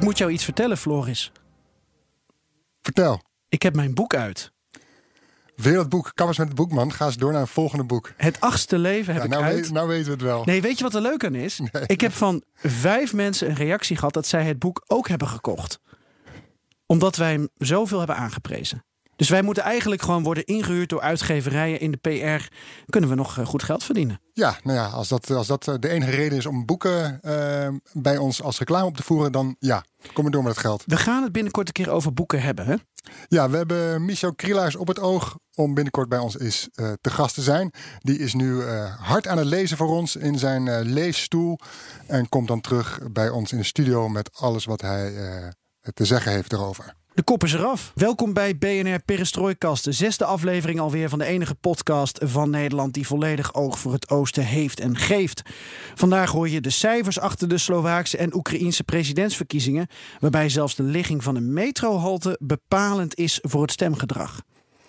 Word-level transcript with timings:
Ik 0.00 0.06
moet 0.06 0.18
jou 0.18 0.30
iets 0.30 0.44
vertellen, 0.44 0.76
Floris. 0.76 1.32
Vertel. 2.82 3.22
Ik 3.48 3.62
heb 3.62 3.74
mijn 3.74 3.94
boek 3.94 4.14
uit. 4.14 4.52
Wereldboek, 5.56 6.10
Kammers 6.14 6.38
met 6.38 6.46
het 6.46 6.56
boekman. 6.56 6.92
Ga 6.92 7.06
eens 7.06 7.16
door 7.16 7.32
naar 7.32 7.40
een 7.40 7.46
volgende 7.46 7.84
boek. 7.84 8.12
Het 8.16 8.40
achtste 8.40 8.78
leven 8.78 9.12
heb 9.14 9.22
Ja, 9.22 9.28
ik 9.28 9.34
nou, 9.34 9.44
uit. 9.44 9.54
weet- 9.60 9.70
nou 9.72 9.88
weten 9.88 10.04
we 10.04 10.10
het 10.12 10.22
wel. 10.22 10.44
Nee, 10.44 10.60
weet 10.62 10.78
je 10.78 10.84
wat 10.84 10.94
er 10.94 11.00
leuk 11.00 11.24
aan 11.24 11.34
is? 11.34 11.60
Ik 11.86 12.00
heb 12.00 12.12
van 12.12 12.42
vijf 12.54 13.12
mensen 13.12 13.48
een 13.48 13.54
reactie 13.54 13.96
gehad 13.96 14.12
dat 14.14 14.26
zij 14.26 14.44
het 14.44 14.58
boek 14.58 14.82
ook 14.86 15.08
hebben 15.08 15.28
gekocht. 15.28 15.80
Omdat 16.86 17.16
wij 17.16 17.32
hem 17.32 17.48
zoveel 17.56 17.98
hebben 17.98 18.16
aangeprezen. 18.16 18.84
Dus 19.20 19.28
wij 19.28 19.42
moeten 19.42 19.62
eigenlijk 19.62 20.02
gewoon 20.02 20.22
worden 20.22 20.44
ingehuurd 20.44 20.88
door 20.88 21.00
uitgeverijen 21.00 21.80
in 21.80 21.90
de 21.90 21.96
PR. 21.96 22.54
Kunnen 22.90 23.10
we 23.10 23.16
nog 23.16 23.38
eh, 23.38 23.46
goed 23.46 23.62
geld 23.62 23.84
verdienen? 23.84 24.20
Ja, 24.32 24.58
nou 24.62 24.78
ja, 24.78 24.86
als 24.86 25.08
dat, 25.08 25.30
als 25.30 25.46
dat 25.46 25.68
eh, 25.68 25.74
de 25.78 25.88
enige 25.88 26.10
reden 26.10 26.38
is 26.38 26.46
om 26.46 26.66
boeken 26.66 27.22
eh, 27.22 27.68
bij 27.92 28.16
ons 28.16 28.42
als 28.42 28.58
reclame 28.58 28.84
op 28.84 28.96
te 28.96 29.02
voeren, 29.02 29.32
dan 29.32 29.56
ja, 29.58 29.84
kom 30.12 30.22
maar 30.22 30.32
door 30.32 30.42
met 30.42 30.52
het 30.52 30.60
geld. 30.60 30.82
We 30.86 30.96
gaan 30.96 31.22
het 31.22 31.32
binnenkort 31.32 31.66
een 31.66 31.72
keer 31.72 31.90
over 31.90 32.14
boeken 32.14 32.42
hebben. 32.42 32.66
Hè? 32.66 32.74
Ja, 33.28 33.50
we 33.50 33.56
hebben 33.56 34.04
Michel 34.04 34.34
Krielaars 34.34 34.76
op 34.76 34.86
het 34.86 34.98
oog 34.98 35.38
om 35.54 35.74
binnenkort 35.74 36.08
bij 36.08 36.18
ons 36.18 36.36
is, 36.36 36.68
te 37.00 37.10
gast 37.10 37.34
te 37.34 37.42
zijn. 37.42 37.70
Die 37.98 38.18
is 38.18 38.34
nu 38.34 38.62
hard 38.98 39.26
aan 39.26 39.38
het 39.38 39.46
lezen 39.46 39.76
voor 39.76 39.88
ons 39.88 40.16
in 40.16 40.38
zijn 40.38 40.82
leesstoel. 40.82 41.58
En 42.06 42.28
komt 42.28 42.48
dan 42.48 42.60
terug 42.60 43.00
bij 43.12 43.28
ons 43.28 43.52
in 43.52 43.58
de 43.58 43.64
studio 43.64 44.08
met 44.08 44.30
alles 44.34 44.64
wat 44.64 44.80
hij 44.80 45.12
te 45.94 46.04
zeggen 46.04 46.32
heeft 46.32 46.52
erover. 46.52 46.94
De 47.20 47.26
kop 47.26 47.44
is 47.44 47.52
eraf. 47.52 47.92
Welkom 47.94 48.32
bij 48.32 48.58
BNR 48.58 48.98
Perestrooikast. 49.04 49.84
De 49.84 49.92
zesde 49.92 50.24
aflevering 50.24 50.80
alweer 50.80 51.08
van 51.08 51.18
de 51.18 51.24
enige 51.24 51.54
podcast 51.54 52.18
van 52.22 52.50
Nederland 52.50 52.94
die 52.94 53.06
volledig 53.06 53.54
oog 53.54 53.78
voor 53.78 53.92
het 53.92 54.10
oosten 54.10 54.44
heeft 54.44 54.80
en 54.80 54.96
geeft. 54.96 55.42
Vandaag 55.94 56.30
hoor 56.30 56.48
je 56.48 56.60
de 56.60 56.70
cijfers 56.70 57.18
achter 57.18 57.48
de 57.48 57.58
Slovaakse 57.58 58.16
en 58.16 58.34
Oekraïense 58.34 58.84
presidentsverkiezingen, 58.84 59.86
waarbij 60.20 60.48
zelfs 60.48 60.74
de 60.74 60.82
ligging 60.82 61.22
van 61.22 61.36
een 61.36 61.52
metrohalte 61.52 62.38
bepalend 62.42 63.16
is 63.16 63.38
voor 63.42 63.62
het 63.62 63.72
stemgedrag. 63.72 64.42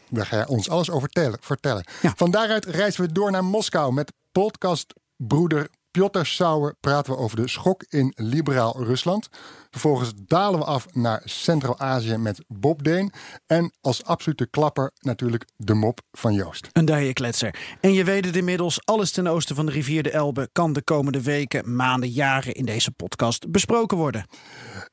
Daar 0.09 0.25
ga 0.25 0.37
je 0.37 0.47
ons 0.47 0.69
alles 0.69 0.89
over 0.89 1.09
tellen- 1.09 1.39
vertellen. 1.41 1.83
Ja. 2.01 2.13
Van 2.15 2.31
daaruit 2.31 2.65
reizen 2.65 3.03
we 3.03 3.11
door 3.11 3.31
naar 3.31 3.45
Moskou 3.45 3.93
met 3.93 4.13
podcastbroeder 4.31 5.69
Piotr 5.91 6.23
Sauer. 6.23 6.75
Praten 6.79 7.13
we 7.13 7.19
over 7.19 7.37
de 7.37 7.47
schok 7.47 7.85
in 7.89 8.13
liberaal 8.15 8.83
Rusland. 8.83 9.29
Vervolgens 9.69 10.13
dalen 10.15 10.59
we 10.59 10.65
af 10.65 10.93
naar 10.93 11.21
Centraal-Azië 11.25 12.17
met 12.17 12.43
Bob 12.47 12.83
Deen. 12.83 13.11
En 13.47 13.73
als 13.81 14.03
absolute 14.03 14.47
klapper 14.49 14.91
natuurlijk 14.99 15.45
de 15.55 15.73
mop 15.73 15.99
van 16.11 16.33
Joost. 16.33 16.67
Een 16.71 16.85
dijenkletser. 16.85 17.55
En 17.79 17.93
je 17.93 18.03
weet 18.03 18.25
het 18.25 18.35
inmiddels, 18.35 18.85
alles 18.85 19.11
ten 19.11 19.27
oosten 19.27 19.55
van 19.55 19.65
de 19.65 19.71
rivier 19.71 20.03
de 20.03 20.11
Elbe 20.11 20.49
kan 20.51 20.73
de 20.73 20.81
komende 20.81 21.21
weken, 21.21 21.75
maanden, 21.75 22.09
jaren 22.09 22.53
in 22.53 22.65
deze 22.65 22.91
podcast 22.91 23.51
besproken 23.51 23.97
worden. 23.97 24.25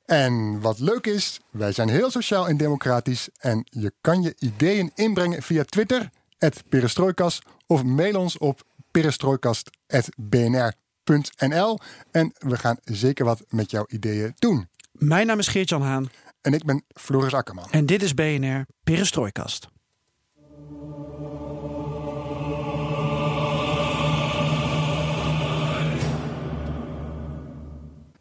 En 0.05 0.61
wat 0.61 0.79
leuk 0.79 1.07
is, 1.07 1.41
wij 1.51 1.73
zijn 1.73 1.89
heel 1.89 2.11
sociaal 2.11 2.49
en 2.49 2.57
democratisch. 2.57 3.29
En 3.39 3.67
je 3.71 3.93
kan 4.01 4.23
je 4.23 4.35
ideeën 4.39 4.93
inbrengen 4.95 5.43
via 5.43 5.65
Twitter, 5.65 6.11
perestrooikas. 6.69 7.43
Of 7.67 7.85
mail 7.85 8.21
ons 8.21 8.39
op 8.39 8.63
En 12.11 12.33
we 12.39 12.57
gaan 12.57 12.77
zeker 12.85 13.25
wat 13.25 13.45
met 13.49 13.71
jouw 13.71 13.85
ideeën 13.89 14.35
doen. 14.39 14.69
Mijn 14.93 15.27
naam 15.27 15.39
is 15.39 15.49
Geert-Jan 15.49 15.83
Haan 15.83 16.09
En 16.41 16.55
ik 16.55 16.65
ben 16.65 16.85
Floris 16.89 17.35
Akkerman. 17.35 17.71
en 17.71 17.87
dit 17.87 18.03
is 18.03 18.15
BNR 18.15 18.67
Perestrooikast. 18.85 19.69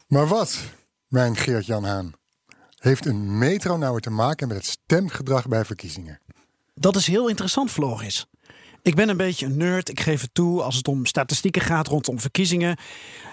Maar 0.08 0.28
wat, 0.28 0.60
mijn 1.08 1.36
Geert-Jan 1.36 1.84
Haan, 1.84 2.14
heeft 2.78 3.06
een 3.06 3.38
metro 3.38 3.78
nou 3.78 3.92
weer 3.92 4.02
te 4.02 4.10
maken 4.10 4.48
met 4.48 4.58
het 4.58 4.66
stemgedrag 4.66 5.48
bij 5.48 5.66
verkiezingen? 5.66 6.20
Dat 6.74 6.96
is 6.96 7.08
heel 7.08 7.28
interessant, 7.28 7.72
Floris. 7.72 8.28
Ik 8.82 8.96
ben 8.96 9.10
een 9.10 9.18
beetje 9.18 9.46
een 9.46 9.58
nerd, 9.58 9.90
ik 9.90 10.00
geef 10.00 10.22
het 10.22 10.34
toe 10.34 10.62
als 10.62 10.76
het 10.76 10.88
om 10.88 11.06
statistieken 11.06 11.62
gaat 11.62 11.88
rondom 11.88 12.20
verkiezingen. 12.20 12.78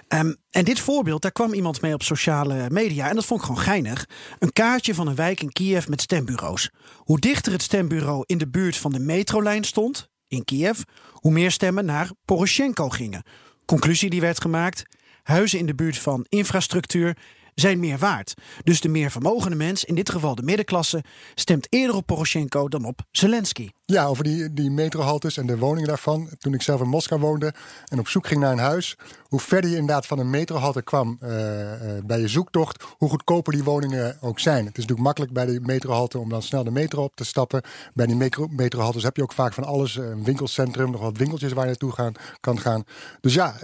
Ehm, 0.08 0.34
en 0.50 0.64
dit 0.64 0.80
voorbeeld, 0.80 1.22
daar 1.22 1.32
kwam 1.32 1.52
iemand 1.52 1.80
mee 1.80 1.94
op 1.94 2.02
sociale 2.02 2.70
media 2.70 3.08
en 3.08 3.14
dat 3.14 3.24
vond 3.24 3.40
ik 3.40 3.46
gewoon 3.46 3.62
geinig. 3.62 4.08
Een 4.38 4.52
kaartje 4.52 4.94
van 4.94 5.06
een 5.06 5.14
wijk 5.14 5.42
in 5.42 5.52
Kiev 5.52 5.86
met 5.86 6.00
stembureaus. 6.00 6.70
Hoe 6.96 7.18
dichter 7.18 7.52
het 7.52 7.62
stembureau 7.62 8.22
in 8.26 8.38
de 8.38 8.48
buurt 8.48 8.76
van 8.76 8.92
de 8.92 8.98
metrolijn 8.98 9.64
stond, 9.64 10.08
in 10.28 10.44
Kiev, 10.44 10.80
hoe 11.12 11.32
meer 11.32 11.50
stemmen 11.50 11.84
naar 11.84 12.10
Poroshenko 12.24 12.88
gingen. 12.88 13.22
Conclusie 13.64 14.10
die 14.10 14.20
werd 14.20 14.40
gemaakt: 14.40 14.82
huizen 15.22 15.58
in 15.58 15.66
de 15.66 15.74
buurt 15.74 15.98
van 15.98 16.26
infrastructuur 16.28 17.16
zijn 17.54 17.78
meer 17.78 17.98
waard. 17.98 18.34
Dus 18.64 18.80
de 18.80 18.88
meer 18.88 19.10
vermogende 19.10 19.56
mens, 19.56 19.84
in 19.84 19.94
dit 19.94 20.10
geval 20.10 20.34
de 20.34 20.42
middenklasse, 20.42 21.04
stemt 21.34 21.66
eerder 21.70 21.96
op 21.96 22.06
Poroshenko 22.06 22.68
dan 22.68 22.84
op 22.84 23.00
Zelensky. 23.10 23.68
Ja, 23.86 24.04
over 24.06 24.24
die, 24.24 24.52
die 24.52 24.70
metrohaltes 24.70 25.36
en 25.36 25.46
de 25.46 25.58
woningen 25.58 25.88
daarvan. 25.88 26.28
Toen 26.38 26.54
ik 26.54 26.62
zelf 26.62 26.80
in 26.80 26.88
Moskou 26.88 27.20
woonde 27.20 27.54
en 27.84 27.98
op 27.98 28.08
zoek 28.08 28.26
ging 28.26 28.40
naar 28.40 28.52
een 28.52 28.58
huis. 28.58 28.96
Hoe 29.28 29.40
verder 29.40 29.70
je 29.70 29.76
inderdaad 29.76 30.06
van 30.06 30.18
een 30.18 30.30
metrohalte 30.30 30.82
kwam 30.82 31.16
eh, 31.20 31.96
eh, 31.96 32.04
bij 32.04 32.20
je 32.20 32.28
zoektocht, 32.28 32.84
hoe 32.98 33.08
goedkoper 33.08 33.52
die 33.52 33.64
woningen 33.64 34.16
ook 34.20 34.38
zijn. 34.40 34.58
Het 34.66 34.78
is 34.78 34.86
natuurlijk 34.86 35.00
makkelijk 35.00 35.32
bij 35.32 35.46
de 35.46 35.60
metrohalte 35.60 36.18
om 36.18 36.28
dan 36.28 36.42
snel 36.42 36.64
de 36.64 36.70
metro 36.70 37.02
op 37.02 37.16
te 37.16 37.24
stappen. 37.24 37.62
Bij 37.94 38.06
die 38.06 38.16
metro, 38.16 38.46
metrohaltes 38.50 39.02
heb 39.02 39.16
je 39.16 39.22
ook 39.22 39.32
vaak 39.32 39.52
van 39.54 39.64
alles. 39.64 39.98
eh, 39.98 40.08
Een 40.08 40.24
winkelcentrum, 40.24 40.90
nog 40.90 41.00
wat 41.00 41.16
winkeltjes 41.16 41.52
waar 41.52 41.68
je 41.68 41.76
naartoe 41.80 42.12
kan 42.40 42.60
gaan. 42.60 42.84
Dus 43.20 43.34
ja, 43.34 43.54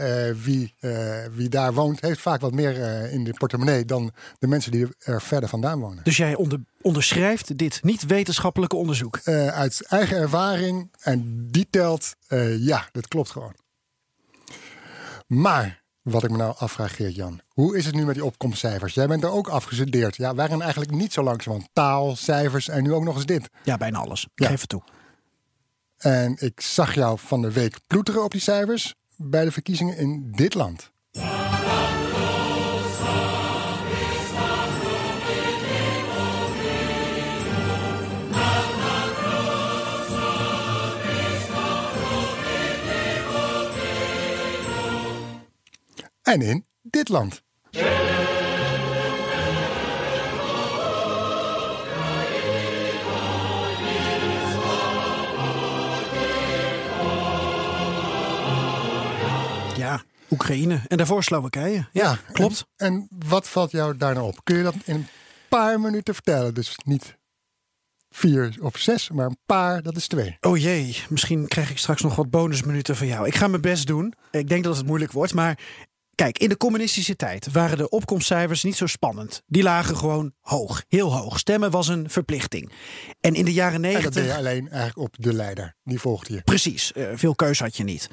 wie, 0.43 0.75
wie 1.33 1.49
daar 1.49 1.75
woont, 1.75 2.01
heeft 2.01 2.21
vaak 2.21 2.41
wat 2.41 2.53
meer 2.53 2.75
in 3.12 3.25
de 3.25 3.33
portemonnee 3.33 3.80
dan 3.85 4.13
de 4.39 4.47
mensen 4.47 4.73
die 4.73 4.87
er 4.99 5.23
verder 5.23 5.49
vandaan 5.49 5.81
wonen. 5.81 6.05
Dus 6.05 6.17
jij 6.17 6.35
onder, 6.35 6.61
onderschrijft 6.81 7.59
dit 7.59 7.83
niet-wetenschappelijke 7.83 8.77
onderzoek. 8.77 9.17
Eh, 9.17 9.47
uit 9.47 9.87
eigen 9.87 10.17
ervaring. 10.17 10.91
En 11.01 11.49
die 11.51 11.67
telt, 11.71 12.15
eh, 12.27 12.59
ja, 12.59 12.89
dat 12.93 13.09
klopt 13.09 13.31
gewoon. 13.31 13.55
Maar 15.27 15.83
wat 16.03 16.25
ik 16.25 16.31
me 16.31 16.37
nou 16.37 16.55
afvraag, 16.59 16.97
Geert-Jan. 16.97 17.41
Hoe 17.49 17.77
is 17.77 17.87
het 17.87 17.95
nu 17.95 18.05
met 18.05 18.15
die 18.15 18.25
opkomstcijfers? 18.25 18.95
Jij 18.95 19.07
bent 19.07 19.23
er 19.23 19.31
ook 19.31 19.49
afgestudeerd. 19.49 20.17
Ja, 20.17 20.35
wij 20.35 20.49
gaan 20.49 20.63
eigenlijk 20.63 20.91
niet 20.91 21.13
zo 21.13 21.23
langzaam. 21.23 21.67
Taal, 21.73 22.17
cijfers 22.17 22.69
en 22.69 22.83
nu 22.83 22.93
ook 22.93 23.05
nog 23.05 23.15
eens 23.15 23.27
dit. 23.27 23.51
Ja, 23.63 23.77
bijna 23.77 23.99
alles. 23.99 24.27
Ja. 24.35 24.49
geef 24.49 24.61
het 24.61 24.69
toe. 24.69 24.83
En 25.97 26.37
ik 26.39 26.61
zag 26.61 26.95
jou 26.95 27.19
van 27.19 27.43
de 27.43 27.53
week 27.53 27.79
ploeteren 27.87 28.25
op 28.25 28.31
die 28.31 28.41
cijfers 28.41 28.95
bij 29.17 29.45
de 29.45 29.53
verkiezingen 29.53 29.97
in 29.97 30.31
dit 30.31 30.55
land. 30.55 30.91
En 46.23 46.43
in 46.43 46.67
dit 46.83 47.09
land. 47.09 47.43
Ja, 59.77 60.03
Oekraïne. 60.31 60.83
En 60.89 60.97
daarvoor 60.97 61.25
Slowakije. 61.25 61.89
Ja, 61.93 62.19
klopt. 62.33 62.65
En, 62.77 62.87
en 62.87 63.09
wat 63.28 63.49
valt 63.49 63.71
jou 63.71 63.97
daar 63.97 64.15
nou 64.15 64.27
op? 64.27 64.41
Kun 64.45 64.57
je 64.57 64.63
dat 64.63 64.75
in 64.84 64.95
een 64.95 65.07
paar 65.49 65.81
minuten 65.81 66.15
vertellen? 66.15 66.55
Dus 66.55 66.78
niet 66.84 67.19
vier 68.11 68.57
of 68.61 68.78
zes, 68.78 69.11
maar 69.11 69.27
een 69.27 69.39
paar, 69.47 69.83
dat 69.83 69.97
is 69.97 70.07
twee. 70.07 70.37
Oh 70.41 70.57
jee, 70.57 70.97
misschien 71.09 71.49
krijg 71.49 71.71
ik 71.71 71.78
straks 71.78 72.03
nog 72.03 72.16
wat 72.16 72.31
bonusminuten 72.31 72.97
van 72.97 73.07
jou. 73.07 73.27
Ik 73.27 73.34
ga 73.34 73.47
mijn 73.49 73.63
best 73.63 73.87
doen. 73.87 74.15
Ik 74.31 74.49
denk 74.49 74.65
dat 74.65 74.77
het 74.77 74.87
moeilijk 74.87 75.13
wordt, 75.13 75.34
maar 75.34 75.59
kijk, 76.21 76.39
in 76.39 76.49
de 76.49 76.57
communistische 76.57 77.17
tijd 77.17 77.53
waren 77.53 77.78
de 77.78 77.89
opkomstcijfers 77.89 78.63
niet 78.63 78.77
zo 78.77 78.87
spannend. 78.87 79.43
Die 79.47 79.63
lagen 79.63 79.97
gewoon 79.97 80.33
hoog, 80.41 80.84
heel 80.89 81.17
hoog. 81.17 81.39
Stemmen 81.39 81.71
was 81.71 81.89
een 81.89 82.11
verplichting. 82.11 82.72
En 83.21 83.34
in 83.34 83.45
de 83.45 83.53
jaren 83.53 83.75
En 83.75 83.83
dat 83.83 83.93
deed 83.93 84.03
negentig... 84.03 84.25
je 84.25 84.34
alleen 84.34 84.69
eigenlijk 84.69 84.99
op 84.99 85.15
de 85.19 85.33
leider. 85.33 85.77
Die 85.84 86.01
volgde 86.01 86.34
je. 86.34 86.43
Precies, 86.43 86.93
eh, 86.93 87.09
veel 87.15 87.34
keus 87.34 87.59
had 87.59 87.77
je 87.77 87.84
niet. 87.84 88.09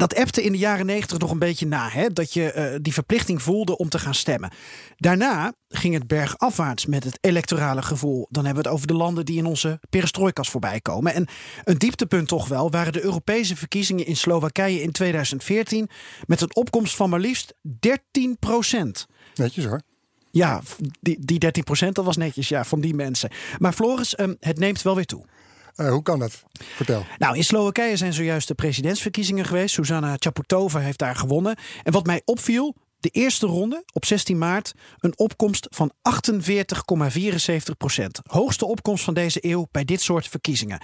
Eh, 0.00 0.08
dat 0.08 0.18
appte 0.18 0.42
in 0.42 0.52
de 0.52 0.58
jaren 0.58 0.86
negentig 0.86 1.18
nog 1.18 1.30
een 1.30 1.38
beetje 1.38 1.66
na. 1.66 1.88
Hè? 1.88 2.08
Dat 2.08 2.32
je 2.32 2.54
uh, 2.56 2.78
die 2.82 2.92
verplichting 2.92 3.42
voelde 3.42 3.76
om 3.76 3.88
te 3.88 3.98
gaan 3.98 4.14
stemmen. 4.14 4.50
Daarna 4.96 5.52
ging 5.68 5.94
het 5.94 6.06
bergafwaarts 6.06 6.86
met 6.86 7.04
het 7.04 7.18
electorale 7.20 7.82
gevoel. 7.82 8.26
Dan 8.30 8.44
hebben 8.44 8.62
we 8.62 8.68
het 8.68 8.78
over 8.78 8.86
de 8.86 8.94
landen 8.94 9.24
die 9.24 9.38
in 9.38 9.46
onze 9.46 9.80
perestrojkas 9.90 10.50
voorbij 10.50 10.80
komen. 10.80 11.14
En 11.14 11.28
een 11.64 11.78
dieptepunt 11.78 12.28
toch 12.28 12.48
wel 12.48 12.70
waren 12.70 12.92
de 12.92 13.02
Europese 13.02 13.56
verkiezingen 13.56 14.06
in 14.06 14.16
Slowakije 14.16 14.82
in 14.82 14.92
2014... 14.92 15.88
met 16.26 16.40
een 16.40 16.54
opkomst 16.56 16.96
van 16.96 17.10
maar 17.10 17.20
liefst 17.20 17.54
13 17.80 18.36
procent. 18.38 19.06
Netjes 19.34 19.64
hoor. 19.64 19.80
Ja, 20.30 20.62
die, 21.00 21.16
die 21.20 21.38
13 21.38 21.64
procent, 21.64 21.94
dat 21.94 22.04
was 22.04 22.16
netjes 22.16 22.48
ja, 22.48 22.64
van 22.64 22.80
die 22.80 22.94
mensen. 22.94 23.30
Maar 23.58 23.72
Floris, 23.72 24.18
um, 24.18 24.36
het 24.40 24.58
neemt 24.58 24.82
wel 24.82 24.94
weer 24.94 25.06
toe. 25.06 25.24
Uh, 25.80 25.90
hoe 25.90 26.02
kan 26.02 26.18
dat? 26.18 26.42
Vertel. 26.52 27.04
Nou, 27.18 27.36
in 27.36 27.44
Slowakije 27.44 27.96
zijn 27.96 28.12
zojuist 28.12 28.48
de 28.48 28.54
presidentsverkiezingen 28.54 29.44
geweest. 29.44 29.74
Susanna 29.74 30.16
Chaputova 30.18 30.78
heeft 30.78 30.98
daar 30.98 31.16
gewonnen. 31.16 31.56
En 31.82 31.92
wat 31.92 32.06
mij 32.06 32.22
opviel, 32.24 32.74
de 33.00 33.08
eerste 33.08 33.46
ronde 33.46 33.84
op 33.92 34.04
16 34.04 34.38
maart 34.38 34.74
een 34.98 35.18
opkomst 35.18 35.66
van 35.70 35.92
48,74 35.92 37.76
procent. 37.78 38.20
Hoogste 38.26 38.66
opkomst 38.66 39.04
van 39.04 39.14
deze 39.14 39.38
eeuw 39.44 39.66
bij 39.70 39.84
dit 39.84 40.00
soort 40.00 40.28
verkiezingen. 40.28 40.82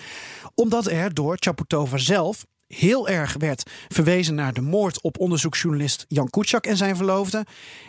Omdat 0.54 0.86
er 0.86 1.14
door 1.14 1.36
Chaputova 1.40 1.98
zelf 1.98 2.46
heel 2.66 3.08
erg 3.08 3.34
werd 3.38 3.70
verwezen 3.88 4.34
naar 4.34 4.52
de 4.52 4.60
moord 4.60 5.02
op 5.02 5.18
onderzoeksjournalist 5.18 6.04
Jan 6.08 6.30
Kuciak 6.30 6.66
en 6.66 6.76
zijn 6.76 6.96
verloofde. 6.96 7.46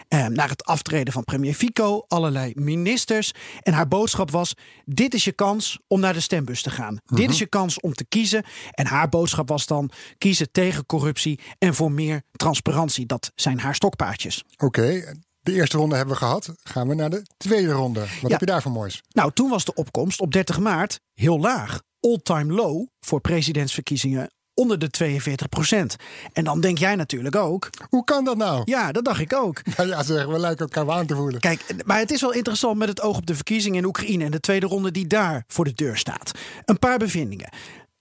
Eh, 0.08 0.26
naar 0.26 0.50
het 0.50 0.66
aftreden 0.66 1.14
van 1.14 1.24
premier 1.24 1.54
Fico, 1.54 2.06
allerlei 2.08 2.52
ministers. 2.56 3.34
En 3.62 3.74
haar 3.74 3.88
boodschap 3.88 4.32
was: 4.32 4.54
dit 4.86 5.14
is 5.14 5.24
je 5.24 5.32
kans 5.32 5.80
om 5.88 6.00
naar 6.00 6.14
de 6.14 6.20
stembus 6.20 6.62
te 6.62 6.70
gaan. 6.70 7.00
Dit 7.06 7.20
is 7.20 7.26
mhm. 7.26 7.38
je 7.38 7.48
kans 7.48 7.80
om 7.80 7.94
te 7.94 8.06
kiezen. 8.06 8.44
En 8.72 8.86
haar 8.86 9.10
boodschap 9.10 9.50
was 9.50 9.66
dan 9.66 9.92
kiezen 10.18 10.52
tegen 10.52 10.86
corruptie 10.86 11.40
en 11.60 11.74
voor 11.74 11.92
meer 11.92 12.22
transparantie. 12.32 13.06
Dat 13.06 13.32
zijn 13.36 13.60
haar 13.60 13.76
stokpaardjes. 13.76 14.44
Oké, 14.58 15.14
De 15.42 15.54
eerste 15.54 15.78
ronde 15.78 15.96
hebben 15.96 16.14
we 16.14 16.20
gehad. 16.20 16.54
Gaan 16.64 16.88
we 16.88 16.96
naar 16.96 17.10
de 17.10 17.26
tweede 17.38 17.72
ronde. 17.72 18.06
Wat 18.22 18.32
heb 18.32 18.40
je 18.40 18.46
daar 18.46 18.62
voor 18.62 18.72
moois? 18.72 19.04
Nou, 19.10 19.32
toen 19.34 19.50
was 19.50 19.66
de 19.66 19.74
opkomst 19.74 20.20
op 20.20 20.32
30 20.32 20.60
maart 20.60 21.00
heel 21.14 21.40
laag. 21.40 21.82
All-time 22.00 22.54
low 22.54 22.88
voor 23.00 23.22
presidentsverkiezingen 23.22 24.30
onder 24.58 24.80
de 24.80 24.90
42 24.90 25.50
procent. 25.50 25.96
En 26.34 26.44
dan 26.44 26.62
denk 26.62 26.78
jij 26.78 26.96
natuurlijk 26.96 27.36
ook. 27.36 27.70
Hoe 27.90 28.04
kan 28.04 28.24
dat 28.24 28.38
nou? 28.38 28.62
Ja, 28.66 28.92
dat 28.92 29.06
dacht 29.06 29.20
ik 29.20 29.34
ook. 29.34 29.62
Nou 29.78 29.90
ja, 29.94 30.04
zeg, 30.04 30.26
we 30.26 30.40
lijken 30.40 30.70
elkaar 30.70 30.96
aan 30.96 31.06
te 31.06 31.16
voelen. 31.16 31.40
Kijk, 31.40 31.66
maar 31.86 32.00
het 32.00 32.12
is 32.12 32.22
wel 32.22 32.34
interessant 32.34 32.78
met 32.78 32.88
het 32.88 33.02
oog 33.02 33.18
op 33.18 33.26
de 33.26 33.36
verkiezingen 33.36 33.78
in 33.78 33.86
Oekraïne 33.86 34.26
en 34.26 34.32
de 34.32 34.40
tweede 34.40 34.66
ronde 34.66 34.92
die 34.92 35.08
daar 35.08 35.44
voor 35.48 35.66
de 35.66 35.74
deur 35.74 35.98
staat. 35.98 36.32
Een 36.66 36.80
paar 36.80 36.98
bevindingen. 36.98 37.50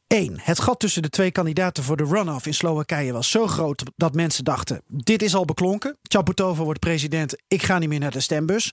1. 0.06 0.37
Het 0.41 0.61
gat 0.61 0.81
tussen 0.81 1.03
de 1.03 1.08
twee 1.08 1.31
kandidaten 1.31 1.85
voor 1.85 1.97
de 1.97 2.05
runoff 2.05 2.47
in 2.47 2.55
Slowakije 2.55 3.12
was 3.12 3.31
zo 3.31 3.47
groot 3.47 3.82
dat 3.97 4.14
mensen 4.14 4.44
dachten: 4.44 4.82
dit 4.87 5.23
is 5.23 5.35
al 5.35 5.44
beklonken. 5.44 5.97
Chaputova 6.03 6.62
wordt 6.62 6.81
president, 6.81 7.37
ik 7.49 7.62
ga 7.62 7.79
niet 7.79 7.88
meer 7.88 8.00
naar 8.00 8.11
de 8.11 8.20
stembus. 8.20 8.73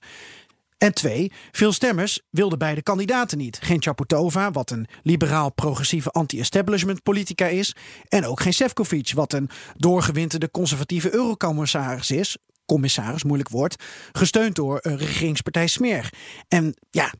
En 0.84 0.94
twee, 0.94 1.32
veel 1.52 1.72
stemmers 1.72 2.20
wilden 2.30 2.58
beide 2.58 2.82
kandidaten 2.82 3.38
niet. 3.38 3.58
Geen 3.62 3.82
Chaputova, 3.82 4.50
wat 4.50 4.70
een 4.70 4.86
liberaal-progressieve 5.02 6.10
anti-establishment 6.10 7.02
politica 7.02 7.46
is. 7.46 7.76
En 8.08 8.26
ook 8.26 8.40
geen 8.40 8.52
Sefcovic, 8.52 9.12
wat 9.14 9.32
een 9.32 9.50
doorgewinterde 9.76 10.50
conservatieve 10.50 11.14
eurocommissaris 11.14 12.10
is. 12.10 12.36
Commissaris, 12.66 13.24
moeilijk 13.24 13.48
woord. 13.48 13.82
Gesteund 14.12 14.54
door 14.54 14.80
regeringspartij 14.82 15.66
Smeer. 15.66 16.12
En 16.48 16.74
ja, 16.90 17.12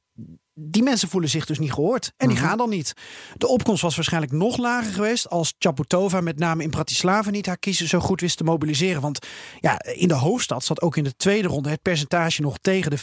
die 0.54 0.82
mensen 0.82 1.08
voelen 1.08 1.30
zich 1.30 1.46
dus 1.46 1.58
niet 1.58 1.72
gehoord. 1.72 2.12
En 2.16 2.28
die 2.28 2.36
mhm. 2.36 2.46
gaan 2.46 2.58
dan 2.58 2.68
niet. 2.68 2.92
De 3.36 3.46
opkomst 3.46 3.82
was 3.82 3.94
waarschijnlijk 3.96 4.32
nog 4.32 4.56
lager 4.56 4.92
geweest 4.92 5.28
als 5.30 5.54
Chaputova 5.58 6.20
met 6.20 6.38
name 6.38 6.62
in 6.62 6.70
Bratislava 6.70 7.30
niet 7.30 7.46
haar 7.46 7.58
kiezer 7.58 7.88
zo 7.88 8.00
goed 8.00 8.20
wist 8.20 8.36
te 8.36 8.44
mobiliseren. 8.44 9.00
Want 9.00 9.26
ja, 9.60 9.82
in 9.82 10.08
de 10.08 10.14
hoofdstad 10.14 10.64
zat 10.64 10.82
ook 10.82 10.96
in 10.96 11.04
de 11.04 11.16
tweede 11.16 11.48
ronde 11.48 11.70
het 11.70 11.82
percentage 11.82 12.42
nog 12.42 12.58
tegen 12.60 12.90
de 12.90 12.98
55% 12.98 13.02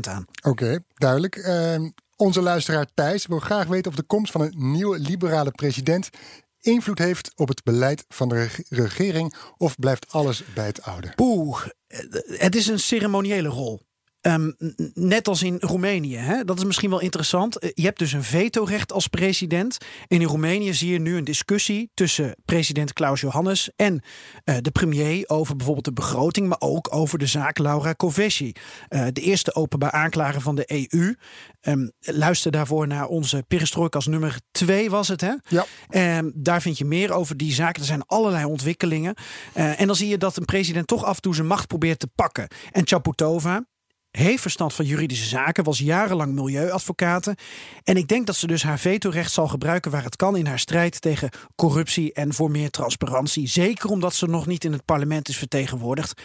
aan. 0.00 0.24
Oké, 0.42 0.78
duidelijk. 0.94 1.36
Uh, 1.36 1.88
onze 2.16 2.42
luisteraar 2.42 2.86
Thijs 2.94 3.26
wil 3.26 3.38
graag 3.38 3.66
weten 3.66 3.90
of 3.90 3.96
de 3.96 4.02
komst 4.02 4.32
van 4.32 4.40
een 4.40 4.54
nieuwe 4.56 4.98
liberale 4.98 5.50
president 5.50 6.10
invloed 6.60 6.98
heeft 6.98 7.32
op 7.36 7.48
het 7.48 7.62
beleid 7.62 8.04
van 8.08 8.28
de 8.28 8.48
regering 8.68 9.34
of 9.56 9.76
blijft 9.76 10.12
alles 10.12 10.42
bij 10.54 10.66
het 10.66 10.82
oude? 10.82 11.12
Poeh, 11.14 11.66
het 12.26 12.54
is 12.54 12.66
een 12.66 12.78
ceremoniële 12.78 13.48
rol. 13.48 13.80
Um, 14.20 14.54
net 14.94 15.28
als 15.28 15.42
in 15.42 15.56
Roemenië. 15.60 16.16
Hè? 16.16 16.44
Dat 16.44 16.58
is 16.58 16.64
misschien 16.64 16.90
wel 16.90 17.00
interessant. 17.00 17.58
Eh, 17.58 17.70
je 17.74 17.82
hebt 17.82 17.98
dus 17.98 18.12
een 18.12 18.22
vetorecht 18.22 18.92
als 18.92 19.06
president. 19.06 19.76
En 20.08 20.20
in 20.20 20.26
Roemenië 20.26 20.74
zie 20.74 20.92
je 20.92 21.00
nu 21.00 21.16
een 21.16 21.24
discussie 21.24 21.90
tussen 21.94 22.36
president 22.44 22.92
Klaus 22.92 23.20
Johannes 23.20 23.70
en 23.76 24.02
uh, 24.44 24.56
de 24.60 24.70
premier 24.70 25.28
over 25.28 25.56
bijvoorbeeld 25.56 25.84
de 25.84 25.92
begroting, 25.92 26.48
maar 26.48 26.60
ook 26.60 26.94
over 26.94 27.18
de 27.18 27.26
zaak 27.26 27.58
Laura 27.58 27.92
Kövesi, 27.92 28.52
uh, 28.88 29.06
de 29.12 29.20
eerste 29.20 29.54
openbaar 29.54 29.90
aanklager 29.90 30.40
van 30.40 30.54
de 30.54 30.72
EU. 30.72 31.00
Um, 31.00 31.16
ehm, 31.60 31.88
luister 32.00 32.50
daarvoor 32.50 32.86
naar 32.86 33.06
onze 33.06 33.44
perestrojkas 33.48 34.06
nummer 34.06 34.40
2 34.50 34.90
was 34.90 35.08
het, 35.08 35.20
hè? 35.20 35.34
Ja. 35.48 35.66
Um, 36.18 36.32
daar 36.34 36.62
vind 36.62 36.78
je 36.78 36.84
meer 36.84 37.12
over 37.12 37.36
die 37.36 37.52
zaak. 37.52 37.76
Er 37.76 37.84
zijn 37.84 38.06
allerlei 38.06 38.44
ontwikkelingen. 38.44 39.14
Uh, 39.54 39.80
en 39.80 39.86
dan 39.86 39.96
zie 39.96 40.08
je 40.08 40.18
dat 40.18 40.36
een 40.36 40.44
president 40.44 40.86
toch 40.86 41.04
af 41.04 41.16
en 41.16 41.22
toe 41.22 41.34
zijn 41.34 41.46
macht 41.46 41.66
probeert 41.66 41.98
te 41.98 42.08
pakken. 42.14 42.48
En 42.70 42.86
Chaputova, 42.86 43.64
heeft 44.10 44.40
verstand 44.40 44.74
van 44.74 44.84
juridische 44.84 45.28
zaken, 45.28 45.64
was 45.64 45.78
jarenlang 45.78 46.32
milieuadvocaten. 46.34 47.36
En 47.82 47.96
ik 47.96 48.08
denk 48.08 48.26
dat 48.26 48.36
ze 48.36 48.46
dus 48.46 48.62
haar 48.62 48.78
vetorecht 48.78 49.32
zal 49.32 49.48
gebruiken 49.48 49.90
waar 49.90 50.04
het 50.04 50.16
kan 50.16 50.36
in 50.36 50.46
haar 50.46 50.58
strijd 50.58 51.00
tegen 51.00 51.30
corruptie 51.56 52.12
en 52.12 52.34
voor 52.34 52.50
meer 52.50 52.70
transparantie. 52.70 53.48
Zeker 53.48 53.90
omdat 53.90 54.14
ze 54.14 54.26
nog 54.26 54.46
niet 54.46 54.64
in 54.64 54.72
het 54.72 54.84
parlement 54.84 55.28
is 55.28 55.36
vertegenwoordigd. 55.36 56.22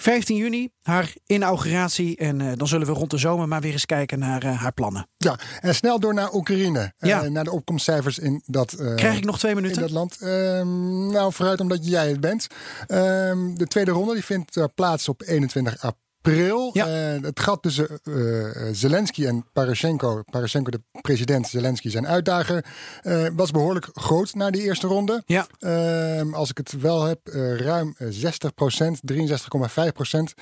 15 0.00 0.36
juni, 0.36 0.70
haar 0.82 1.14
inauguratie. 1.26 2.16
En 2.16 2.40
uh, 2.40 2.52
dan 2.56 2.68
zullen 2.68 2.86
we 2.86 2.92
rond 2.92 3.10
de 3.10 3.18
zomer 3.18 3.48
maar 3.48 3.60
weer 3.60 3.72
eens 3.72 3.86
kijken 3.86 4.18
naar 4.18 4.44
uh, 4.44 4.60
haar 4.60 4.72
plannen. 4.72 5.08
Ja, 5.16 5.38
en 5.60 5.74
snel 5.74 6.00
door 6.00 6.14
naar 6.14 6.34
Oekraïne. 6.34 6.92
Eh, 6.98 7.08
ja. 7.08 7.24
Uh, 7.24 7.30
naar 7.30 7.44
de 7.44 7.50
opkomstcijfers 7.50 8.18
in 8.18 8.42
dat... 8.46 8.76
Krijg 8.94 9.16
ik 9.16 9.24
nog 9.24 9.38
twee 9.38 9.54
minuten? 9.54 9.76
In 9.76 9.82
dat 9.82 9.90
land. 9.90 10.20
Ehm, 10.20 11.06
nou, 11.06 11.32
vooruit 11.32 11.60
omdat 11.60 11.86
jij 11.86 12.08
het 12.08 12.20
bent. 12.20 12.46
Ehm, 12.86 13.54
de 13.54 13.66
tweede 13.66 13.90
ronde 13.90 14.12
die 14.12 14.24
vindt 14.24 14.74
plaats 14.74 15.08
op 15.08 15.22
21 15.22 15.74
april 15.74 16.06
april. 16.22 16.70
Ja. 16.72 17.14
Uh, 17.14 17.22
het 17.22 17.40
gat 17.40 17.62
tussen 17.62 18.00
uh, 18.04 18.68
Zelensky 18.72 19.26
en 19.26 19.46
Parashenko, 19.52 20.22
Parashenko 20.30 20.70
de 20.70 20.80
president, 21.00 21.48
Zelensky 21.48 21.90
zijn 21.90 22.06
uitdager, 22.06 22.64
uh, 23.02 23.26
was 23.32 23.50
behoorlijk 23.50 23.88
groot 23.92 24.34
na 24.34 24.50
die 24.50 24.62
eerste 24.62 24.86
ronde. 24.86 25.22
Ja. 25.26 25.46
Ehm, 25.58 26.34
als 26.34 26.50
ik 26.50 26.56
het 26.56 26.72
wel 26.80 27.04
heb, 27.04 27.20
ruim 27.56 27.94
60 27.98 28.54
procent, 28.54 29.00
63,5 29.02 29.92
procent 29.92 30.34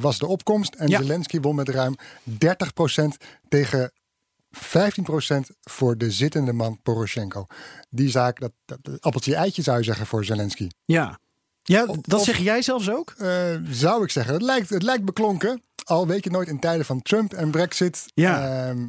was 0.00 0.18
de 0.18 0.26
opkomst. 0.26 0.74
En 0.74 0.88
ja. 0.88 0.98
Zelensky 0.98 1.40
won 1.40 1.54
met 1.54 1.68
ruim 1.68 1.94
30 2.22 2.72
procent 2.72 3.16
tegen 3.48 3.92
15% 4.50 4.60
voor 5.60 5.96
de 5.96 6.10
zittende 6.10 6.52
man 6.52 6.80
Poroshenko. 6.82 7.46
Die 7.90 8.10
zaak, 8.10 8.40
dat, 8.40 8.52
dat 8.64 9.00
appeltje 9.00 9.34
eitje 9.34 9.62
zou 9.62 9.78
je 9.78 9.84
zeggen 9.84 10.06
voor 10.06 10.24
Zelensky. 10.24 10.68
Ja, 10.84 11.18
ja, 11.68 11.86
dat 12.00 12.24
zeg 12.24 12.38
jij 12.38 12.62
zelfs 12.62 12.90
ook? 12.90 13.14
Uh, 13.18 13.28
zou 13.70 14.02
ik 14.02 14.10
zeggen. 14.10 14.34
Het 14.34 14.42
lijkt, 14.42 14.68
het 14.68 14.82
lijkt 14.82 15.04
beklonken. 15.04 15.62
Al 15.84 16.06
weet 16.06 16.24
je 16.24 16.30
nooit 16.30 16.48
in 16.48 16.60
tijden 16.60 16.86
van 16.86 17.02
Trump 17.02 17.32
en 17.32 17.50
Brexit. 17.50 18.04
Ja. 18.14 18.68
Uh, 18.70 18.84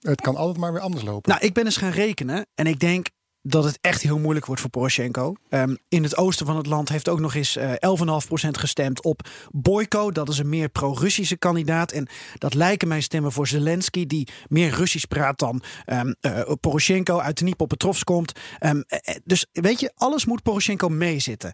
het 0.00 0.20
kan 0.20 0.36
altijd 0.36 0.58
maar 0.58 0.72
weer 0.72 0.82
anders 0.82 1.04
lopen. 1.04 1.30
Nou, 1.30 1.44
ik 1.44 1.54
ben 1.54 1.64
eens 1.64 1.76
gaan 1.76 1.90
rekenen. 1.90 2.46
En 2.54 2.66
ik 2.66 2.80
denk 2.80 3.08
dat 3.42 3.64
het 3.64 3.78
echt 3.80 4.02
heel 4.02 4.18
moeilijk 4.18 4.46
wordt 4.46 4.60
voor 4.60 4.70
Poroshenko. 4.70 5.34
Um, 5.48 5.78
in 5.88 6.02
het 6.02 6.16
oosten 6.16 6.46
van 6.46 6.56
het 6.56 6.66
land 6.66 6.88
heeft 6.88 7.08
ook 7.08 7.20
nog 7.20 7.34
eens 7.34 7.56
uh, 7.56 7.72
eh, 7.72 7.98
11,5% 8.44 8.48
gestemd 8.50 9.04
op 9.04 9.28
Boyko. 9.50 10.10
Dat 10.10 10.28
is 10.28 10.38
een 10.38 10.48
meer 10.48 10.68
pro-Russische 10.68 11.36
kandidaat. 11.36 11.92
En 11.92 12.08
dat 12.38 12.54
lijken 12.54 12.88
mijn 12.88 13.02
stemmen 13.02 13.32
voor 13.32 13.46
Zelensky, 13.46 14.06
die 14.06 14.28
meer 14.48 14.70
Russisch 14.74 15.06
praat 15.06 15.38
dan 15.38 15.62
um, 15.86 16.14
uh, 16.20 16.40
Poroshenko 16.60 17.18
uit 17.18 17.38
de 17.38 17.44
Dnipropetrovsk 17.44 18.06
komt. 18.06 18.32
Um, 18.60 18.84
dus 19.24 19.46
weet 19.52 19.80
je, 19.80 19.92
alles 19.94 20.24
moet 20.24 20.42
Poroshenko 20.42 20.88
meezitten. 20.88 21.52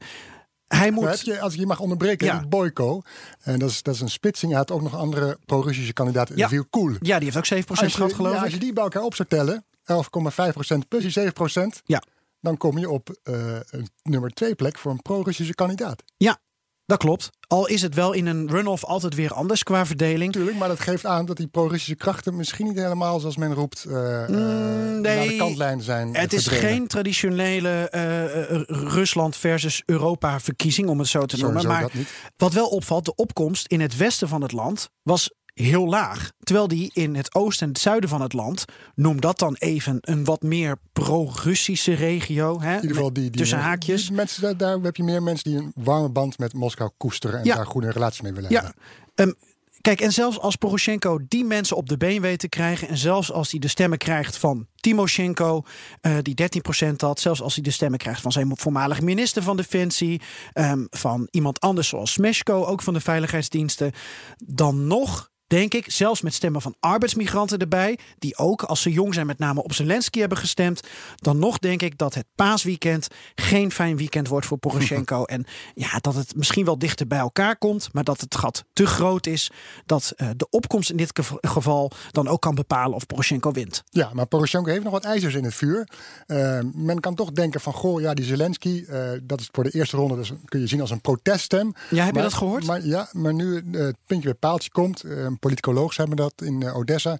Hij 0.68 0.90
moet... 0.90 1.20
je, 1.20 1.40
als 1.40 1.52
ik 1.52 1.58
je 1.58 1.66
mag 1.66 1.80
onderbreken, 1.80 2.26
ja. 2.26 2.46
Boyko, 2.48 3.02
en 3.40 3.58
dat 3.58 3.70
is, 3.70 3.82
dat 3.82 3.94
is 3.94 4.00
een 4.00 4.10
spitsing. 4.10 4.50
Hij 4.50 4.60
had 4.60 4.70
ook 4.70 4.82
nog 4.82 4.96
andere 4.96 5.38
pro-Russische 5.44 5.92
kandidaten. 5.92 6.36
Ja. 6.36 6.48
Viel 6.48 6.66
cool. 6.70 6.94
Ja, 7.00 7.18
die 7.18 7.30
heeft 7.32 7.52
ook 7.52 7.64
7% 7.64 7.66
gehad, 7.66 8.12
geloof 8.12 8.32
ja, 8.32 8.38
ik. 8.38 8.44
Als 8.44 8.52
je 8.52 8.58
die 8.58 8.72
bij 8.72 8.82
elkaar 8.82 9.02
op 9.02 9.14
zou 9.14 9.28
tellen, 9.28 9.64
11,5% 9.92 10.78
plus 10.88 11.14
die 11.14 11.32
7%, 11.32 11.32
ja. 11.84 12.02
dan 12.40 12.56
kom 12.56 12.78
je 12.78 12.90
op 12.90 13.08
uh, 13.24 13.56
een 13.70 13.88
nummer 14.02 14.30
2 14.30 14.54
plek 14.54 14.78
voor 14.78 14.92
een 14.92 15.02
pro-Russische 15.02 15.54
kandidaat. 15.54 16.02
Ja, 16.16 16.38
dat 16.86 16.98
klopt. 16.98 17.30
Al 17.46 17.66
is 17.66 17.82
het 17.82 17.94
wel 17.94 18.12
in 18.12 18.26
een 18.26 18.50
run-off 18.50 18.84
altijd 18.84 19.14
weer 19.14 19.32
anders 19.32 19.62
qua 19.62 19.86
verdeling. 19.86 20.32
Tuurlijk, 20.32 20.56
maar 20.56 20.68
dat 20.68 20.80
geeft 20.80 21.06
aan 21.06 21.26
dat 21.26 21.36
die 21.36 21.46
pro-Russische 21.46 21.94
krachten 21.94 22.36
misschien 22.36 22.66
niet 22.66 22.76
helemaal 22.76 23.20
zoals 23.20 23.36
men 23.36 23.54
roept 23.54 23.84
uh, 23.88 24.28
mm, 24.28 25.00
nee, 25.00 25.16
naar 25.16 25.26
de 25.26 25.36
kantlijn 25.36 25.82
zijn. 25.82 26.16
Het 26.16 26.32
is 26.32 26.46
geen 26.46 26.86
traditionele 26.86 27.88
uh, 27.94 28.62
Rusland 28.92 29.36
versus 29.36 29.82
Europa 29.86 30.40
verkiezing, 30.40 30.88
om 30.88 30.98
het 30.98 31.08
zo 31.08 31.26
te 31.26 31.36
noemen. 31.36 31.66
Maar 31.66 31.90
wat 32.36 32.52
wel 32.52 32.68
opvalt, 32.68 33.04
de 33.04 33.14
opkomst 33.14 33.66
in 33.66 33.80
het 33.80 33.96
westen 33.96 34.28
van 34.28 34.42
het 34.42 34.52
land 34.52 34.90
was 35.02 35.30
heel 35.62 35.86
laag. 35.88 36.30
Terwijl 36.42 36.68
die 36.68 36.90
in 36.94 37.14
het 37.14 37.34
oosten 37.34 37.66
en 37.66 37.72
het 37.72 37.82
zuiden 37.82 38.08
van 38.08 38.20
het 38.20 38.32
land, 38.32 38.64
noem 38.94 39.20
dat 39.20 39.38
dan 39.38 39.54
even 39.58 39.98
een 40.00 40.24
wat 40.24 40.42
meer 40.42 40.76
pro-Russische 40.92 41.92
regio. 41.94 42.60
Hè, 42.60 42.68
In 42.74 42.80
ieder 42.80 42.96
geval 42.96 43.12
die, 43.12 43.22
die 43.22 43.30
tussen 43.40 43.58
haakjes. 43.58 44.06
die 44.06 44.16
mensen, 44.16 44.42
daar, 44.42 44.56
daar 44.56 44.78
heb 44.78 44.96
je 44.96 45.02
meer 45.02 45.22
mensen 45.22 45.50
die 45.50 45.58
een 45.60 45.72
warme 45.74 46.08
band 46.08 46.38
met 46.38 46.52
Moskou 46.52 46.90
koesteren 46.96 47.38
en 47.38 47.44
Ja. 47.44 47.54
daar 47.54 47.66
goede 47.66 47.90
relatie 47.90 48.22
mee 48.22 48.32
willen 48.32 48.50
Ja, 48.50 48.62
hebben. 48.62 48.82
ehm, 49.14 49.32
kijk, 49.80 50.00
en 50.00 50.12
zelfs 50.12 50.38
als 50.38 50.56
Poroshenko 50.56 51.18
die 51.28 51.44
mensen 51.44 51.76
op 51.76 51.88
de 51.88 51.96
been 51.96 52.20
weet 52.20 52.38
te 52.38 52.48
krijgen... 52.48 52.88
en 52.88 52.96
zelfs 52.98 53.32
als 53.32 53.50
hij 53.50 53.60
de 53.60 53.68
stemmen 53.68 53.98
krijgt 53.98 54.36
van 54.36 54.66
Timoshenko, 54.74 55.62
eh, 56.00 56.16
die 56.22 56.34
13% 56.34 56.96
had... 56.96 57.20
zelfs 57.20 57.42
als 57.42 57.54
hij 57.54 57.62
de 57.62 57.70
stemmen 57.70 57.98
krijgt 57.98 58.20
van 58.20 58.32
zijn 58.32 58.50
voormalige 58.56 59.02
minister 59.04 59.42
van 59.42 59.56
Defensie... 59.56 60.20
ehm, 60.52 60.84
van 60.90 61.28
iemand 61.30 61.60
anders 61.60 61.88
zoals 61.88 62.12
Smeshko, 62.12 62.64
ook 62.64 62.82
van 62.82 62.94
de 62.94 63.00
veiligheidsdiensten... 63.00 63.92
dan 64.44 64.86
nog... 64.86 65.30
Denk 65.46 65.74
ik, 65.74 65.90
zelfs 65.90 66.20
met 66.20 66.34
stemmen 66.34 66.60
van 66.62 66.74
arbeidsmigranten 66.80 67.58
erbij, 67.58 67.98
die 68.18 68.36
ook 68.38 68.62
als 68.62 68.82
ze 68.82 68.90
jong 68.92 69.14
zijn 69.14 69.26
met 69.26 69.38
name 69.38 69.62
op 69.62 69.72
Zelensky 69.72 70.18
hebben 70.20 70.38
gestemd, 70.38 70.80
dan 71.16 71.38
nog 71.38 71.58
denk 71.58 71.82
ik 71.82 71.98
dat 71.98 72.14
het 72.14 72.24
paasweekend 72.34 73.08
geen 73.34 73.72
fijn 73.72 73.96
weekend 73.96 74.28
wordt 74.28 74.46
voor 74.46 74.58
Poroshenko. 74.58 75.24
en 75.34 75.44
ja, 75.74 75.98
dat 76.00 76.14
het 76.14 76.36
misschien 76.36 76.64
wel 76.64 76.78
dichter 76.78 77.06
bij 77.06 77.18
elkaar 77.18 77.56
komt, 77.58 77.88
maar 77.92 78.04
dat 78.04 78.20
het 78.20 78.34
gat 78.34 78.64
te 78.72 78.86
groot 78.86 79.26
is. 79.26 79.50
Dat 79.86 80.12
eh, 80.16 80.28
de 80.36 80.46
opkomst 80.50 80.90
in 80.90 80.96
dit 80.96 81.10
gev- 81.14 81.32
geval 81.40 81.90
dan 82.10 82.28
ook 82.28 82.40
kan 82.42 82.54
bepalen 82.54 82.94
of 82.96 83.06
Poroshenko 83.06 83.50
wint. 83.52 83.82
Ja, 83.90 84.10
maar 84.12 84.26
Poroshenko 84.26 84.70
heeft 84.70 84.82
nog 84.82 84.92
wat 84.92 85.04
ijzers 85.04 85.34
in 85.34 85.44
het 85.44 85.54
vuur. 85.54 85.88
Eh, 86.26 86.58
men 86.74 87.00
kan 87.00 87.14
toch 87.14 87.32
denken 87.32 87.60
van, 87.60 87.72
goh, 87.72 88.00
ja, 88.00 88.14
die 88.14 88.24
Zelensky, 88.24 88.84
eh, 88.88 89.10
dat 89.22 89.40
is 89.40 89.48
voor 89.52 89.64
de 89.64 89.70
eerste 89.70 89.96
ronde, 89.96 90.16
dus 90.16 90.32
kun 90.44 90.60
je 90.60 90.66
zien 90.66 90.80
als 90.80 90.90
een 90.90 91.00
proteststem. 91.00 91.72
Ja, 91.90 91.96
heb 91.96 92.06
je 92.06 92.12
Maar- 92.12 92.22
dat 92.22 92.34
gehoord? 92.34 92.64
Maar, 92.66 92.84
ja, 92.86 93.08
maar 93.12 93.34
nu 93.34 93.54
het 93.70 93.96
puntje 94.06 94.28
bij 94.28 94.34
paaltje 94.38 94.70
komt, 94.70 95.04
politicoloog 95.38 95.92
zijn 95.92 96.08
we 96.08 96.14
dat 96.14 96.32
in 96.42 96.62
eh, 96.62 96.76
Odessa, 96.76 97.18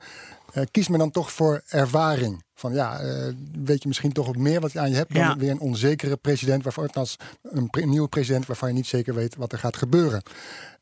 eh, 0.52 0.64
kiest 0.70 0.88
men 0.88 0.98
dan 0.98 1.10
toch 1.10 1.32
voor 1.32 1.62
ervaring. 1.68 2.44
Van 2.58 2.72
ja, 2.74 2.98
eh, 3.00 3.32
weet 3.64 3.82
je 3.82 3.88
misschien 3.88 4.12
toch 4.12 4.26
wat 4.26 4.36
meer 4.36 4.60
wat 4.60 4.72
je 4.72 4.78
aan 4.80 4.90
je 4.90 4.96
hebt 4.96 5.12
dan 5.14 5.22
Ja. 5.22 5.36
weer 5.36 5.50
een 5.50 5.60
onzekere 5.60 6.16
president, 6.16 6.62
waarvan, 6.62 6.90
als 6.92 7.16
een 7.42 7.70
pre- 7.70 7.84
nieuwe 7.84 8.08
president 8.08 8.46
waarvan 8.46 8.68
je 8.68 8.74
niet 8.74 8.86
zeker 8.86 9.14
weet 9.14 9.36
wat 9.36 9.52
er 9.52 9.58
gaat 9.58 9.76
gebeuren. 9.76 10.22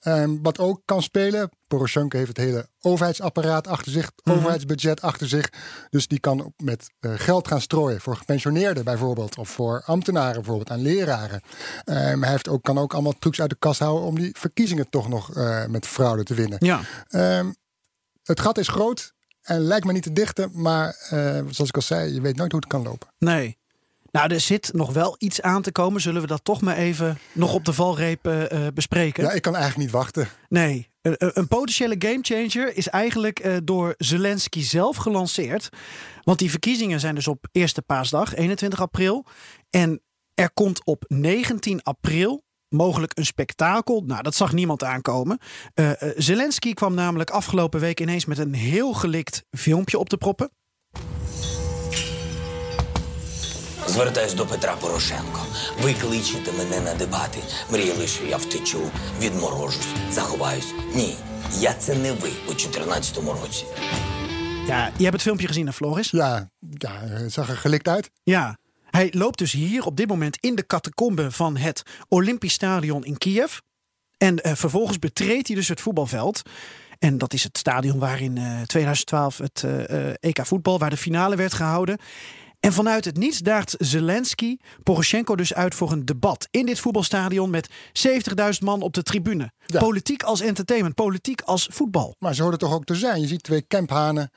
Ehm, 0.01 0.37
wat 0.43 0.59
ook 0.59 0.83
kan 0.85 1.03
spelen, 1.03 1.51
Poroshenko 1.67 2.17
heeft 2.17 2.29
het 2.29 2.37
hele 2.37 2.69
overheidsapparaat 2.81 3.67
achter 3.67 3.93
zich, 3.93 4.11
Mhm. 4.25 4.37
overheidsbudget 4.37 5.01
achter 5.03 5.29
zich. 5.29 5.49
Dus 5.91 6.07
die 6.09 6.21
kan 6.21 6.53
met 6.57 6.91
eh, 7.01 7.13
geld 7.17 7.49
gaan 7.49 7.61
strooien 7.61 8.01
voor 8.01 8.17
gepensioneerden 8.17 8.85
bijvoorbeeld. 8.85 9.39
Of 9.39 9.49
voor 9.49 9.83
ambtenaren 9.87 10.35
bijvoorbeeld, 10.35 10.71
aan 10.71 10.83
leraren. 10.83 11.41
Ehm, 11.85 12.21
hij 12.23 12.31
heeft 12.31 12.49
ook, 12.49 12.63
kan 12.63 12.79
ook 12.79 12.93
allemaal 12.93 13.15
trucs 13.19 13.41
uit 13.41 13.51
de 13.51 13.57
kast 13.59 13.81
houden 13.81 14.07
om 14.07 14.19
die 14.19 14.35
verkiezingen 14.39 14.91
toch 14.91 15.09
nog 15.09 15.35
eh, 15.37 15.67
met 15.67 15.87
fraude 15.87 16.23
te 16.23 16.35
winnen. 16.35 16.59
Ja, 16.61 16.81
Ehm, 17.09 17.51
het 18.23 18.41
gat 18.41 18.59
is 18.59 18.69
groot 18.69 19.13
en 19.45 19.61
lijkt 19.61 19.87
me 19.87 19.93
niet 19.93 20.03
te 20.03 20.13
dichten. 20.13 20.51
Maar 20.53 20.89
eh, 21.11 21.19
zoals 21.49 21.69
ik 21.69 21.77
al 21.77 21.83
zei, 21.83 22.15
je 22.15 22.21
weet 22.21 22.37
nooit 22.37 22.53
hoe 22.53 22.61
het 22.61 22.71
kan 22.71 22.83
lopen. 22.83 23.09
nee. 23.19 23.57
Nou, 24.11 24.33
er 24.35 24.41
zit 24.41 24.71
nog 24.73 24.93
wel 24.93 25.15
iets 25.19 25.41
aan 25.43 25.63
te 25.63 25.73
komen. 25.73 26.01
Zullen 26.01 26.21
we 26.21 26.27
dat 26.27 26.45
toch 26.45 26.61
maar 26.61 26.77
even 26.77 27.19
nog 27.33 27.55
op 27.55 27.65
de 27.65 27.73
valreep 27.73 28.27
eh, 28.27 28.67
eh, 28.67 28.73
bespreken? 28.75 29.25
Ja, 29.25 29.31
ik 29.33 29.43
kan 29.43 29.55
eigenlijk 29.55 29.85
niet 29.85 29.95
wachten. 29.97 30.29
Nee, 30.49 30.91
een, 31.03 31.15
een- 31.19 31.49
potentiële 31.49 31.95
gamechanger 31.99 32.77
is 32.77 32.89
eigenlijk 32.89 33.61
door 33.65 33.95
Zelensky 33.99 34.63
zelf 34.63 34.97
gelanceerd. 34.97 35.69
Want 36.23 36.39
die 36.39 36.51
verkiezingen 36.51 37.01
zijn 37.01 37.15
dus 37.15 37.29
op 37.29 37.47
eerste 37.53 37.83
paasdag, 37.83 38.35
21 38.35 38.81
april. 38.81 39.27
En 39.71 40.01
er 40.35 40.53
komt 40.53 40.85
op 40.85 41.05
19 41.09 41.83
april 41.83 42.44
mogelijk 42.74 43.18
een 43.18 43.26
spektakel. 43.26 44.04
Nou, 44.06 44.24
dat 44.24 44.36
zag 44.36 44.54
niemand 44.54 44.84
aankomen. 44.84 45.38
Eh, 45.74 45.92
eh, 45.92 46.14
Zelensky 46.18 46.74
kwam 46.74 46.94
namelijk 46.94 47.30
afgelopen 47.30 47.80
week 47.80 48.00
ineens 48.00 48.26
met 48.26 48.38
een 48.38 48.54
heel 48.54 48.94
gelikt 48.94 49.44
filmpje 49.52 50.00
op 50.00 50.10
te 50.10 50.18
proppen. 50.18 50.52
Звертаюсь 53.88 54.34
до 54.34 54.46
Петра 54.46 54.76
Порошенко. 54.76 55.40
Ви 55.82 55.94
кличете 55.94 56.52
мене 56.52 56.80
на 56.80 56.94
дебати. 56.94 57.40
Мріяли, 57.72 58.08
що 58.08 58.26
я 58.26 58.38
втечу, 58.38 58.80
відморожусь, 59.22 59.88
заховаюсь. 60.12 60.74
Ні, 60.96 61.16
я 61.60 61.74
це 61.74 61.96
не 61.96 62.12
ви 62.12 62.30
у 62.48 62.52
14-му 62.52 63.34
році. 63.34 63.66
Ja, 64.68 64.92
je 64.98 65.04
hebt 65.04 65.14
het 65.14 65.22
filmpje 65.22 65.48
gezien, 65.48 65.66
hè, 65.66 65.74
Floris? 65.74 66.10
Ja, 66.12 66.50
ja, 66.60 66.92
het 67.00 67.34
zag 67.34 67.50
er 67.50 67.58
gelikt 67.58 67.88
uit. 67.88 68.12
Ja, 68.24 68.58
hij 68.95 69.13
loopt 69.17 69.39
dus 69.39 69.53
hier 69.53 69.85
op 69.85 69.97
dit 69.97 70.09
moment 70.09 70.37
in 70.41 70.55
de 70.55 70.67
catacombe 70.67 71.31
van 71.31 71.57
het 71.57 71.83
Olympisch 72.09 72.53
Stadion 72.53 73.05
in 73.05 73.19
Kiev. 73.19 73.59
En 74.17 74.43
eh, 74.43 74.55
vervolgens 74.55 74.99
betreedt 74.99 75.47
hij 75.47 75.57
dus 75.57 75.69
het 75.69 75.81
voetbalveld. 75.81 76.43
En 77.05 77.19
dat 77.19 77.33
is 77.33 77.43
het 77.43 77.59
stadion 77.59 77.99
waar 77.99 78.21
in 78.21 78.39
eh, 78.39 78.61
2012 78.61 79.39
het 79.39 79.63
eh, 79.65 80.09
eh, 80.09 80.15
EK 80.21 80.47
voetbal, 80.47 80.79
waar 80.79 80.91
de 80.91 80.97
finale 80.97 81.37
werd 81.37 81.55
gehouden. 81.55 81.99
En 82.61 82.73
vanuit 82.73 83.05
het 83.05 83.17
niets 83.17 83.39
daagt 83.39 83.75
Zelensky 83.79 84.57
Poroshenko 84.83 85.37
dus 85.37 85.55
uit 85.55 85.75
voor 85.75 85.93
een 85.93 86.05
debat 86.05 86.49
in 86.51 86.67
dit 86.67 86.81
voetbalstadion 86.81 87.51
met 87.51 87.71
70.000 88.07 88.59
man 88.59 88.83
op 88.83 88.93
de 88.93 89.03
tribune. 89.03 89.53
Ja. 89.67 89.79
Politiek 89.79 90.23
als 90.23 90.41
entertainment, 90.41 90.95
politiek 90.95 91.41
als 91.41 91.69
voetbal. 91.71 92.15
Maar 92.19 92.35
ze 92.35 92.43
hoorden 92.43 92.61
toch 92.61 92.73
ook 92.73 92.85
te 92.85 92.95
zijn. 92.95 93.21
Je 93.21 93.27
ziet 93.27 93.43
twee 93.43 93.63
kemphanen 93.63 94.31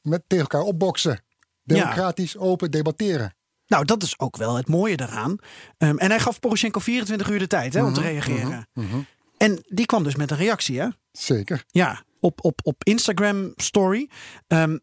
met 0.00 0.22
tegen 0.26 0.44
elkaar 0.44 0.62
opboksen. 0.62 1.24
Democratisch 1.62 2.36
open 2.36 2.70
debatteren. 2.70 3.34
Nou, 3.67 3.85
dat 3.85 4.03
is 4.03 4.19
ook 4.19 4.37
wel 4.37 4.55
het 4.55 4.67
mooie 4.67 4.97
daaraan. 4.97 5.35
Ehm, 5.77 5.97
en 5.97 6.09
hij 6.09 6.19
gaf 6.19 6.39
Poroshenko 6.39 6.79
24 6.79 7.29
uur 7.29 7.39
de 7.39 7.47
tijd 7.47 7.73
hè, 7.73 7.83
om 7.83 7.93
te 7.93 8.01
reageren. 8.01 8.67
En 9.37 9.63
die 9.67 9.85
kwam 9.85 10.03
dus 10.03 10.15
met 10.15 10.31
een 10.31 10.37
reactie, 10.37 10.79
hè? 10.79 10.87
Zeker. 11.11 11.63
Ja, 11.67 12.03
op, 12.19 12.43
op, 12.43 12.59
op 12.63 12.83
Instagram 12.83 13.53
story. 13.55 14.09
Ehm, 14.47 14.77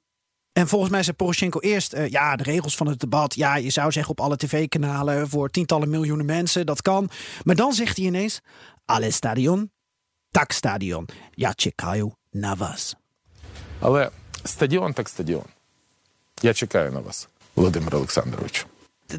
en 0.52 0.68
volgens 0.68 0.90
mij 0.90 1.02
zei 1.02 1.16
Poroshenko 1.16 1.60
eerst, 1.60 1.92
eh, 1.92 2.08
ja, 2.08 2.36
de 2.36 2.42
regels 2.42 2.76
van 2.76 2.86
het 2.86 3.00
debat. 3.00 3.34
Ja, 3.34 3.56
je 3.56 3.70
zou 3.70 3.92
zeggen 3.92 4.12
op 4.12 4.20
alle 4.20 4.36
tv-kanalen 4.36 5.28
voor 5.28 5.50
tientallen 5.50 5.90
miljoenen 5.90 6.26
mensen, 6.26 6.66
dat 6.66 6.82
kan. 6.82 7.10
Maar 7.42 7.56
dan 7.56 7.72
zegt 7.72 7.96
hij 7.96 8.06
ineens, 8.06 8.40
alle 8.84 9.10
stadion, 9.10 9.70
tak 10.30 10.52
stadion. 10.52 11.08
Ja, 11.34 11.52
чекаю 11.52 12.12
на 12.30 12.54
вас. 12.54 12.94
Але 13.80 14.10
стадіон 14.44 14.92
так 14.92 15.08
стадіон. 15.08 15.44
Я 16.42 16.54
чекаю 16.54 16.92
на 16.92 17.00
вас, 17.00 17.28
Володимир 17.54 17.96
Олександрович. 17.96 18.66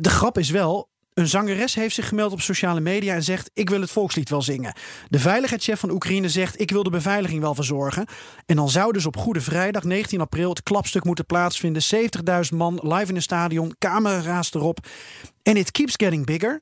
de, 0.01 0.11
grap 0.11 0.39
is 0.39 0.51
wel, 0.51 0.91
een 1.15 1.29
zangeres 1.29 1.75
heeft 1.75 1.95
zich 1.95 2.09
gemeld 2.09 2.33
op 2.33 2.41
sociale 2.41 2.81
media 2.81 3.15
en 3.15 3.23
zegt: 3.23 3.51
Ik 3.55 3.71
wil 3.71 3.81
het 3.81 3.91
volkslied 3.91 4.29
wel 4.29 4.43
zingen. 4.43 4.75
De 5.09 5.19
veiligheidschef 5.19 5.81
van 5.81 5.91
Oekraïne 5.91 6.29
zegt: 6.29 6.61
Ik 6.61 6.71
wil 6.71 6.83
de 6.83 6.91
beveiliging 6.91 7.41
wel 7.41 7.55
verzorgen. 7.55 8.07
En 8.47 8.57
dan 8.57 8.71
zou 8.71 8.93
dus 8.93 9.07
op 9.07 9.17
Goede 9.17 9.41
Vrijdag, 9.41 9.85
19 9.85 10.21
april, 10.21 10.49
het 10.49 10.63
klapstuk 10.63 11.05
moeten 11.05 11.27
plaatsvinden. 11.27 11.83
70.000 11.95 12.57
man 12.57 12.81
live 12.83 13.09
in 13.09 13.17
een 13.17 13.23
stadion, 13.23 13.75
camera's 13.79 14.55
erop. 14.55 14.87
En 15.43 15.57
it 15.57 15.71
keeps 15.71 15.95
getting 15.97 16.27
bigger. 16.27 16.61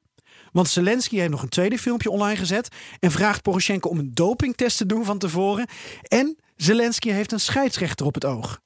Want 0.52 0.68
Zelensky 0.68 1.16
heeft 1.16 1.30
nog 1.30 1.42
een 1.42 1.48
tweede 1.48 1.78
filmpje 1.78 2.10
online 2.10 2.36
gezet 2.36 2.68
en 2.98 3.10
vraagt 3.10 3.42
Poroshenko 3.42 3.88
om 3.88 3.98
een 3.98 4.14
dopingtest 4.14 4.76
te 4.76 4.86
doen 4.86 5.04
van 5.04 5.18
tevoren. 5.18 5.68
En 6.02 6.38
Zelensky 6.56 7.10
heeft 7.10 7.32
een 7.32 7.40
scheidsrechter 7.40 8.06
op 8.06 8.14
het 8.14 8.24
oog. 8.24 8.60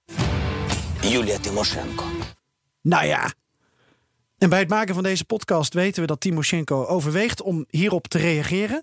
Julia 1.00 1.38
Timoshenko. 1.38 2.04
Nou 2.82 3.06
ja, 3.06 3.32
en 4.44 4.50
bij 4.50 4.58
het 4.58 4.68
maken 4.68 4.94
van 4.94 5.02
deze 5.02 5.24
podcast 5.24 5.74
weten 5.74 6.00
we 6.00 6.06
dat 6.06 6.20
Timoshenko 6.20 6.84
overweegt 6.84 7.42
om 7.42 7.64
hierop 7.68 8.08
te 8.08 8.18
reageren. 8.18 8.82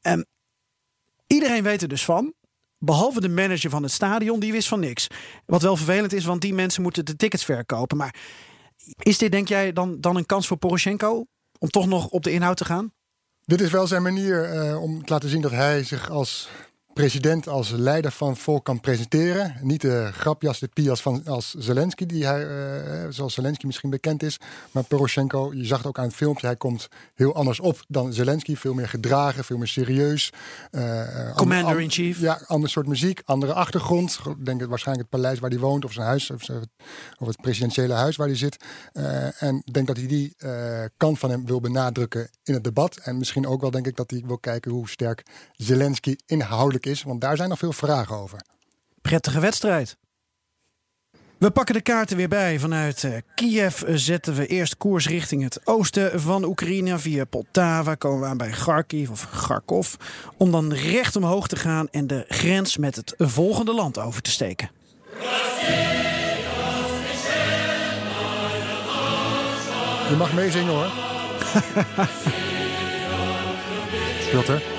En 0.00 0.26
iedereen 1.26 1.62
weet 1.62 1.82
er 1.82 1.88
dus 1.88 2.04
van. 2.04 2.34
Behalve 2.78 3.20
de 3.20 3.28
manager 3.28 3.70
van 3.70 3.82
het 3.82 3.92
stadion, 3.92 4.40
die 4.40 4.52
wist 4.52 4.68
van 4.68 4.80
niks. 4.80 5.06
Wat 5.46 5.62
wel 5.62 5.76
vervelend 5.76 6.12
is, 6.12 6.24
want 6.24 6.40
die 6.40 6.54
mensen 6.54 6.82
moeten 6.82 7.04
de 7.04 7.16
tickets 7.16 7.44
verkopen. 7.44 7.96
Maar 7.96 8.14
is 8.98 9.18
dit, 9.18 9.32
denk 9.32 9.48
jij, 9.48 9.72
dan, 9.72 10.00
dan 10.00 10.16
een 10.16 10.26
kans 10.26 10.46
voor 10.46 10.56
Poroshenko 10.56 11.26
om 11.58 11.68
toch 11.68 11.86
nog 11.86 12.08
op 12.08 12.22
de 12.22 12.32
inhoud 12.32 12.56
te 12.56 12.64
gaan? 12.64 12.92
Dit 13.44 13.60
is 13.60 13.70
wel 13.70 13.86
zijn 13.86 14.02
manier 14.02 14.44
eh, 14.44 14.82
om 14.82 15.04
te 15.04 15.12
laten 15.12 15.28
zien 15.28 15.40
dat 15.40 15.50
hij 15.50 15.84
zich 15.84 16.10
als 16.10 16.48
president, 17.00 17.48
als 17.48 17.70
leider 17.70 18.10
van 18.12 18.36
volk 18.36 18.64
kan 18.64 18.80
presenteren. 18.80 19.54
Niet 19.62 19.80
de 19.80 20.10
grapjas, 20.12 20.58
de 20.58 20.68
pias 20.68 21.02
van 21.02 21.22
als 21.26 21.54
Zelensky, 21.58 22.06
die 22.06 22.26
hij, 22.26 22.46
eh, 22.46 23.06
zoals 23.10 23.34
Zelensky 23.34 23.66
misschien 23.66 23.90
bekend 23.90 24.22
is. 24.22 24.38
Maar 24.70 24.82
Poroshenko, 24.84 25.52
je 25.54 25.64
zag 25.64 25.78
het 25.78 25.86
ook 25.86 25.98
aan 25.98 26.04
het 26.04 26.14
filmpje, 26.14 26.46
hij 26.46 26.56
komt 26.56 26.88
heel 27.14 27.34
anders 27.34 27.60
op 27.60 27.84
dan 27.88 28.12
Zelensky. 28.12 28.56
Veel 28.56 28.74
meer 28.74 28.88
gedragen, 28.88 29.44
veel 29.44 29.56
meer 29.56 29.66
serieus. 29.68 30.32
Eh, 30.70 31.28
eh, 31.28 31.36
Commander-in-chief. 31.36 32.20
Ja, 32.20 32.40
ander 32.46 32.70
soort 32.70 32.86
muziek, 32.86 33.22
andere 33.24 33.52
achtergrond. 33.52 34.18
Denk 34.44 34.60
het 34.60 34.68
waarschijnlijk 34.68 35.08
het 35.10 35.20
paleis 35.20 35.38
waar 35.38 35.50
hij 35.50 35.58
woont, 35.58 35.84
of 35.84 35.92
zijn 35.92 36.06
huis, 36.06 36.30
of, 36.30 36.42
zijn- 36.42 36.70
of 37.18 37.26
het 37.26 37.40
presidentiële 37.40 37.94
huis 37.94 38.16
waar 38.16 38.26
hij 38.26 38.36
zit. 38.36 38.64
En 39.38 39.62
denk 39.72 39.86
dat 39.86 39.96
hij 39.96 40.06
die 40.06 40.36
kant 40.96 41.18
van 41.18 41.30
hem 41.30 41.46
wil 41.46 41.60
benadrukken 41.60 42.28
in 42.44 42.54
het 42.54 42.64
debat. 42.64 42.96
En 42.96 43.16
misschien 43.18 43.46
ook 43.46 43.60
wel 43.60 43.70
denk 43.70 43.86
ik 43.86 43.96
dat 43.96 44.10
hij 44.10 44.22
wil 44.26 44.38
kijken 44.38 44.70
hoe 44.70 44.88
sterk 44.88 45.22
Zelensky 45.52 46.16
inhoudelijk 46.26 46.85
is. 46.86 47.02
Want 47.02 47.20
daar 47.20 47.36
zijn 47.36 47.48
nog 47.48 47.58
veel 47.58 47.72
vragen 47.72 48.16
over. 48.16 48.40
Prettige 49.02 49.40
wedstrijd. 49.40 49.96
We 51.38 51.50
pakken 51.50 51.74
de 51.74 51.80
kaarten 51.80 52.16
weer 52.16 52.28
bij. 52.28 52.58
Vanuit 52.58 53.04
eh, 53.04 53.12
Kiev 53.34 53.82
zetten 53.86 54.34
we 54.34 54.46
eerst 54.46 54.76
koers 54.76 55.08
richting 55.08 55.42
het 55.42 55.60
oosten 55.64 56.20
van 56.20 56.44
Oekraïne. 56.44 56.98
Via 56.98 57.24
Poltava 57.24 57.94
komen 57.94 58.20
we 58.20 58.26
aan 58.26 58.36
bij 58.36 58.50
Kharkiv 58.50 59.10
of 59.10 59.30
Kharkov. 59.30 59.94
Om 60.36 60.50
dan 60.50 60.72
recht 60.72 61.16
omhoog 61.16 61.46
te 61.46 61.56
gaan 61.56 61.88
en 61.90 62.06
de 62.06 62.24
grens 62.28 62.76
met 62.76 62.96
het 62.96 63.14
volgende 63.18 63.74
land 63.74 63.98
over 63.98 64.22
te 64.22 64.30
steken. 64.30 64.70
Je 70.08 70.16
mag 70.18 70.32
meezingen 70.32 70.72
hoor. 70.72 70.90
Piotr. 74.30 74.75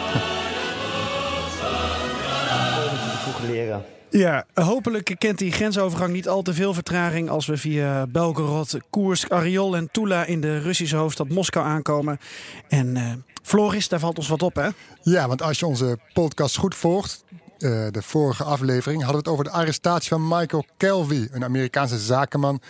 Leren. 3.47 3.83
Ja, 4.09 4.45
hopelijk 4.53 5.15
kent 5.17 5.37
die 5.37 5.51
grensovergang 5.51 6.13
niet 6.13 6.27
al 6.27 6.41
te 6.41 6.53
veel 6.53 6.73
vertraging 6.73 7.29
als 7.29 7.45
we 7.45 7.57
via 7.57 8.07
Belgorod, 8.07 8.77
Koersk, 8.89 9.31
Ariol 9.31 9.75
en 9.75 9.89
Tula 9.91 10.25
in 10.25 10.41
de 10.41 10.59
Russische 10.59 10.95
hoofdstad 10.95 11.29
Moskou 11.29 11.65
aankomen. 11.65 12.19
En 12.67 12.95
uh, 12.95 13.11
Floris, 13.43 13.87
daar 13.87 13.99
valt 13.99 14.17
ons 14.17 14.27
wat 14.27 14.41
op, 14.41 14.55
hè? 14.55 14.67
Ja, 15.01 15.27
want 15.27 15.41
als 15.41 15.59
je 15.59 15.65
onze 15.65 15.97
podcast 16.13 16.57
goed 16.57 16.75
volgt, 16.75 17.23
uh, 17.59 17.87
de 17.91 18.01
vorige 18.01 18.43
aflevering 18.43 19.03
hadden 19.03 19.23
we 19.23 19.29
het 19.29 19.39
over 19.39 19.43
de 19.43 19.57
arrestatie 19.57 20.09
van 20.09 20.27
Michael 20.27 20.65
Kelvy, 20.77 21.27
een 21.31 21.43
Amerikaanse 21.43 21.99
zakenman. 21.99 22.61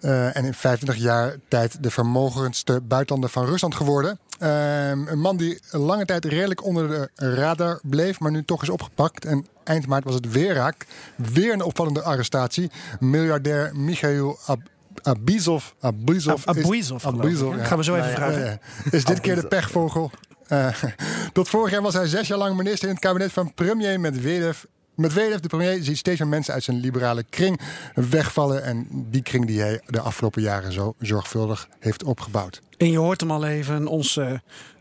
Uh, 0.00 0.36
en 0.36 0.44
in 0.44 0.54
25 0.54 1.04
jaar 1.04 1.36
tijd 1.48 1.82
de 1.82 1.90
vermogendste 1.90 2.80
buitenlander 2.80 3.30
van 3.30 3.44
Rusland 3.44 3.74
geworden. 3.74 4.18
Uh, 4.40 4.88
een 4.88 5.20
man 5.20 5.36
die 5.36 5.60
lange 5.70 6.04
tijd 6.04 6.24
redelijk 6.24 6.64
onder 6.64 6.88
de 6.88 7.10
radar 7.34 7.80
bleef, 7.82 8.20
maar 8.20 8.30
nu 8.30 8.44
toch 8.44 8.62
is 8.62 8.68
opgepakt. 8.68 9.24
En 9.24 9.46
eind 9.64 9.86
maart 9.86 10.04
was 10.04 10.14
het 10.14 10.32
weer 10.32 10.54
raak. 10.54 10.86
Weer 11.16 11.52
een 11.52 11.62
opvallende 11.62 12.02
arrestatie. 12.02 12.70
Miljardair 13.00 13.70
Michail 13.76 14.38
Ab 14.46 14.60
Abizov. 15.02 15.64
Abizov. 15.80 16.46
Abizov. 16.46 17.06
Abizov. 17.06 17.56
Ja. 17.56 17.64
Gaan 17.64 17.78
we 17.78 17.84
zo 17.84 17.94
even 17.94 18.10
vragen. 18.10 18.60
Is 18.90 19.04
dit 19.04 19.20
keer 19.20 19.34
de 19.34 19.46
pechvogel? 19.46 20.10
Uh, 20.48 20.82
tot 21.32 21.48
vorig 21.48 21.70
jaar 21.70 21.82
was 21.82 21.94
hij 21.94 22.06
zes 22.06 22.28
jaar 22.28 22.38
lang 22.38 22.56
minister 22.56 22.88
in 22.88 22.94
het 22.94 23.02
kabinet 23.02 23.32
van 23.32 23.54
premier 23.54 24.00
Medvedev. 24.00 24.62
Medvedev, 24.94 25.38
de 25.38 25.48
premier, 25.48 25.82
ziet 25.82 25.98
steeds 25.98 26.20
meer 26.20 26.28
mensen 26.28 26.54
uit 26.54 26.62
zijn 26.62 26.80
liberale 26.80 27.24
kring 27.30 27.60
wegvallen. 27.94 28.64
En 28.64 28.86
die 28.90 29.22
kring 29.22 29.46
die 29.46 29.60
hij 29.60 29.80
de 29.86 30.00
afgelopen 30.00 30.42
jaren 30.42 30.72
zo 30.72 30.94
zorgvuldig 30.98 31.68
heeft 31.78 32.04
opgebouwd. 32.04 32.60
En 32.76 32.90
je 32.90 32.98
hoort 32.98 33.20
hem 33.20 33.30
al 33.30 33.46
even 33.46 33.86
ons 33.86 34.16
uh, 34.16 34.32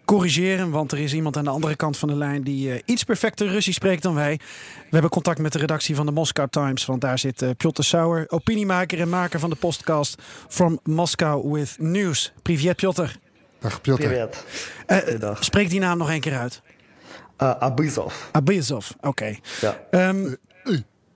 corrigeren, 0.05 0.69
want 0.69 0.91
er 0.91 0.99
is 0.99 1.13
iemand 1.13 1.37
aan 1.37 1.43
de 1.43 1.49
andere 1.49 1.75
kant 1.75 1.97
van 1.97 2.09
de 2.09 2.15
lijn 2.15 2.43
die 2.43 2.69
uh, 2.69 2.79
iets 2.85 3.03
perfecter 3.03 3.47
Russisch 3.47 3.77
spreekt 3.77 4.03
dan 4.03 4.13
wij. 4.13 4.39
We 4.75 4.89
hebben 4.89 5.09
contact 5.09 5.39
met 5.39 5.53
de 5.53 5.59
redactie 5.59 5.95
van 5.95 6.05
de 6.05 6.11
Moscow 6.11 6.49
Times, 6.49 6.85
want 6.85 7.01
daar 7.01 7.19
zit 7.19 7.41
uh, 7.41 7.49
Piotr 7.57 7.81
Sauer, 7.81 8.25
opiniemaker 8.27 8.99
en 8.99 9.09
maker 9.09 9.39
van 9.39 9.49
de 9.49 9.55
podcast 9.55 10.21
From 10.47 10.79
Moscow 10.83 11.53
with 11.53 11.75
News. 11.79 12.33
Privet 12.41 12.75
Piotr. 12.75 13.19
Dag 13.61 13.81
Piotr. 13.81 14.07
Privet. 14.07 14.43
Uh, 14.87 15.35
spreek 15.39 15.69
die 15.69 15.79
naam 15.79 15.97
nog 15.97 16.09
een 16.09 16.19
keer 16.19 16.37
uit. 16.37 16.61
Uh, 17.37 17.51
Abizov. 17.59 18.13
Abizov, 18.31 18.89
oké. 18.97 19.07
Okay. 19.07 19.39
Ja. 19.61 20.09
Um, 20.09 20.37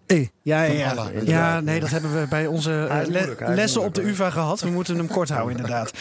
E. 0.08 0.28
Ja, 0.42 0.64
ja, 0.64 0.94
ja. 0.94 1.10
ja, 1.24 1.60
nee, 1.60 1.80
dat 1.80 1.90
hebben 1.90 2.20
we 2.20 2.28
bij 2.28 2.48
onze 2.48 3.04
le 3.08 3.36
lessen 3.56 3.82
op 3.82 3.96
de 3.96 4.08
UvA 4.08 4.30
gehad. 4.30 4.62
We 4.62 4.70
moeten 4.70 4.98
hem 4.98 5.08
kort 5.08 5.30
houden, 5.30 5.56
inderdaad. 5.56 5.92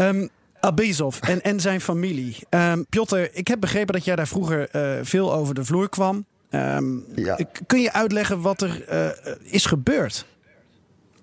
Um, 0.00 0.28
Abizov 0.60 1.20
en, 1.20 1.42
en 1.42 1.60
zijn 1.60 1.80
familie. 1.80 2.36
Um, 2.50 2.86
Piotr, 2.86 3.16
ik 3.32 3.48
heb 3.48 3.60
begrepen 3.60 3.94
dat 3.94 4.04
jij 4.04 4.16
daar 4.16 4.26
vroeger 4.26 4.68
uh, 4.72 4.98
veel 5.02 5.34
over 5.34 5.54
de 5.54 5.64
vloer 5.64 5.88
kwam. 5.88 6.24
Um, 6.50 7.04
ja. 7.14 7.38
Kun 7.66 7.80
je 7.80 7.92
uitleggen 7.92 8.40
wat 8.40 8.62
er 8.62 8.84
uh, 8.92 9.32
is 9.42 9.66
gebeurd? 9.66 10.26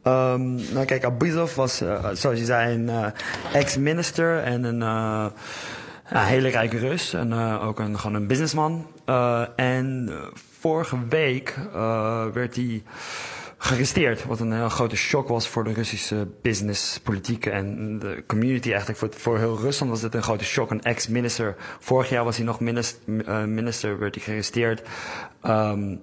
Um, 0.04 0.56
nou 0.74 0.86
kijk, 0.86 1.04
Abizov 1.04 1.56
was, 1.56 1.82
uh, 1.82 2.08
zoals 2.14 2.40
je 2.40 2.46
zei, 2.46 2.76
een 2.76 3.14
ex-minister 3.54 4.40
en 4.40 4.64
een 4.64 4.80
ja, 6.10 6.24
hele 6.24 6.50
rijke 6.50 6.78
Rus. 6.78 7.14
En 7.14 7.34
ook 7.60 7.80
een, 7.80 8.00
gewoon 8.00 8.16
een 8.16 8.28
businessman. 8.28 8.88
en 9.56 10.10
vorige 10.60 10.98
week 11.10 11.56
werd 12.34 12.56
hij 12.56 12.84
gearresteerd. 13.64 14.26
Wat 14.26 14.40
een 14.40 14.52
heel 14.52 14.70
grote 14.70 14.96
shock 14.96 15.28
was 15.28 15.48
voor 15.48 15.64
de 15.64 15.74
Russische 15.74 16.28
business, 16.42 17.00
politiek 17.00 17.46
en 17.46 18.00
de 18.00 18.24
community 18.28 18.70
eigenlijk. 18.70 19.00
Voor, 19.00 19.10
voor 19.12 19.38
heel 19.38 19.60
Rusland 19.60 19.92
was 19.92 20.02
dit 20.02 20.16
een 20.16 20.24
grote 20.24 20.44
shock. 20.44 20.72
Een 20.72 20.82
ex-minister. 20.82 21.56
Vorig 21.80 22.10
jaar 22.10 22.24
was 22.24 22.38
hij 22.38 22.46
nog 22.46 22.60
minister, 22.60 23.00
uh, 23.08 23.44
minister 23.44 24.00
werd 24.00 24.16
hij 24.16 24.24
gearresteerd. 24.24 24.88
Um, 25.44 26.02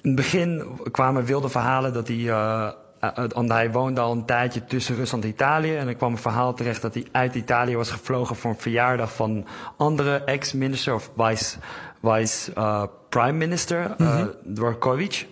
in 0.00 0.12
het 0.12 0.14
begin 0.14 0.64
kwamen 0.90 1.24
wilde 1.24 1.48
verhalen 1.48 1.92
dat 1.92 2.08
hij... 2.08 2.74
Uh, 3.00 3.10
want 3.28 3.50
hij 3.50 3.70
woonde 3.70 4.00
al 4.00 4.12
een 4.12 4.24
tijdje 4.24 4.64
tussen 4.64 4.96
Rusland 4.96 5.24
en 5.24 5.30
Italië. 5.30 5.76
En 5.76 5.88
er 5.88 5.94
kwam 5.94 6.12
een 6.12 6.18
verhaal 6.18 6.54
terecht 6.54 6.82
dat 6.82 6.94
hij 6.94 7.06
uit 7.12 7.34
Italië 7.34 7.76
was 7.76 7.90
gevlogen 7.90 8.36
voor 8.36 8.50
een 8.50 8.58
verjaardag 8.58 9.14
van 9.14 9.46
andere 9.76 10.16
ex-minister 10.24 10.94
of 10.94 11.10
vice, 11.16 11.56
vice 12.02 12.52
uh, 12.58 12.82
prime 13.08 13.32
minister, 13.32 13.94
mm 13.98 14.06
-hmm. 14.06 14.30
Dvorkovic. 14.54 15.26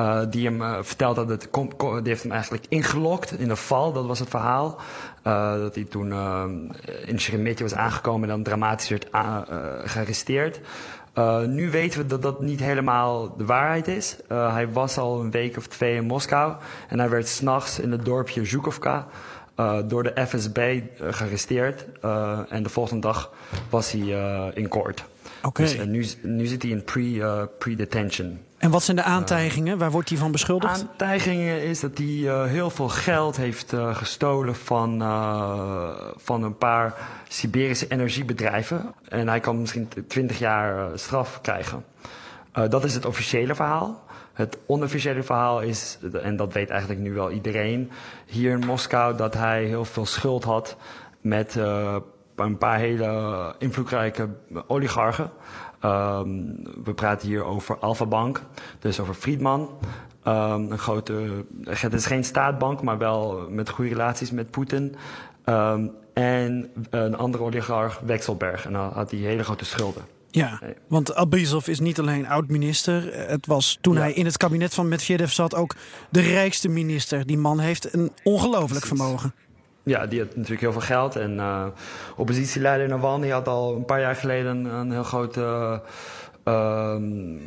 Uh, 0.00 0.20
die 0.30 0.46
hem 0.46 0.60
uh, 0.60 0.76
vertelt 0.80 1.16
dat 1.16 1.28
het 1.28 1.48
die 1.52 2.00
heeft 2.02 2.22
hem 2.22 2.32
eigenlijk 2.32 2.64
ingelokt 2.68 3.38
in 3.38 3.50
een 3.50 3.56
val. 3.56 3.92
Dat 3.92 4.06
was 4.06 4.18
het 4.18 4.28
verhaal. 4.28 4.80
Uh, 5.26 5.52
dat 5.52 5.74
hij 5.74 5.84
toen 5.84 6.12
in 7.04 7.20
Sheremetyevo 7.20 7.62
was 7.62 7.74
aangekomen 7.74 8.22
en 8.22 8.34
dan 8.34 8.42
dramatisch 8.42 8.88
werd 8.88 9.06
gearresteerd. 9.84 10.60
Nu 11.46 11.70
weten 11.70 12.00
we 12.00 12.06
dat 12.06 12.22
dat 12.22 12.40
niet 12.40 12.60
helemaal 12.60 13.36
de 13.36 13.44
waarheid 13.44 13.88
is. 13.88 14.16
hij 14.28 14.72
was 14.72 14.98
al 14.98 15.20
een 15.20 15.30
week 15.30 15.56
of 15.56 15.66
twee 15.66 15.94
in 15.94 16.04
Moskou 16.04 16.54
en 16.88 16.98
hij 16.98 17.08
werd 17.08 17.28
s'nachts 17.28 17.78
in 17.78 17.92
het 17.92 18.04
dorpje 18.04 18.44
Zhukovka 18.44 19.06
door 19.86 20.02
de 20.02 20.26
FSB 20.26 20.80
gearresteerd. 21.00 21.86
en 22.48 22.62
de 22.62 22.68
volgende 22.68 23.00
dag 23.00 23.32
was 23.70 23.92
hij 23.92 24.52
in 24.54 24.68
court. 24.68 25.04
Okay. 25.42 25.66
Dus 25.66 25.84
nu, 25.86 26.06
nu 26.22 26.46
zit 26.46 26.62
hij 26.62 26.70
in 26.70 26.84
pre-detention. 27.58 28.38
En 28.64 28.70
wat 28.70 28.82
zijn 28.82 28.96
de 28.96 29.02
aantijgingen? 29.02 29.78
Waar 29.78 29.90
wordt 29.90 30.08
hij 30.08 30.18
van 30.18 30.32
beschuldigd? 30.32 30.80
Aantijgingen 30.80 31.62
is 31.62 31.80
dat 31.80 31.98
hij 31.98 32.06
uh, 32.06 32.44
heel 32.44 32.70
veel 32.70 32.88
geld 32.88 33.36
heeft 33.36 33.72
uh, 33.72 33.96
gestolen 33.96 34.54
van, 34.54 35.02
uh, 35.02 35.90
van 36.16 36.42
een 36.42 36.58
paar 36.58 36.94
Siberische 37.28 37.88
energiebedrijven. 37.88 38.94
En 39.08 39.28
hij 39.28 39.40
kan 39.40 39.60
misschien 39.60 39.88
20 40.08 40.38
jaar 40.38 40.98
straf 40.98 41.40
krijgen. 41.40 41.84
dat 42.52 42.84
is 42.84 42.94
het 42.94 43.04
officiële 43.04 43.54
verhaal. 43.54 44.02
Het 44.32 44.58
onofficiële 44.66 45.22
verhaal 45.22 45.60
is, 45.60 45.98
en 46.22 46.36
dat 46.36 46.52
weet 46.52 46.70
eigenlijk 46.70 47.00
nu 47.00 47.12
wel 47.12 47.30
iedereen 47.30 47.90
hier 48.26 48.50
in 48.50 48.66
Moskou, 48.66 49.16
dat 49.16 49.34
hij 49.34 49.64
heel 49.64 49.84
veel 49.84 50.06
schuld 50.06 50.44
had 50.44 50.76
met 51.20 51.54
een 52.36 52.58
paar 52.58 52.78
hele 52.78 53.54
invloedrijke 53.58 54.28
oligarchen. 54.66 55.30
Um, 55.84 56.56
we 56.84 56.94
praten 56.94 57.28
hier 57.28 57.44
over 57.44 57.78
Alfa 57.78 58.06
Bank, 58.06 58.42
dus 58.78 59.00
over 59.00 59.14
Friedman. 59.14 59.60
Um, 60.26 60.70
een 60.72 60.78
grote, 60.78 61.44
het 61.64 61.92
is 61.92 62.06
geen 62.06 62.24
staatbank, 62.24 62.82
maar 62.82 62.98
wel 62.98 63.46
met 63.50 63.68
goede 63.68 63.90
relaties 63.90 64.30
met 64.30 64.50
Poetin. 64.50 64.94
Um, 65.44 65.90
en 66.12 66.70
een 66.90 67.16
andere 67.16 67.44
oligarch, 67.44 68.00
Wexelberg. 68.00 68.66
En 68.66 68.72
dan 68.72 68.92
had 68.92 69.10
hij 69.10 69.20
hele 69.20 69.44
grote 69.44 69.64
schulden. 69.64 70.02
Ja, 70.30 70.60
want 70.88 71.14
Abizov 71.14 71.66
is 71.66 71.80
niet 71.80 71.98
alleen 71.98 72.28
oud-minister. 72.28 73.28
Het 73.28 73.46
was 73.46 73.78
toen 73.80 73.94
ja. 73.94 74.00
hij 74.00 74.12
in 74.12 74.24
het 74.24 74.36
kabinet 74.36 74.74
van 74.74 74.88
Medvedev 74.88 75.30
zat 75.30 75.54
ook 75.54 75.74
de 76.10 76.20
rijkste 76.20 76.68
minister. 76.68 77.26
Die 77.26 77.38
man 77.38 77.58
heeft 77.58 77.94
een 77.94 78.12
ongelooflijk 78.22 78.86
vermogen. 78.86 79.34
Ja, 79.84 80.06
die 80.06 80.18
had 80.18 80.28
natuurlijk 80.28 80.60
heel 80.60 80.72
veel 80.72 80.80
geld. 80.80 81.16
En 81.16 81.34
uh, 81.34 81.64
oppositieleider 82.16 82.88
Navalny 82.88 83.28
had 83.28 83.48
al 83.48 83.76
een 83.76 83.84
paar 83.84 84.00
jaar 84.00 84.16
geleden 84.16 84.64
een 84.64 84.90
heel 84.90 85.02
grote 85.02 85.80
uh, 86.44 86.96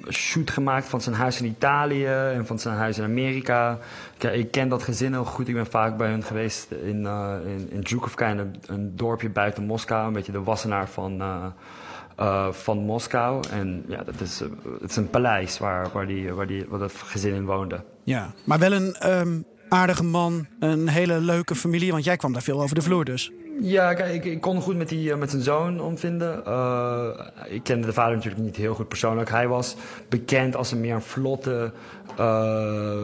shoot 0.09 0.49
gemaakt 0.49 0.85
van 0.85 1.01
zijn 1.01 1.15
huis 1.15 1.41
in 1.41 1.47
Italië 1.47 2.05
en 2.05 2.45
van 2.45 2.59
zijn 2.59 2.75
huis 2.75 2.97
in 2.97 3.03
Amerika. 3.03 3.77
Ik, 4.17 4.23
ik, 4.23 4.51
ken 4.51 4.69
dat 4.69 4.83
gezin 4.83 5.11
heel 5.11 5.25
goed. 5.25 5.47
Ik 5.47 5.53
ben 5.53 5.65
vaak 5.65 5.97
bij 5.97 6.09
hen 6.09 6.23
geweest 6.23 6.71
in, 6.71 7.01
uh, 7.01 7.33
in, 7.69 7.87
Zhukovka, 7.87 8.31
een, 8.31 8.55
een, 8.67 8.95
dorpje 8.95 9.29
buiten 9.29 9.65
Moskou. 9.65 10.07
Een 10.07 10.13
beetje 10.13 10.31
de 10.31 10.43
wassenaar 10.43 10.89
van, 10.89 11.21
uh, 12.19 12.47
van 12.51 12.77
Moskou. 12.77 13.43
En 13.51 13.83
ja, 13.87 14.03
dat 14.03 14.21
is, 14.21 14.39
het 14.79 14.89
is 14.89 14.95
een 14.95 15.09
paleis 15.09 15.59
waar, 15.59 15.87
waar, 15.93 16.07
die, 16.07 16.33
waar, 16.33 16.47
die, 16.47 16.65
waar 16.69 16.79
dat 16.79 16.93
gezin 16.93 17.33
in 17.33 17.45
woonde. 17.45 17.83
Ja, 18.03 18.31
maar 18.43 18.59
wel 18.59 18.71
een... 18.71 18.95
Um 19.19 19.45
aardige 19.69 20.03
man, 20.03 20.47
een 20.59 20.87
hele 20.87 21.19
leuke 21.19 21.55
familie. 21.55 21.91
Want 21.91 22.03
jij 22.03 22.17
kwam 22.17 22.33
daar 22.33 22.41
veel 22.41 22.61
over 22.61 22.75
de 22.75 22.81
vloer 22.81 23.05
dus. 23.05 23.31
Ja, 23.61 23.93
kijk, 23.93 24.13
ik, 24.13 24.25
ik 24.25 24.41
kon 24.41 24.61
goed 24.61 24.77
met, 24.77 24.89
die, 24.89 25.15
met 25.15 25.29
zijn 25.29 25.41
zoon 25.41 25.81
omvinden. 25.81 26.43
Uh, 26.47 27.07
ik 27.49 27.63
kende 27.63 27.87
de 27.87 27.93
vader 27.93 28.15
natuurlijk 28.15 28.43
niet 28.43 28.55
heel 28.55 28.73
goed 28.73 28.87
persoonlijk. 28.87 29.29
Hij 29.29 29.47
was 29.47 29.75
bekend 30.09 30.55
als 30.55 30.71
een 30.71 30.81
meer 30.81 31.01
vlotte, 31.01 31.71
uh, 32.19 33.03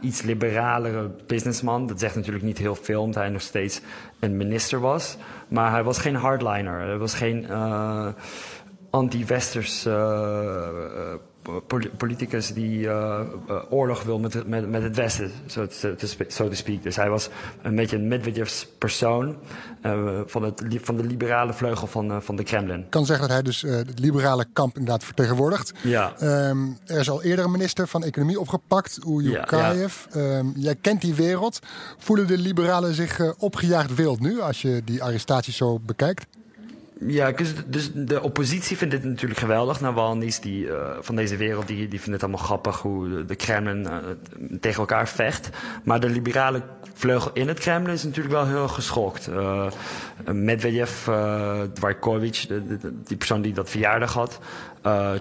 iets 0.00 0.22
liberalere 0.22 1.10
businessman. 1.26 1.86
Dat 1.86 2.00
zegt 2.00 2.14
natuurlijk 2.14 2.44
niet 2.44 2.58
heel 2.58 2.74
veel, 2.74 3.02
omdat 3.02 3.22
hij 3.22 3.30
nog 3.30 3.42
steeds 3.42 3.80
een 4.18 4.36
minister 4.36 4.80
was. 4.80 5.16
Maar 5.48 5.70
hij 5.70 5.82
was 5.82 5.98
geen 5.98 6.16
hardliner. 6.16 6.80
Hij 6.80 6.98
was 6.98 7.14
geen 7.14 7.46
anti-westers 8.90 9.86
politicus 11.96 12.52
die 12.54 12.88
eh, 12.88 13.20
eh, 13.48 13.56
oorlog 13.70 14.02
wil 14.02 14.18
met, 14.18 14.32
het- 14.34 14.46
met, 14.48 14.68
met 14.70 14.82
het 14.82 14.96
Westen, 14.96 15.30
zo 15.46 15.66
te, 15.66 15.94
te 15.94 16.06
so 16.28 16.48
to 16.48 16.54
speak. 16.54 16.82
Dus 16.82 16.96
hij 16.96 17.10
was 17.10 17.28
een 17.62 17.74
beetje 17.76 17.96
een 17.96 18.08
Medvedevs 18.08 18.66
persoon 18.78 19.36
eh, 19.82 20.20
van, 20.26 20.42
het, 20.42 20.62
van 20.82 20.96
de 20.96 21.04
liberale 21.04 21.52
vleugel 21.52 21.86
van, 21.86 22.22
van 22.22 22.36
de 22.36 22.42
Kremlin. 22.42 22.80
Ik 22.80 22.90
kan 22.90 23.06
zeggen 23.06 23.24
dat 23.26 23.34
hij 23.34 23.44
dus 23.44 23.62
het 23.62 23.98
liberale 23.98 24.44
kamp 24.52 24.76
inderdaad 24.78 25.04
vertegenwoordigt. 25.04 25.72
Ja. 25.82 26.12
Ehm, 26.18 26.58
er 26.86 26.98
is 26.98 27.10
al 27.10 27.22
eerder 27.22 27.44
een 27.44 27.50
minister 27.50 27.88
van 27.88 28.04
Economie 28.04 28.40
opgepakt, 28.40 28.98
Ujukayev. 29.08 30.04
Ehm, 30.12 30.46
jij 30.54 30.74
kent 30.74 31.00
die 31.00 31.14
wereld. 31.14 31.58
Voelen 31.98 32.26
de 32.26 32.38
liberalen 32.38 32.94
zich 32.94 33.34
opgejaagd 33.38 33.94
wild 33.94 34.20
nu, 34.20 34.40
als 34.40 34.62
je 34.62 34.82
die 34.84 35.02
arrestaties 35.02 35.56
zo 35.56 35.78
bekijkt? 35.78 36.26
Ja, 37.06 37.32
dus, 37.66 37.92
de 37.94 38.22
oppositie 38.22 38.76
vindt 38.76 38.94
dit 38.94 39.04
natuurlijk 39.04 39.40
geweldig. 39.40 39.80
Nawalny's 39.80 40.40
die, 40.40 40.72
eh, 40.72 40.96
van 41.00 41.16
deze 41.16 41.36
wereld 41.36 41.66
die, 41.66 41.88
die 41.88 42.00
vinden 42.00 42.12
het 42.12 42.22
allemaal 42.22 42.46
grappig 42.46 42.80
hoe 42.80 43.24
de, 43.24 43.34
Kremlin 43.34 43.86
eh, 43.86 43.96
tegen 44.60 44.80
elkaar 44.80 45.08
vecht. 45.08 45.50
Maar 45.84 46.00
de 46.00 46.08
liberale 46.08 46.62
vleugel 46.94 47.30
in 47.34 47.48
het 47.48 47.58
Kremlin 47.58 47.94
is 47.94 48.04
natuurlijk 48.04 48.34
wel 48.34 48.46
heel 48.46 48.68
geschokt. 48.68 49.26
Eh, 49.26 49.66
Medvedev, 50.32 51.06
uh, 51.06 51.60
Dvarkovic, 51.72 52.46
die 53.04 53.16
persoon 53.16 53.42
die 53.42 53.52
dat 53.52 53.70
verjaardag 53.70 54.12
had. 54.12 54.38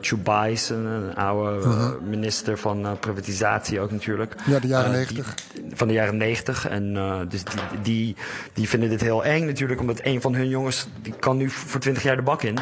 Chubais, 0.01 0.69
een, 0.69 1.15
oude 1.15 1.65
eh, 1.65 1.91
minister 2.09 2.57
van 2.57 2.85
eh, 2.85 2.91
privatisatie 2.99 3.79
ook 3.79 3.91
natuurlijk. 3.91 4.35
Ja, 4.45 4.59
de 4.59 4.67
jaren 4.67 4.91
negentig. 4.91 5.35
van 5.73 5.87
de 5.87 5.93
jaren 5.93 6.17
90. 6.17 6.67
En 6.67 6.93
dus 7.29 7.43
die, 7.43 7.61
die, 7.81 8.15
die 8.53 8.69
vinden 8.69 8.89
dit 8.89 9.01
heel 9.01 9.23
eng 9.23 9.45
natuurlijk, 9.45 9.79
omdat 9.79 9.99
een 10.03 10.21
van 10.21 10.35
hun 10.35 10.49
jongens 10.49 10.87
die 11.01 11.13
kan 11.19 11.37
nu 11.37 11.49
voor 11.49 11.79
20 11.79 12.03
jaar 12.03 12.15
de 12.15 12.21
bak 12.21 12.43
in. 12.43 12.57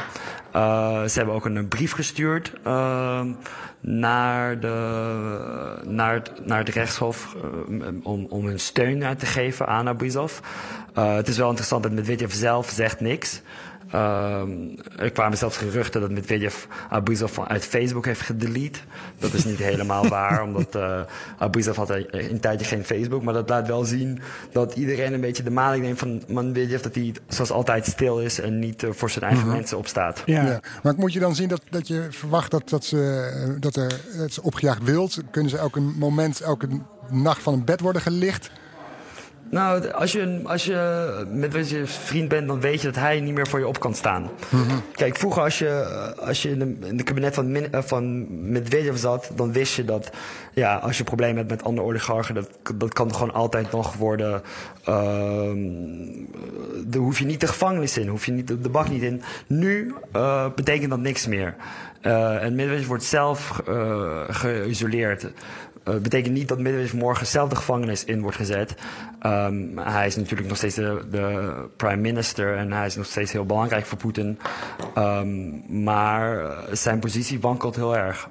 Ze 1.09 1.11
hebben 1.13 1.35
ook 1.35 1.45
een 1.45 1.67
brief 1.67 1.91
gestuurd 1.91 2.53
naar, 3.79 4.59
de, 4.59 5.81
naar, 5.83 6.13
het, 6.13 6.45
naar 6.45 6.57
het 6.57 6.69
rechtshof 6.69 7.35
om, 8.03 8.25
om 8.29 8.45
hun 8.45 8.59
steun 8.59 9.03
uit 9.03 9.19
te 9.19 9.25
geven 9.25 9.67
aan 9.67 9.87
Abizov. 9.87 10.39
Eh, 10.95 11.15
het 11.15 11.27
is 11.27 11.37
wel 11.37 11.47
interessant 11.47 11.83
dat 11.83 11.91
Medvedev 11.91 12.33
zelf 12.33 12.69
zegt 12.69 12.99
niks. 12.99 13.41
Ehm, 13.95 14.51
er 14.97 15.11
kwamen 15.11 15.37
zelfs 15.37 15.57
geruchten 15.57 16.01
dat 16.01 16.11
Medvedev 16.11 16.65
Abuzov 16.89 17.39
uit 17.39 17.65
Facebook 17.65 18.05
heeft 18.05 18.21
gedelete. 18.21 18.79
Dat 19.19 19.33
is 19.33 19.45
niet 19.45 19.57
helemaal 19.57 20.07
waar, 20.17 20.43
omdat 20.43 20.75
eh 20.75 20.99
Abuzov 21.37 21.77
had 21.77 21.89
een, 21.89 22.07
een 22.31 22.39
tijdje 22.39 22.65
geen 22.65 22.83
Facebook. 22.83 23.23
Maar 23.23 23.33
dat 23.33 23.49
laat 23.49 23.67
wel 23.67 23.85
zien 23.85 24.19
dat 24.51 24.75
iedereen 24.75 25.13
een 25.13 25.21
beetje 25.21 25.43
de 25.43 25.51
maling 25.51 25.83
neemt 25.83 25.99
van 25.99 26.23
Medvedev. 26.27 26.81
Dat 26.81 26.95
hij 26.95 27.15
zoals 27.27 27.51
altijd 27.51 27.85
stil 27.85 28.19
is 28.19 28.39
en 28.39 28.59
niet 28.59 28.83
eh, 28.83 28.89
voor 28.91 29.09
zijn 29.09 29.25
eigen 29.25 29.47
mensen 29.47 29.77
opstaat. 29.77 30.21
Ja. 30.25 30.45
Ja. 30.45 30.59
Maar 30.83 30.93
moet 30.97 31.13
je 31.13 31.19
dan 31.19 31.35
zien 31.35 31.49
dat, 31.49 31.61
dat 31.69 31.87
je 31.87 32.07
verwacht 32.09 32.51
dat, 32.51 32.69
dat, 32.69 32.85
ze, 32.85 33.31
eh, 33.33 33.49
dat, 33.59 33.75
er, 33.75 34.01
dat 34.17 34.33
ze 34.33 34.43
opgejaagd 34.43 34.83
wild? 34.83 35.21
Kunnen 35.31 35.51
ze 35.51 35.57
elke 35.57 35.79
moment, 35.79 36.41
elke 36.41 36.67
nacht 37.09 37.41
van 37.41 37.53
een 37.53 37.65
bed 37.65 37.79
worden 37.79 38.01
gelicht? 38.01 38.51
Nou, 39.55 39.91
als 39.91 40.11
je, 40.11 40.39
als 40.43 40.65
je 40.65 41.25
met 41.29 41.69
je 41.69 41.85
vriend 41.85 42.29
bent, 42.29 42.47
dan 42.47 42.59
weet 42.59 42.81
je 42.81 42.87
dat 42.87 42.95
hij 42.95 43.19
niet 43.19 43.33
meer 43.33 43.47
voor 43.47 43.59
je 43.59 43.67
op 43.67 43.79
kan 43.79 43.93
staan. 43.93 44.29
Kijk, 44.93 45.17
vroeger 45.17 45.41
als 45.41 45.59
je, 45.59 45.71
als 46.19 46.41
je 46.41 46.49
in 46.49 46.59
de, 46.59 46.87
in 46.87 46.97
de 46.97 47.03
kabinet 47.03 47.33
van, 47.33 47.51
Min- 47.51 47.71
eh, 47.71 47.81
van 47.81 48.25
Medvedev 48.51 48.97
zat, 48.97 49.31
dan 49.35 49.51
wist 49.51 49.75
je 49.75 49.85
dat 49.85 50.09
ja, 50.53 50.75
als 50.75 50.97
je 50.97 51.03
problemen 51.03 51.37
hebt 51.37 51.49
met 51.49 51.63
andere 51.63 51.87
oligarchen, 51.87 52.35
dat, 52.35 52.49
dat 52.75 52.93
kan 52.93 53.13
gewoon 53.13 53.33
altijd 53.33 53.71
nog 53.71 53.93
worden. 53.93 54.41
ehm 54.83 55.57
daar 56.85 57.01
hoef 57.01 57.19
je 57.19 57.25
niet 57.25 57.39
de 57.39 57.47
gevangenis 57.47 57.97
in, 57.97 58.07
hoef 58.07 58.25
je 58.25 58.31
niet 58.31 58.47
de, 58.47 58.61
de 58.61 58.69
bak 58.69 58.89
niet 58.89 59.01
in. 59.01 59.21
Nu 59.47 59.93
eh, 60.11 60.45
betekent 60.55 60.89
dat 60.89 60.99
niks 60.99 61.27
meer. 61.27 61.55
Eh, 62.01 62.43
en 62.43 62.55
Medvedev 62.55 62.87
wordt 62.87 63.03
zelf 63.03 63.61
eh, 63.67 64.21
geïsoleerd. 65.85 65.93
Het 65.93 66.03
betekent 66.03 66.33
niet 66.33 66.47
dat 66.47 66.59
Medvedev 66.59 66.93
morgen 66.93 67.27
zelf 67.27 67.49
de 67.49 67.55
gevangenis 67.55 68.03
in 68.03 68.21
wordt 68.21 68.37
gezet. 68.37 68.75
Ehm, 69.19 69.77
hij 69.77 70.07
is 70.07 70.15
natuurlijk 70.15 70.47
nog 70.47 70.57
steeds 70.57 70.75
de, 70.75 71.69
prime 71.77 72.01
minister 72.01 72.57
en 72.57 72.71
hij 72.71 72.85
is 72.85 72.95
nog 72.95 73.05
steeds 73.05 73.31
heel 73.31 73.45
belangrijk 73.45 73.85
voor 73.85 73.97
Poetin. 73.97 74.39
Ehm, 74.93 75.83
maar 75.83 76.45
eh, 76.45 76.57
zijn 76.71 76.99
positie 76.99 77.39
wankelt 77.39 77.75
heel 77.75 77.97
erg. 77.97 78.29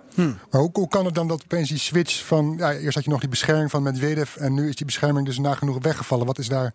Maar 0.51 0.61
hoe, 0.61 0.71
hoe 0.73 0.89
kan 0.89 1.05
het 1.05 1.15
dan 1.15 1.29
dat 1.29 1.43
opeens 1.45 1.69
die 1.69 1.79
switch 1.79 2.25
van... 2.25 2.55
Ja, 2.59 2.73
eerst 2.73 2.95
had 2.95 3.05
je 3.05 3.11
nog 3.11 3.21
die 3.21 3.29
bescherming 3.29 3.71
van 3.71 3.83
Medvedev... 3.83 4.37
en 4.37 4.55
nu 4.55 4.69
is 4.69 4.77
die 4.77 4.87
bescherming 4.87 5.27
dus 5.27 5.39
nagenoeg 5.39 5.79
weggevallen. 5.81 6.27
Wat 6.27 6.39
is 6.39 6.49
daar 6.49 6.75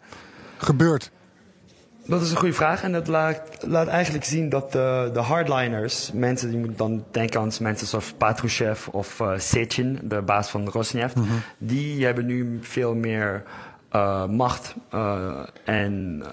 gebeurd? 0.57 1.11
Dat 2.09 2.21
is 2.21 2.31
een 2.31 2.37
goede 2.37 2.53
vraag 2.53 2.83
en 2.83 2.91
dat 2.91 3.07
laat, 3.07 3.41
laat 3.67 3.87
eigenlijk 3.87 4.25
zien 4.25 4.49
dat 4.49 4.71
de, 4.71 5.09
de 5.13 5.19
hardliners, 5.19 6.11
mensen, 6.13 6.49
die 6.49 6.57
moeten 6.57 6.77
dan 6.77 7.03
denken 7.11 7.39
aan 7.39 7.51
mensen 7.59 7.87
zoals 7.87 8.13
Patrushev 8.17 8.87
of 8.87 9.19
eh 9.19 9.31
Sechin, 9.37 9.99
de 10.03 10.21
baas 10.21 10.49
van 10.49 10.69
Rosneft, 10.69 11.15
die 11.57 12.05
hebben 12.05 12.25
nu 12.25 12.59
veel 12.61 12.95
meer 12.95 13.43
eh, 13.89 14.25
macht. 14.25 14.75
eh, 14.89 15.39
en, 15.63 16.23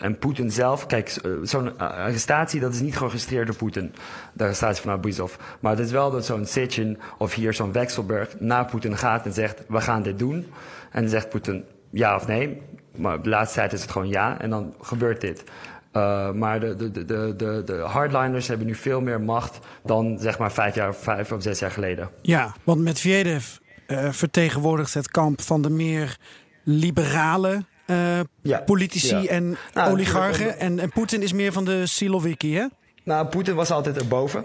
en 0.00 0.18
Poetin 0.18 0.50
zelf, 0.50 0.86
kijk, 0.86 1.20
zo'n 1.42 1.78
arrestatie 1.78 2.60
dat 2.60 2.74
is 2.74 2.80
niet 2.80 2.96
geregistreerd 2.96 3.46
door 3.46 3.56
Poetin, 3.56 3.94
de 4.32 4.44
arrestatie 4.44 4.82
van 4.82 4.92
Abuzov. 4.92 5.34
Maar 5.60 5.76
het 5.76 5.84
is 5.86 5.90
wel 5.90 6.10
dat 6.10 6.24
zo'n 6.24 6.46
Sechin 6.46 6.98
of 7.18 7.34
hier 7.34 7.54
zo'n 7.54 7.72
Wexelberg 7.72 8.40
naar 8.40 8.64
Poetin 8.66 8.96
gaat 8.96 9.26
en 9.26 9.32
zegt, 9.32 9.62
we 9.68 9.80
gaan 9.80 10.02
dit 10.02 10.18
doen. 10.18 10.46
En 10.90 11.00
dan 11.00 11.10
zegt 11.10 11.28
Poetin 11.28 11.64
ja 11.90 12.14
of 12.16 12.26
nee. 12.26 12.62
Maar 12.98 13.22
de 13.22 13.28
laatste 13.28 13.58
tijd 13.58 13.72
is 13.72 13.82
het 13.82 13.90
gewoon 13.90 14.08
ja 14.08 14.40
en 14.40 14.50
dan 14.50 14.74
gebeurt 14.80 15.20
dit. 15.20 15.44
Uh, 15.92 16.30
maar 16.32 16.60
de, 16.60 16.76
de, 16.76 17.04
de, 17.04 17.34
de, 17.36 17.62
de 17.64 17.72
hardliners 17.72 18.48
hebben 18.48 18.66
nu 18.66 18.74
veel 18.74 19.00
meer 19.00 19.20
macht 19.20 19.58
dan 19.84 20.18
zeg 20.20 20.38
maar 20.38 20.52
vijf, 20.52 20.74
jaar, 20.74 20.94
vijf 20.94 21.32
of 21.32 21.42
zes 21.42 21.58
jaar 21.58 21.70
geleden. 21.70 22.10
Ja, 22.22 22.54
want 22.64 22.80
Medvedev 22.80 23.56
uh, 23.86 24.08
vertegenwoordigt 24.12 24.94
het 24.94 25.10
kamp 25.10 25.40
van 25.40 25.62
de 25.62 25.70
meer 25.70 26.16
liberale 26.64 27.64
uh, 27.86 28.20
Ja. 28.42 28.58
politici 28.58 29.16
Ja. 29.16 29.28
en 29.28 29.56
Nou, 29.74 29.90
oligarchen. 29.90 30.58
En, 30.58 30.78
en 30.78 30.90
Poetin 30.90 31.22
is 31.22 31.32
meer 31.32 31.52
van 31.52 31.64
de 31.64 31.86
Siloviki, 31.86 32.54
hè? 32.54 32.66
Nou, 33.04 33.26
Poetin 33.26 33.54
was 33.54 33.70
altijd 33.70 33.96
erboven. 33.96 34.44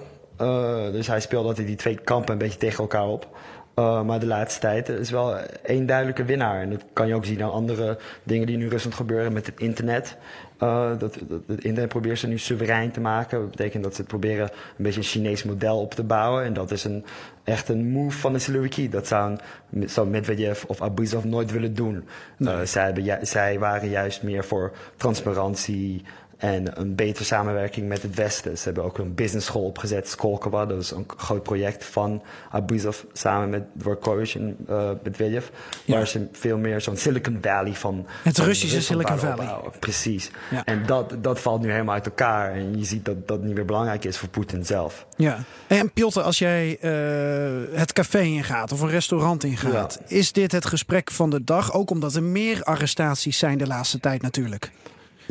Dus 0.92 1.08
hij 1.08 1.20
speelde 1.20 1.48
altijd 1.48 1.68
die 1.68 1.76
twee 1.76 1.96
kampen 2.04 2.32
een 2.32 2.38
beetje 2.38 2.60
tegen 2.60 2.80
elkaar 2.80 3.08
op. 3.08 3.38
Uh, 3.76 4.04
maar 4.04 4.20
de 4.20 4.26
laatste 4.26 4.60
tijd 4.60 4.90
is 4.90 5.10
wel 5.10 5.38
één 5.64 5.86
duidelijke 5.86 6.24
winnaar. 6.24 6.62
En 6.62 6.70
dat 6.70 6.84
kan 6.94 7.08
je 7.08 7.16
ook 7.16 7.26
zien 7.26 7.44
aan 7.44 7.52
andere 7.52 7.98
dingen 8.24 8.48
die 8.48 8.58
nu 8.58 8.70
Rusland 8.70 8.96
gebeuren 8.96 9.34
met 9.34 9.46
het 9.46 9.60
internet. 9.60 10.18
Uh, 10.64 10.90
dat, 11.00 11.18
dat, 11.28 11.42
het 11.48 11.64
internet 11.64 11.90
probeert 11.90 12.20
ze 12.20 12.28
nu 12.28 12.38
soeverein 12.38 12.92
te 12.92 13.00
maken. 13.00 13.40
Dat 13.40 13.50
betekent 13.50 13.84
dat 13.84 13.96
ze 13.96 14.04
proberen 14.04 14.50
een 14.78 14.84
beetje 14.84 15.00
een 15.00 15.06
Chinees 15.06 15.44
model 15.44 15.80
op 15.80 15.94
te 15.94 16.04
bouwen. 16.04 16.44
En 16.44 16.54
dat 16.54 16.72
is 16.72 16.84
een, 16.84 17.06
echt 17.44 17.70
een 17.70 17.92
move 17.92 18.18
van 18.18 18.34
de 18.34 18.40
Siloviki. 18.40 18.90
Dat 18.90 19.08
zou, 19.08 19.38
een, 19.72 19.90
zou 19.90 20.08
Medvedev 20.08 20.64
of 20.64 20.82
Abuzov 20.82 21.24
nooit 21.24 21.52
willen 21.52 21.74
doen. 21.74 22.08
Uh, 22.38 22.60
zij, 22.62 22.84
hebben, 22.84 23.28
zij 23.28 23.60
waren 23.60 23.90
juist 23.90 24.24
meer 24.24 24.44
voor 24.44 24.72
transparantie 24.98 26.04
en 26.43 26.79
een 26.79 26.95
betere 26.95 27.23
samenwerking 27.23 27.88
met 27.88 28.01
het 28.01 28.15
Westen. 28.15 28.58
Ze 28.58 28.63
hebben 28.63 28.84
ook 28.84 28.97
een 28.97 29.15
business 29.15 29.45
school 29.45 29.63
opgezet, 29.63 30.10
Skolkova. 30.10 30.65
Dat 30.65 30.82
is 30.82 30.91
een 30.91 31.06
groot 31.17 31.43
project 31.43 31.86
van 31.86 32.21
Abuzov 32.51 33.03
samen 33.13 33.49
met 33.49 33.63
Dvorkovich 33.77 34.36
en 34.36 34.58
uh, 34.69 34.89
Medvedev. 35.03 35.47
Ja. 35.86 35.95
Waar 35.95 36.08
ze 36.08 36.27
veel 36.32 36.58
meer 36.58 36.82
zo'n 36.82 36.97
Silicon 36.97 37.38
Valley 37.41 37.73
van... 37.73 38.06
Het 38.23 38.36
van 38.36 38.45
Russische 38.45 38.75
Rusland 38.75 39.01
Silicon 39.01 39.29
Valley. 39.29 39.45
opbouwen. 39.45 39.71
Precies. 39.79 40.32
Ja. 40.51 40.65
En 40.65 40.86
dat, 40.86 41.15
dat 41.21 41.39
valt 41.39 41.62
nu 41.62 41.71
helemaal 41.71 41.93
uit 41.93 42.06
elkaar. 42.06 42.53
En 42.53 42.77
je 42.77 42.86
ziet 42.86 43.06
dat 43.06 43.27
dat 43.27 43.43
niet 43.43 43.56
meer 43.56 43.65
belangrijk 43.65 44.03
is 44.03 44.17
voor 44.17 44.29
Poetin 44.29 44.65
zelf. 44.65 45.06
Ja. 45.17 45.43
En 45.67 45.91
Piotr, 45.91 46.19
als 46.19 46.39
jij 46.39 46.77
uh, 46.82 47.77
het 47.77 47.93
café 47.93 48.21
ingaat 48.21 48.71
of 48.71 48.82
een 48.82 48.89
restaurant 48.89 49.43
ingaat... 49.43 49.99
Ja. 49.99 50.15
is 50.15 50.32
dit 50.32 50.51
het 50.51 50.65
gesprek 50.65 51.12
van 51.12 51.29
de 51.29 51.43
dag? 51.43 51.73
Ook 51.73 51.89
omdat 51.89 52.15
er 52.15 52.23
meer 52.23 52.63
arrestaties 52.63 53.38
zijn 53.38 53.58
de 53.58 53.67
laatste 53.67 53.99
tijd 53.99 54.21
natuurlijk. 54.21 54.71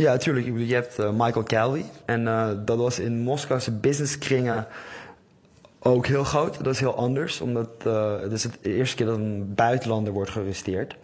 Ja, 0.02 0.12
natuurlijk. 0.12 0.46
Je 0.68 0.74
hebt 0.74 1.00
uh, 1.00 1.10
Michael 1.10 1.44
Calvi. 1.44 1.84
En 2.04 2.22
uh, 2.22 2.48
dat 2.64 2.78
was 2.78 2.98
in 2.98 3.20
Moskowse 3.20 3.72
businesskringen 3.72 4.66
ook 5.78 6.06
heel 6.06 6.24
groot. 6.24 6.64
Dat 6.64 6.74
is 6.74 6.80
heel 6.80 6.94
anders. 6.94 7.40
Omdat 7.40 7.68
uh, 7.86 8.20
het 8.20 8.32
is 8.32 8.42
de 8.42 8.74
eerste 8.74 8.96
keer 8.96 9.06
dat 9.06 9.16
een 9.16 9.54
buitenlander 9.54 10.12
wordt 10.12 10.30
gearresteerd. 10.30 10.96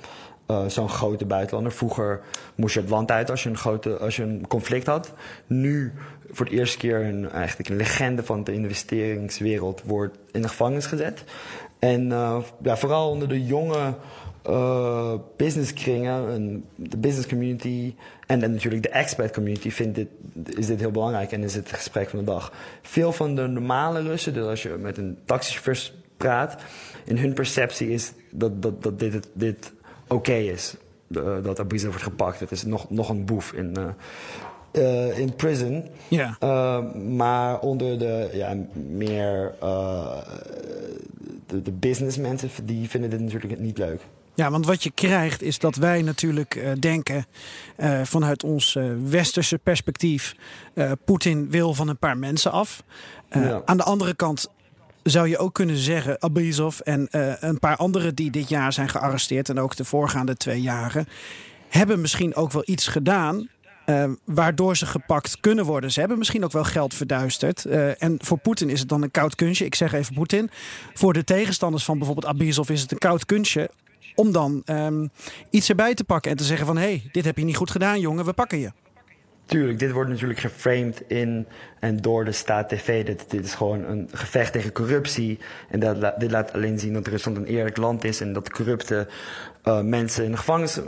Zo'n 0.66 0.88
grote 0.88 1.24
buitenlander. 1.24 1.72
Vroeger 1.72 2.20
moest 2.54 2.74
je 2.74 2.80
het 2.80 2.90
land 2.90 3.10
uit 3.10 3.30
als 3.30 3.42
je, 3.42 3.48
een 3.48 3.56
grote, 3.56 3.96
als 3.96 4.16
je 4.16 4.22
een 4.22 4.46
conflict 4.48 4.86
had. 4.86 5.12
Nu 5.46 5.92
voor 6.30 6.46
de 6.46 6.52
eerste 6.52 6.78
keer 6.78 7.04
een, 7.04 7.30
eigenlijk 7.30 7.68
een 7.68 7.76
legende 7.76 8.22
van 8.22 8.44
de 8.44 8.52
investeringswereld 8.52 9.82
wordt 9.84 10.18
in 10.32 10.42
de 10.42 10.48
gevangenis 10.48 10.86
gezet. 10.86 11.24
En 11.78 12.08
ja, 12.62 12.76
vooral 12.76 13.10
onder 13.10 13.28
de 13.28 13.44
jonge 13.44 13.94
uh, 14.48 15.14
businesskringen, 15.36 16.30
en 16.30 16.64
de 16.74 16.96
business 16.96 17.28
community 17.28 17.94
en, 18.26 18.42
en 18.42 18.52
natuurlijk 18.52 18.82
de 18.82 18.88
expat 18.88 19.32
community 19.32 19.70
vindt 19.70 19.94
dit, 19.94 20.08
is 20.56 20.66
dit 20.66 20.80
heel 20.80 20.90
belangrijk 20.90 21.32
en 21.32 21.42
is 21.42 21.54
het 21.54 21.72
gesprek 21.72 22.08
van 22.08 22.18
de 22.18 22.24
dag. 22.24 22.52
Veel 22.82 23.12
van 23.12 23.34
de 23.34 23.46
normale 23.46 24.02
Russen, 24.02 24.34
dus 24.34 24.46
als 24.46 24.62
je 24.62 24.68
met 24.68 24.98
een 24.98 25.18
taxichauffeur 25.24 25.92
praat, 26.16 26.62
in 27.04 27.16
hun 27.16 27.32
perceptie 27.32 27.90
is 27.90 28.12
dat, 28.30 28.62
dat, 28.62 28.82
dat 28.82 28.98
dit, 28.98 29.28
dit 29.32 29.72
oké 30.02 30.14
okay 30.14 30.46
is. 30.46 30.74
De, 31.06 31.40
dat 31.42 31.60
Abiza 31.60 31.86
wordt 31.88 32.02
gepakt. 32.02 32.40
Het 32.40 32.50
is 32.50 32.64
nog, 32.64 32.90
nog 32.90 33.08
een 33.08 33.24
boef 33.24 33.52
in, 33.52 33.74
uh, 33.78 33.88
eh, 34.70 35.18
in 35.18 35.34
prison. 35.34 35.84
Ja. 36.08 36.36
Eh, 36.40 36.92
maar 36.94 37.60
onder 37.60 37.98
de 37.98 38.30
ja, 38.32 38.56
meer 38.74 39.54
eh, 39.60 40.18
de, 41.46 41.62
de 41.62 41.72
businessmensen, 41.72 42.48
die 42.64 42.88
vinden 42.88 43.10
dit 43.10 43.20
natuurlijk 43.20 43.58
niet 43.58 43.78
leuk. 43.78 44.00
Ja, 44.38 44.50
want 44.50 44.66
wat 44.66 44.82
je 44.82 44.90
krijgt 44.90 45.42
is 45.42 45.58
dat 45.58 45.76
wij 45.76 46.02
natuurlijk 46.02 46.54
eh, 46.54 46.72
denken 46.78 47.26
eh, 47.76 48.00
vanuit 48.04 48.44
ons 48.44 48.76
eh, 48.76 48.84
westerse 49.04 49.58
perspectief. 49.58 50.34
Poetin 51.04 51.50
wil 51.50 51.74
van 51.74 51.88
een 51.88 51.98
paar 51.98 52.18
mensen 52.18 52.52
af. 52.52 52.82
Ja. 53.30 53.62
Aan 53.64 53.76
de 53.76 53.82
andere 53.82 54.14
kant 54.14 54.50
zou 55.02 55.28
je 55.28 55.38
ook 55.38 55.54
kunnen 55.54 55.76
zeggen, 55.76 56.22
Abizov 56.22 56.80
en 56.80 57.08
een 57.40 57.58
paar 57.58 57.76
anderen 57.76 58.14
die 58.14 58.30
dit 58.30 58.48
jaar 58.48 58.72
zijn 58.72 58.88
gearresteerd 58.88 59.48
en 59.48 59.60
ook 59.60 59.76
de 59.76 59.84
voorgaande 59.84 60.36
twee 60.36 60.60
jaren, 60.60 61.08
hebben 61.68 62.00
misschien 62.00 62.34
ook 62.34 62.52
wel 62.52 62.62
iets 62.64 62.86
gedaan. 62.86 63.48
waardoor 64.24 64.76
ze 64.76 64.86
gepakt 64.86 65.40
kunnen 65.40 65.64
worden. 65.64 65.92
Ze 65.92 66.00
hebben 66.00 66.18
misschien 66.18 66.44
ook 66.44 66.52
wel 66.52 66.64
geld 66.64 66.94
verduisterd. 66.94 67.64
En 67.98 68.16
voor 68.18 68.38
Poetin 68.38 68.70
is 68.70 68.80
het 68.80 68.88
dan 68.88 69.02
een 69.02 69.10
koud 69.10 69.34
kunstje. 69.34 69.64
Ik 69.64 69.74
zeg 69.74 69.92
even 69.92 70.14
Poetin. 70.14 70.50
Voor 70.94 71.12
de 71.12 71.24
tegenstanders 71.24 71.84
van 71.84 71.98
bijvoorbeeld 71.98 72.26
Abizov 72.26 72.70
is 72.70 72.80
het 72.80 72.92
een 72.92 72.98
koud 72.98 73.26
kunstje. 73.26 73.70
Om 74.18 74.32
dan 74.32 74.62
ehm, 74.64 75.06
iets 75.50 75.68
erbij 75.68 75.94
te 75.94 76.04
pakken 76.04 76.30
en 76.30 76.36
te 76.36 76.44
zeggen 76.44 76.66
van... 76.66 76.76
hé, 76.76 76.82
hey, 76.82 77.08
dit 77.12 77.24
heb 77.24 77.38
je 77.38 77.44
niet 77.44 77.56
goed 77.56 77.70
gedaan, 77.70 78.00
jongen, 78.00 78.24
we 78.24 78.32
pakken 78.32 78.58
je. 78.58 78.70
Tuurlijk, 79.44 79.78
dit 79.78 79.92
wordt 79.92 80.10
natuurlijk 80.10 80.40
geframed 80.40 81.02
in 81.06 81.46
en 81.80 81.96
door 81.96 82.24
de 82.24 82.32
staat 82.32 82.68
TV. 82.68 83.06
Dit, 83.06 83.30
dit 83.30 83.44
is 83.44 83.54
gewoon 83.54 83.84
een 83.84 84.08
gevecht 84.12 84.52
tegen 84.52 84.72
corruptie. 84.72 85.38
En 85.68 85.80
dat, 85.80 86.20
dit 86.20 86.30
laat 86.30 86.52
alleen 86.52 86.78
zien 86.78 86.92
dat 86.92 87.06
Rusland 87.06 87.36
een 87.36 87.44
eerlijk 87.44 87.76
land 87.76 88.04
is 88.04 88.20
en 88.20 88.32
dat 88.32 88.50
corrupte 88.50 89.08
eh, 89.62 89.80
mensen 89.80 90.24
in 90.24 90.30
de 90.30 90.36
gevangenis 90.36 90.80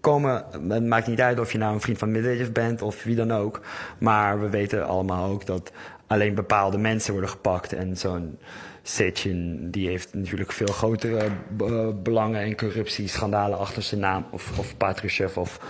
komen. 0.00 0.44
Het 0.68 0.86
maakt 0.86 1.06
niet 1.06 1.20
uit 1.20 1.40
of 1.40 1.52
je 1.52 1.58
nou 1.58 1.74
een 1.74 1.80
vriend 1.80 1.98
van 1.98 2.10
Medvedev 2.10 2.50
bent 2.50 2.82
of 2.82 3.02
wie 3.02 3.16
dan 3.16 3.32
ook. 3.32 3.60
Maar 3.98 4.40
we 4.40 4.48
weten 4.48 4.86
allemaal 4.86 5.30
ook 5.30 5.46
dat 5.46 5.72
alleen 6.06 6.34
bepaalde 6.34 6.78
mensen 6.78 7.12
worden 7.12 7.30
gepakt. 7.30 7.72
En 7.72 7.96
zo'n 7.96 8.38
Sechin, 8.86 9.70
die 9.70 9.88
heeft 9.88 10.14
natuurlijk 10.14 10.52
veel 10.52 10.66
grotere 10.66 11.26
eh, 11.58 11.88
belangen 12.02 12.40
en 12.40 12.56
corruptieschandalen 12.56 13.58
achter 13.58 13.82
zijn 13.82 14.00
naam. 14.00 14.26
Of, 14.30 14.58
of 14.58 14.76
Patrushev 14.76 15.36
of 15.36 15.60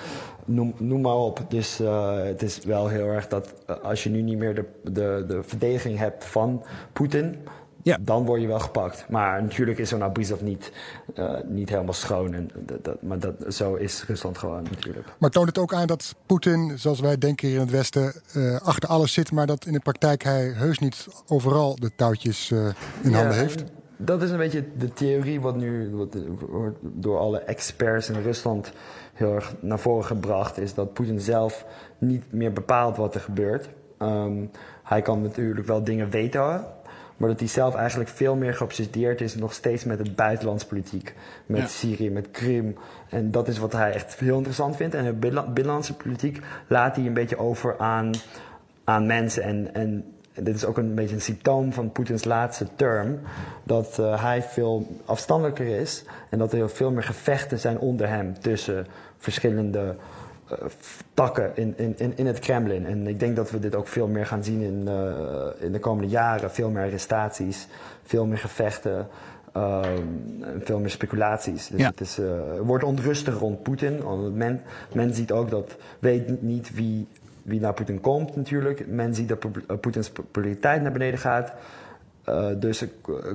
noem, 0.44 0.74
noem 0.78 1.00
maar 1.00 1.16
op. 1.16 1.40
Dus 1.48 1.80
eh, 1.80 2.22
het 2.22 2.42
is 2.42 2.64
wel 2.64 2.88
heel 2.88 3.06
erg 3.06 3.28
dat 3.28 3.54
eh, 3.66 3.76
als 3.82 4.02
je 4.02 4.10
nu 4.10 4.22
niet 4.22 4.38
meer 4.38 4.54
de, 4.54 4.64
de, 4.82 5.24
de 5.26 5.42
verdediging 5.42 5.98
hebt 5.98 6.24
van 6.24 6.64
Poetin, 6.92 7.36
Ja. 7.84 7.98
dan 8.00 8.24
word 8.24 8.40
je 8.40 8.46
wel 8.46 8.60
gepakt. 8.60 9.04
Maar 9.08 9.42
natuurlijk 9.42 9.78
is 9.78 9.88
zo'n 9.88 10.02
Abrizov 10.02 10.40
niet, 10.40 10.72
eh, 11.14 11.34
niet 11.46 11.68
helemaal 11.68 11.92
schoon. 11.92 12.34
En 12.34 12.50
dat, 12.54 12.84
dat, 12.84 13.02
maar 13.02 13.18
dat, 13.18 13.34
zo 13.48 13.74
is 13.74 14.04
Rusland 14.06 14.38
gewoon 14.38 14.62
natuurlijk. 14.62 15.06
Maar 15.18 15.30
toont 15.30 15.46
het 15.46 15.58
ook 15.58 15.74
aan 15.74 15.86
dat 15.86 16.14
Poetin, 16.26 16.78
zoals 16.78 17.00
wij 17.00 17.18
denken 17.18 17.46
hier 17.48 17.56
in 17.56 17.62
het 17.62 17.70
Westen, 17.70 18.12
eh, 18.32 18.60
achter 18.60 18.88
alles 18.88 19.12
zit, 19.12 19.32
maar 19.32 19.46
dat 19.46 19.66
in 19.66 19.72
de 19.72 19.80
praktijk 19.80 20.22
hij 20.22 20.44
heus 20.44 20.78
niet 20.78 21.06
overal 21.26 21.76
de 21.76 21.90
touwtjes 21.96 22.50
eh, 22.50 22.58
in 23.02 23.10
Ja, 23.10 23.16
handen 23.16 23.34
en 23.34 23.40
heeft? 23.40 23.64
Dat 23.96 24.22
is 24.22 24.30
een 24.30 24.36
beetje 24.36 24.64
de 24.78 24.92
theorie 24.92 25.40
wat 25.40 25.56
nu 25.56 25.90
wat, 25.94 26.16
door 26.82 27.18
alle 27.18 27.38
experts 27.38 28.08
in 28.08 28.22
Rusland 28.22 28.72
heel 29.12 29.34
erg 29.34 29.54
naar 29.60 29.78
voren 29.78 30.04
gebracht. 30.04 30.58
Is 30.58 30.74
dat 30.74 30.92
Poetin 30.92 31.20
zelf 31.20 31.64
niet 31.98 32.32
meer 32.32 32.52
bepaalt 32.52 32.96
wat 32.96 33.14
er 33.14 33.20
gebeurt. 33.20 33.68
Ehm, 33.98 34.46
hij 34.82 35.02
kan 35.02 35.22
natuurlijk 35.22 35.66
wel 35.66 35.84
dingen 35.84 36.10
weten. 36.10 36.64
Maar 37.16 37.28
dat 37.28 37.38
hij 37.38 37.48
zelf 37.48 37.74
eigenlijk 37.74 38.10
veel 38.10 38.34
meer 38.36 38.54
geobsedeerd 38.54 39.20
is 39.20 39.34
nog 39.34 39.52
steeds 39.52 39.84
met 39.84 39.98
het 39.98 40.16
buitenlands 40.16 40.64
politiek. 40.64 41.14
Met 41.46 41.60
Ja. 41.60 41.66
Syrië, 41.66 42.10
met 42.10 42.30
Krim. 42.30 42.76
En 43.08 43.30
dat 43.30 43.48
is 43.48 43.58
wat 43.58 43.72
hij 43.72 43.92
echt 43.92 44.14
heel 44.18 44.36
interessant 44.36 44.76
vindt. 44.76 44.94
En 44.94 45.04
de 45.04 45.12
binnenla- 45.12 45.50
binnenlandse 45.50 45.94
politiek 45.94 46.40
laat 46.66 46.96
hij 46.96 47.06
een 47.06 47.14
beetje 47.14 47.38
over 47.38 47.78
aan, 47.78 48.10
aan 48.84 49.06
mensen. 49.06 49.42
En, 49.42 49.74
en 49.74 50.04
dit 50.34 50.54
is 50.54 50.64
ook 50.64 50.76
een 50.78 50.94
beetje 50.94 51.14
een 51.14 51.20
symptoom 51.20 51.72
van 51.72 51.92
Poetins 51.92 52.24
laatste 52.24 52.66
term. 52.76 53.18
Dat 53.62 53.98
eh, 53.98 54.22
hij 54.22 54.42
veel 54.42 55.00
afstandelijker 55.04 55.66
is. 55.66 56.04
En 56.30 56.38
dat 56.38 56.52
er 56.52 56.70
veel 56.70 56.90
meer 56.90 57.02
gevechten 57.02 57.58
zijn 57.58 57.78
onder 57.78 58.08
hem 58.08 58.38
tussen 58.40 58.86
verschillende 59.18 59.96
takken 61.14 61.50
in, 61.56 61.74
in, 61.76 61.94
in, 61.98 62.12
in 62.16 62.26
het 62.26 62.38
Kremlin. 62.38 62.86
En 62.86 63.06
ik 63.06 63.20
denk 63.20 63.36
dat 63.36 63.50
we 63.50 63.58
dit 63.58 63.74
ook 63.74 63.88
veel 63.88 64.08
meer 64.08 64.26
gaan 64.26 64.44
zien 64.44 64.60
in, 64.62 64.88
eh, 64.88 65.64
in 65.64 65.72
de 65.72 65.78
komende 65.78 66.08
jaren. 66.10 66.50
Veel 66.50 66.70
meer 66.70 66.82
arrestaties, 66.82 67.66
veel 68.02 68.26
meer 68.26 68.38
gevechten. 68.38 69.06
en 69.52 70.60
veel 70.64 70.78
meer 70.78 70.90
speculaties. 70.90 71.66
Dus 71.68 71.80
Ja. 71.80 71.86
het 71.90 72.00
is, 72.00 72.18
eh, 72.18 72.26
wordt 72.62 72.84
onrustig 72.84 73.38
rond 73.38 73.62
Poetin. 73.62 74.02
Men, 74.36 74.62
men 74.94 75.14
ziet 75.14 75.32
ook 75.32 75.50
dat, 75.50 75.76
weet 75.98 76.42
niet- 76.42 76.74
wie, 76.74 77.06
wie 77.42 77.60
naar 77.60 77.72
Poetin 77.74 78.00
komt 78.00 78.36
natuurlijk. 78.36 78.86
Men 78.88 79.14
ziet 79.14 79.28
dat 79.28 79.38
Po- 79.38 79.50
eh, 79.68 79.76
Poetins 79.78 80.10
populariteit 80.10 80.82
naar 80.82 80.92
beneden 80.92 81.18
gaat. 81.18 81.52
Eh, 82.24 82.46
dus 82.56 82.80
er 82.80 82.88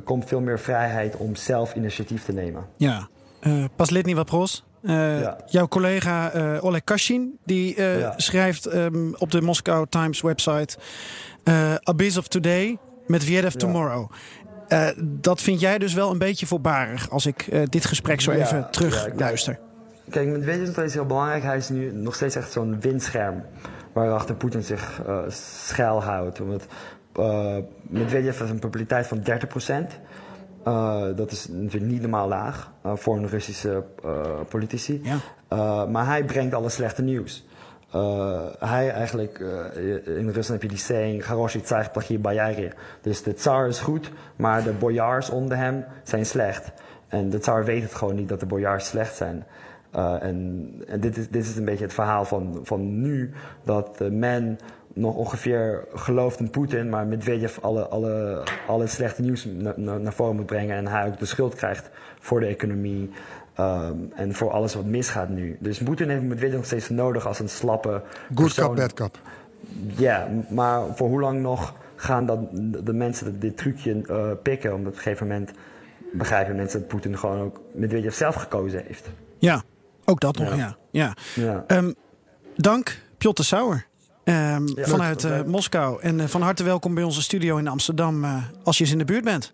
komt 0.03 0.25
veel 0.25 0.39
meer 0.41 0.59
vrijheid 0.59 1.15
om 1.17 1.35
zelf 1.35 1.75
initiatief 1.75 2.25
te 2.25 2.33
nemen. 2.33 2.65
Ja. 2.77 3.07
Eh 3.39 3.63
pas 3.75 3.89
lid 3.89 4.05
niet 4.05 4.15
wat 4.15 4.25
pros. 4.25 4.65
Eh, 4.83 5.21
Ja. 5.21 5.37
Jouw 5.45 5.67
collega 5.67 6.31
eh, 6.31 6.63
Oleg 6.63 6.83
Kashin 6.83 7.37
die 7.45 7.75
eh, 7.75 7.99
Ja. 7.99 8.13
schrijft 8.17 8.65
ehm, 8.65 9.13
op 9.17 9.31
de 9.31 9.41
Moscow 9.41 9.85
Times 9.89 10.21
website 10.21 10.77
eh 11.43 11.75
Abizov 11.83 12.25
Today 12.25 12.77
met 13.07 13.23
Viedev 13.23 13.53
Tomorrow. 13.53 14.11
Eh, 14.67 14.87
dat 14.97 15.41
vind 15.41 15.59
jij 15.59 15.77
dus 15.77 15.93
wel 15.93 16.11
een 16.11 16.17
beetje 16.17 16.45
voorbarig 16.45 17.09
als 17.09 17.25
ik 17.25 17.45
dit 17.71 17.85
gesprek 17.85 18.21
zo 18.21 18.31
Ja, 18.31 18.37
even 18.37 18.57
ja, 18.57 18.63
terug 18.63 19.07
luister. 19.15 19.59
Kijk, 20.09 20.27
Medvedev 20.27 20.77
is 20.77 20.93
heel 20.93 21.05
belangrijk. 21.05 21.43
Hij 21.43 21.57
is 21.57 21.69
nu 21.69 21.91
nog 21.93 22.15
steeds 22.15 22.35
echt 22.35 22.51
zo'n 22.51 22.79
windscherm 22.79 23.43
waarachter 23.93 24.35
Poetin 24.35 24.63
zich 24.63 25.01
schuilhoudt. 25.27 26.41
Omdat 26.41 26.65
eh 27.13 27.55
Medvedev 27.81 28.39
heeft 28.39 28.51
een 28.51 28.59
populariteit 28.59 29.07
van 29.07 29.19
30%. 29.23 29.99
Eh, 30.63 31.05
dat 31.15 31.31
is 31.31 31.47
natuurlijk 31.47 31.91
niet 31.91 32.01
normaal 32.01 32.27
laag 32.27 32.71
eh, 32.81 32.91
voor 32.95 33.17
een 33.17 33.27
Russische 33.27 33.83
eh, 34.03 34.39
politici. 34.49 35.01
Ja. 35.03 35.85
maar 35.85 36.05
hij 36.05 36.23
brengt 36.23 36.53
alle 36.53 36.69
slechte 36.69 37.01
nieuws. 37.01 37.47
hij 38.59 38.91
eigenlijk, 38.91 39.39
in 40.05 40.29
Rusland 40.29 40.47
heb 40.47 40.61
je 40.61 40.67
die 40.67 40.77
saying, 40.77 41.23
Haroshi 41.23 41.61
tsar 41.61 41.89
plagir 42.21 42.73
Dus 43.01 43.23
de 43.23 43.33
tsar 43.33 43.67
is 43.67 43.79
goed, 43.79 44.11
maar 44.35 44.63
de 44.63 44.71
bojar's 44.71 45.29
onder 45.29 45.57
hem 45.57 45.85
zijn 46.03 46.25
slecht. 46.25 46.71
En 47.07 47.29
de 47.29 47.39
tsar 47.39 47.65
weet 47.65 47.83
het 47.83 47.95
gewoon 47.95 48.15
niet 48.15 48.29
dat 48.29 48.39
de 48.39 48.45
bojar's 48.45 48.87
slecht 48.87 49.15
zijn. 49.15 49.45
en, 49.91 50.71
en 50.87 50.99
dit, 50.99 51.17
is, 51.17 51.29
dit 51.29 51.45
is 51.45 51.55
een 51.55 51.65
beetje 51.65 51.83
het 51.83 51.93
verhaal 51.93 52.25
van, 52.25 52.59
van 52.63 53.01
nu, 53.01 53.33
dat 53.63 53.99
men 54.11 54.59
nog 54.93 55.15
ongeveer 55.15 55.83
gelooft 55.93 56.39
in 56.39 56.49
Poetin, 56.49 56.89
maar 56.89 57.07
Medvedev 57.07 57.57
alle, 57.61 57.87
alle, 57.87 58.43
alle 58.67 58.87
slechte 58.87 59.21
nieuws 59.21 59.45
na- 59.45 59.73
na- 59.75 59.97
naar 59.97 60.13
voren 60.13 60.35
moet 60.35 60.45
brengen 60.45 60.75
en 60.77 60.87
hij 60.87 61.07
ook 61.07 61.19
de 61.19 61.25
schuld 61.25 61.55
krijgt 61.55 61.89
voor 62.19 62.39
de 62.39 62.45
economie. 62.45 63.09
ehm, 63.55 63.95
en 64.15 64.33
voor 64.33 64.51
alles 64.51 64.73
wat 64.75 64.85
misgaat 64.85 65.29
nu. 65.29 65.57
Dus 65.59 65.77
Poetin 65.83 66.09
heeft 66.09 66.21
Medvedev 66.21 66.55
nog 66.55 66.65
steeds 66.65 66.89
nodig 66.89 67.27
als 67.27 67.39
een 67.39 67.49
slappe 67.49 68.01
Good 68.35 68.53
cup, 68.53 68.75
bad 68.75 68.93
cup. 68.93 69.17
Ja, 69.97 70.27
maar 70.49 70.81
voor 70.95 71.07
hoe 71.07 71.19
lang 71.19 71.41
nog 71.41 71.73
gaan 71.95 72.25
dat, 72.25 72.39
de 72.85 72.93
mensen 72.93 73.39
dit 73.39 73.57
trucje 73.57 74.01
eh, 74.07 74.31
pikken? 74.43 74.73
Omdat 74.73 74.91
op 74.91 74.97
een 74.97 75.03
gegeven 75.03 75.27
moment 75.27 75.51
begrijpen 76.13 76.55
mensen 76.55 76.79
dat 76.79 76.87
Poetin 76.87 77.17
gewoon 77.17 77.41
ook 77.41 77.59
Medvedev 77.73 78.13
zelf 78.15 78.35
gekozen 78.35 78.83
heeft. 78.85 79.09
Ja, 79.37 79.61
ook 80.05 80.19
dat 80.19 80.37
nog, 80.37 80.47
Ja. 80.49 80.55
ja. 80.55 80.75
ja. 80.91 81.13
Ja. 81.43 81.63
Ehm, 81.67 81.91
dank, 82.55 82.99
Piotr 83.17 83.41
Sauer. 83.43 83.85
Ehm, 84.29 84.67
vanuit 84.89 85.23
leuk. 85.23 85.41
eh, 85.41 85.47
Moskou. 85.47 86.01
En 86.01 86.19
eh, 86.19 86.27
van 86.27 86.41
harte 86.41 86.63
welkom 86.63 86.93
bij 86.93 87.03
onze 87.03 87.21
studio 87.21 87.57
in 87.57 87.67
Amsterdam 87.67 88.23
eh, 88.23 88.43
als 88.63 88.77
je 88.77 88.83
eens 88.83 88.91
in 88.91 88.97
de 88.99 89.05
buurt 89.05 89.23
bent. 89.23 89.53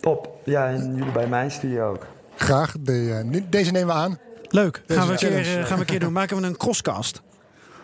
Top. 0.00 0.40
Ja, 0.44 0.68
en 0.68 0.94
jullie 0.96 1.12
bij 1.12 1.26
mijn 1.26 1.50
studio 1.50 1.90
ook. 1.90 2.06
Graag. 2.36 2.74
De, 2.80 3.42
deze 3.50 3.70
nemen 3.70 3.94
we 3.94 4.00
aan. 4.00 4.18
Leuk, 4.48 4.82
Deze 4.86 4.98
gaan 5.00 5.08
we, 5.08 5.12
een 5.12 5.18
keer, 5.18 5.44
gaan 5.44 5.74
we 5.74 5.80
een 5.80 5.84
keer 5.86 6.00
doen. 6.00 6.12
Maken 6.12 6.40
we 6.40 6.46
een 6.46 6.56
crosscast. 6.56 7.22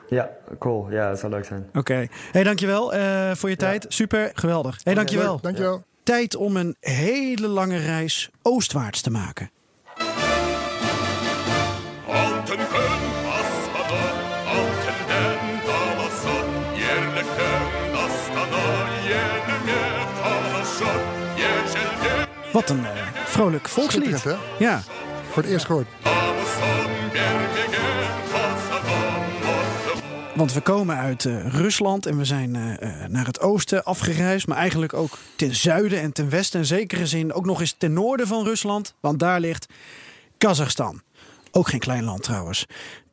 Ja, 0.08 0.30
cool. 0.58 0.90
Ja, 0.90 1.08
dat 1.08 1.18
zou 1.18 1.32
leuk 1.32 1.44
zijn. 1.44 1.66
Oké. 1.74 2.06
Hey, 2.32 2.42
dankjewel 2.42 2.94
eh, 2.94 3.30
voor 3.34 3.50
je 3.50 3.56
tijd. 3.56 3.86
Super, 3.88 4.30
geweldig. 4.34 4.80
Hey, 4.82 4.94
dankjewel. 4.94 5.32
Leuk, 5.32 5.42
dankjewel. 5.42 5.82
Tijd 6.02 6.36
om 6.36 6.56
een 6.56 6.76
hele 6.80 7.48
lange 7.48 7.76
reis 7.76 8.30
oostwaarts 8.42 9.00
te 9.00 9.10
maken. 9.10 9.50
Wat 22.54 22.70
een 22.70 22.84
eh, 22.84 23.06
vrolijk 23.24 23.68
volkslied. 23.68 24.24
Hè? 24.24 24.34
Ja. 24.58 24.82
Voor 25.30 25.42
het 25.42 25.52
eerst 25.52 25.66
gehoord. 25.66 25.86
Want 30.34 30.52
we 30.52 30.60
komen 30.60 30.96
uit 30.96 31.24
eh, 31.24 31.46
Rusland 31.46 32.06
en 32.06 32.16
we 32.16 32.24
zijn 32.24 32.56
eh, 32.56 33.06
naar 33.08 33.26
het 33.26 33.40
oosten 33.40 33.84
afgereisd. 33.84 34.46
Maar 34.46 34.56
eigenlijk 34.56 34.92
ook 34.92 35.18
ten 35.36 35.54
zuiden 35.54 36.00
en 36.00 36.12
ten 36.12 36.28
westen. 36.28 36.60
En 36.60 36.66
zekere 36.66 37.06
zin 37.06 37.32
ook 37.32 37.46
nog 37.46 37.60
eens 37.60 37.74
ten 37.78 37.92
noorden 37.92 38.26
van 38.26 38.44
Rusland. 38.44 38.94
Want 39.00 39.18
daar 39.18 39.40
ligt 39.40 39.66
Kazachstan. 40.38 41.02
Ook 41.50 41.68
geen 41.68 41.80
klein 41.80 42.04
land 42.04 42.22
trouwens. 42.22 42.66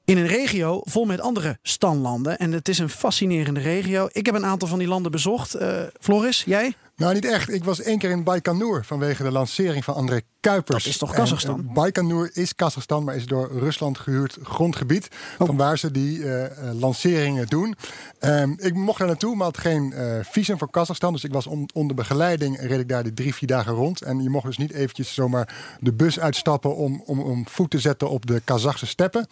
In 0.06 0.18
een 0.18 0.28
regio 0.28 0.82
vol 0.84 1.06
met 1.06 1.22
andere 1.22 1.58
stamlanden. 1.62 2.38
En 2.38 2.52
het 2.52 2.68
is 2.68 2.80
een 2.80 2.90
fascinerende 2.90 3.60
regio. 3.60 4.08
Ik 4.12 4.26
heb 4.26 4.36
een 4.36 4.46
aantal 4.46 4.68
van 4.68 4.80
die 4.80 4.88
landen 4.88 5.12
bezocht. 5.12 5.54
Eh, 5.54 5.82
Floris, 6.00 6.44
jij? 6.46 6.74
Nou, 7.02 7.14
niet 7.14 7.26
echt. 7.26 7.50
Ik 7.54 7.64
was 7.64 7.82
één 7.82 7.98
keer 7.98 8.10
in 8.10 8.24
Baikonur 8.24 8.84
vanwege 8.86 9.24
de 9.24 9.32
lancering 9.32 9.84
van 9.84 9.94
André 9.96 10.22
Kuipers. 10.40 10.84
Dat 10.84 10.92
is 10.94 10.98
toch 11.00 11.10
En, 11.14 11.16
Kazachstan? 11.16 11.66
eh, 11.68 11.74
Baikonur 11.74 12.30
is 12.34 12.56
Kazachstan, 12.56 13.04
maar 13.04 13.16
is 13.16 13.26
door 13.26 13.52
Rusland 13.60 13.98
gehuurd 13.98 14.38
grondgebied. 14.44 15.08
Oh. 15.40 15.48
Van 15.48 15.58
waar 15.58 15.78
ze 15.78 15.92
die 15.92 16.24
eh, 16.24 16.46
eh, 16.46 16.74
lanceringen 16.80 17.48
doen. 17.48 17.76
Ehm, 18.20 18.54
ik 18.58 18.74
mocht 18.74 18.98
daar 18.98 19.08
naartoe, 19.08 19.36
maar 19.36 19.46
had 19.46 19.58
geen 19.58 19.94
eh, 19.94 20.20
visum 20.22 20.58
voor 20.58 20.70
Kazachstan. 20.72 21.14
Dus 21.14 21.24
ik 21.24 21.34
was 21.34 21.48
on- 21.48 21.70
onder 21.74 21.96
begeleiding, 21.96 22.60
reed 22.60 22.80
ik 22.80 22.90
daar 22.90 23.04
die 23.04 23.14
drie, 23.14 23.34
vier 23.36 23.48
dagen 23.48 23.74
rond. 23.74 24.02
En 24.02 24.24
je 24.24 24.30
mocht 24.30 24.46
dus 24.46 24.58
niet 24.58 24.72
eventjes 24.74 25.14
zomaar 25.14 25.78
de 25.80 25.94
bus 25.94 26.20
uitstappen 26.20 26.76
om, 26.76 27.04
om, 27.06 27.20
om 27.20 27.48
voet 27.48 27.70
te 27.70 27.80
zetten 27.80 28.10
op 28.10 28.26
de 28.26 28.42
Kazachse 28.44 28.86
steppen. 28.88 29.28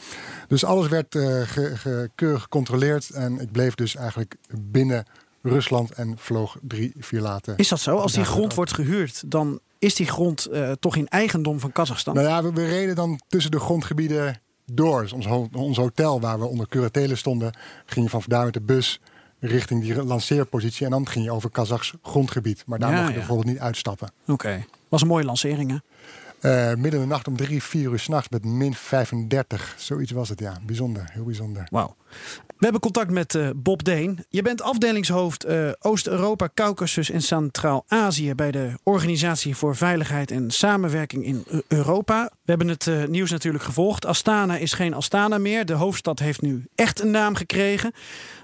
Dus 0.47 0.63
alles 0.65 0.87
werd 0.87 1.15
eh, 1.15 1.41
ge- 1.41 1.77
ge- 1.77 2.09
keurig 2.15 2.41
gecontroleerd. 2.41 3.09
En 3.09 3.39
ik 3.39 3.51
bleef 3.51 3.75
dus 3.75 3.95
eigenlijk 3.95 4.35
binnen 4.59 5.05
Rusland 5.41 5.91
en 5.91 6.13
vloog 6.17 6.57
drie, 6.61 6.93
vier 6.99 7.21
later. 7.21 7.53
Is 7.57 7.67
dat 7.67 7.79
zo? 7.79 7.97
Als 7.97 8.13
die 8.13 8.23
grond 8.25 8.53
wordt 8.53 8.73
gehuurd, 8.73 9.31
dan 9.31 9.59
is 9.79 9.95
die 9.95 10.05
grond 10.07 10.45
eh, 10.45 10.71
toch 10.71 10.95
in 10.95 11.07
eigendom 11.07 11.59
van 11.59 11.71
Kazachstan? 11.71 12.13
Nou 12.15 12.27
ja, 12.27 12.43
we, 12.43 12.53
we 12.53 12.65
reden 12.65 12.95
dan 12.95 13.19
tussen 13.27 13.51
de 13.51 13.59
grondgebieden 13.59 14.41
door. 14.65 15.01
Dus 15.01 15.13
ons, 15.13 15.25
ons 15.53 15.77
hotel 15.77 16.21
waar 16.21 16.39
we 16.39 16.45
onder 16.45 16.67
curatelen 16.67 17.17
stonden, 17.17 17.53
ging 17.85 18.05
je 18.05 18.11
van 18.11 18.23
daar 18.27 18.45
met 18.45 18.53
de 18.53 18.61
bus 18.61 18.99
richting 19.39 19.81
die 19.81 20.03
lanceerpositie. 20.03 20.85
En 20.85 20.91
dan 20.91 21.07
ging 21.07 21.25
je 21.25 21.31
over 21.31 21.49
Kazachs 21.49 21.93
grondgebied. 22.03 22.63
Maar 22.65 22.79
daar 22.79 22.89
Ja, 22.91 22.95
mocht 22.95 23.07
je 23.07 23.13
ja. 23.13 23.19
bijvoorbeeld 23.19 23.47
niet 23.47 23.59
uitstappen. 23.59 24.11
Oké. 24.27 24.65
Was 24.89 25.01
een 25.01 25.07
mooie 25.07 25.25
lancering, 25.25 25.69
hè? 25.71 25.77
Eh, 26.39 26.75
midden 26.75 26.93
in 27.01 27.07
de 27.07 27.13
nacht 27.13 27.27
om 27.27 27.37
drie, 27.37 27.63
vier 27.63 27.91
uur 27.91 27.99
s'nachts 27.99 28.29
met 28.29 28.45
min 28.45 28.73
35. 28.73 29.75
Zoiets 29.77 30.11
was 30.11 30.29
het, 30.29 30.39
ja. 30.39 30.57
Bijzonder, 30.65 31.09
heel 31.11 31.23
bijzonder. 31.23 31.67
Wauw. 31.71 31.95
We 32.59 32.65
hebben 32.65 32.81
contact 32.81 33.11
met 33.11 33.35
eh, 33.35 33.49
Bob 33.55 33.83
Deen. 33.83 34.25
Je 34.29 34.41
bent 34.41 34.61
afdelingshoofd 34.61 35.43
eh, 35.43 35.69
Oost-Europa, 35.79 36.49
Caucasus 36.53 37.09
en 37.09 37.21
Centraal-Azië 37.21 38.35
bij 38.35 38.51
de 38.51 38.71
Organisatie 38.83 39.55
voor 39.55 39.75
Veiligheid 39.75 40.31
en 40.31 40.51
Samenwerking 40.51 41.25
in 41.25 41.43
Eu- 41.47 41.61
Europa. 41.67 42.23
We 42.31 42.39
hebben 42.45 42.67
het 42.67 42.87
eh, 42.87 43.03
nieuws 43.05 43.31
natuurlijk 43.31 43.63
gevolgd. 43.63 44.05
Astana 44.05 44.57
is 44.57 44.73
geen 44.73 44.93
Astana 44.93 45.37
meer. 45.37 45.65
De 45.65 45.73
hoofdstad 45.73 46.19
heeft 46.19 46.41
nu 46.41 46.65
echt 46.75 46.99
een 47.01 47.11
naam 47.11 47.35
gekregen. 47.35 47.91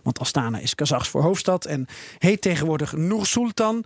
Want 0.04 0.20
Astana 0.20 0.60
is 0.60 0.76
Kazachs 0.76 1.10
voor 1.10 1.22
hoofdstad 1.22 1.66
en 1.66 1.86
heet 2.18 2.42
tegenwoordig 2.42 2.94
Nur-Sultan. 2.96 3.84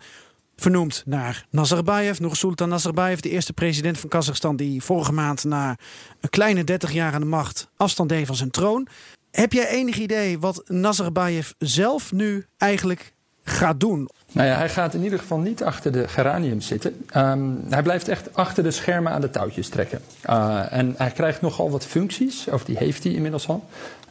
Vernoemd 0.56 1.04
naar 1.06 1.46
Nazarbayev, 1.50 2.20
Nur-Sultan 2.20 2.70
Nazarbayev, 2.70 3.20
de 3.20 3.30
eerste 3.30 3.54
president 3.54 4.00
van 4.00 4.10
Kazachstan, 4.10 4.56
die 4.56 4.84
vorige 4.84 5.12
maand 5.12 5.44
na 5.44 5.78
een 6.20 6.30
kleine 6.30 6.64
30 6.64 6.92
jaar 6.92 7.14
aan 7.14 7.22
de 7.22 7.28
macht 7.28 7.70
afstand 7.78 8.10
deed 8.10 8.28
van 8.28 8.36
zijn 8.36 8.52
troon. 8.52 8.88
Heb 9.32 9.54
jij 9.54 9.68
enig 9.68 9.98
idee 9.98 10.40
wat 10.40 10.64
Nazarbayev 10.68 11.50
zelf 11.58 12.12
nu 12.12 12.46
eigenlijk 12.58 13.14
gaat 13.44 13.80
doen? 13.80 14.10
Nou 14.32 14.48
ja, 14.48 14.56
hij 14.56 14.70
gaat 14.70 14.94
in 14.94 15.04
ieder 15.04 15.20
geval 15.20 15.38
niet 15.38 15.64
achter 15.64 15.92
de 15.92 16.08
geraniums 16.08 16.68
zitten. 16.68 17.06
Ehm, 17.10 17.50
hij 17.70 17.82
blijft 17.82 18.08
echt 18.08 18.36
achter 18.36 18.64
de 18.64 18.72
schermen 18.72 19.12
aan 19.12 19.22
de 19.22 19.30
touwtjes 19.30 19.70
trekken. 19.70 20.02
Uh, 20.30 20.74
en 20.74 20.94
hij 20.98 21.12
krijgt 21.12 21.42
nogal 21.42 21.70
wat 21.72 21.86
functies, 21.86 22.48
of 22.48 22.64
die 22.64 22.78
heeft 22.78 23.04
hij 23.04 23.14
inmiddels 23.14 23.48
al. 23.48 23.64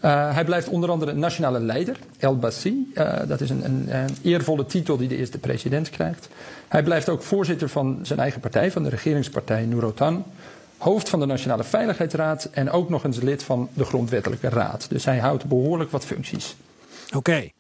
Uh, 0.05 0.35
hij 0.35 0.45
blijft 0.45 0.69
onder 0.69 0.91
andere 0.91 1.13
nationale 1.13 1.61
leider, 1.61 1.97
El 2.19 2.37
Bassi. 2.37 2.91
Uh, 2.95 3.13
dat 3.27 3.41
is 3.41 3.51
een, 3.51 3.65
een, 3.65 3.87
een, 3.89 4.17
eervolle 4.23 4.67
titel 4.67 4.97
die 4.97 5.09
de 5.09 5.17
eerste 5.17 5.39
president 5.39 5.91
krijgt. 5.91 6.29
Hij 6.69 6.83
blijft 6.83 7.09
ook 7.09 7.23
voorzitter 7.23 7.69
van 7.69 7.99
zijn 8.03 8.19
eigen 8.19 8.41
partij, 8.41 8.71
van 8.71 8.83
de 8.83 8.89
regeringspartij 8.89 9.65
Nurotan. 9.65 10.25
Hoofd 10.79 11.09
van 11.09 11.21
de 11.21 11.27
Nationale 11.27 11.65
Veiligheidsraad 11.65 12.49
en 12.53 12.71
ook 12.71 12.89
nog 12.89 13.05
eens 13.05 13.21
lid 13.21 13.43
van 13.43 13.69
de 13.73 13.85
Grondwettelijke 13.85 14.49
Raad. 14.49 14.87
Dus 14.89 15.05
hij 15.05 15.19
houdt 15.19 15.45
behoorlijk 15.45 15.91
wat 15.91 16.05
functies. 16.05 16.57
Oké, 17.07 17.17
okay. 17.17 17.53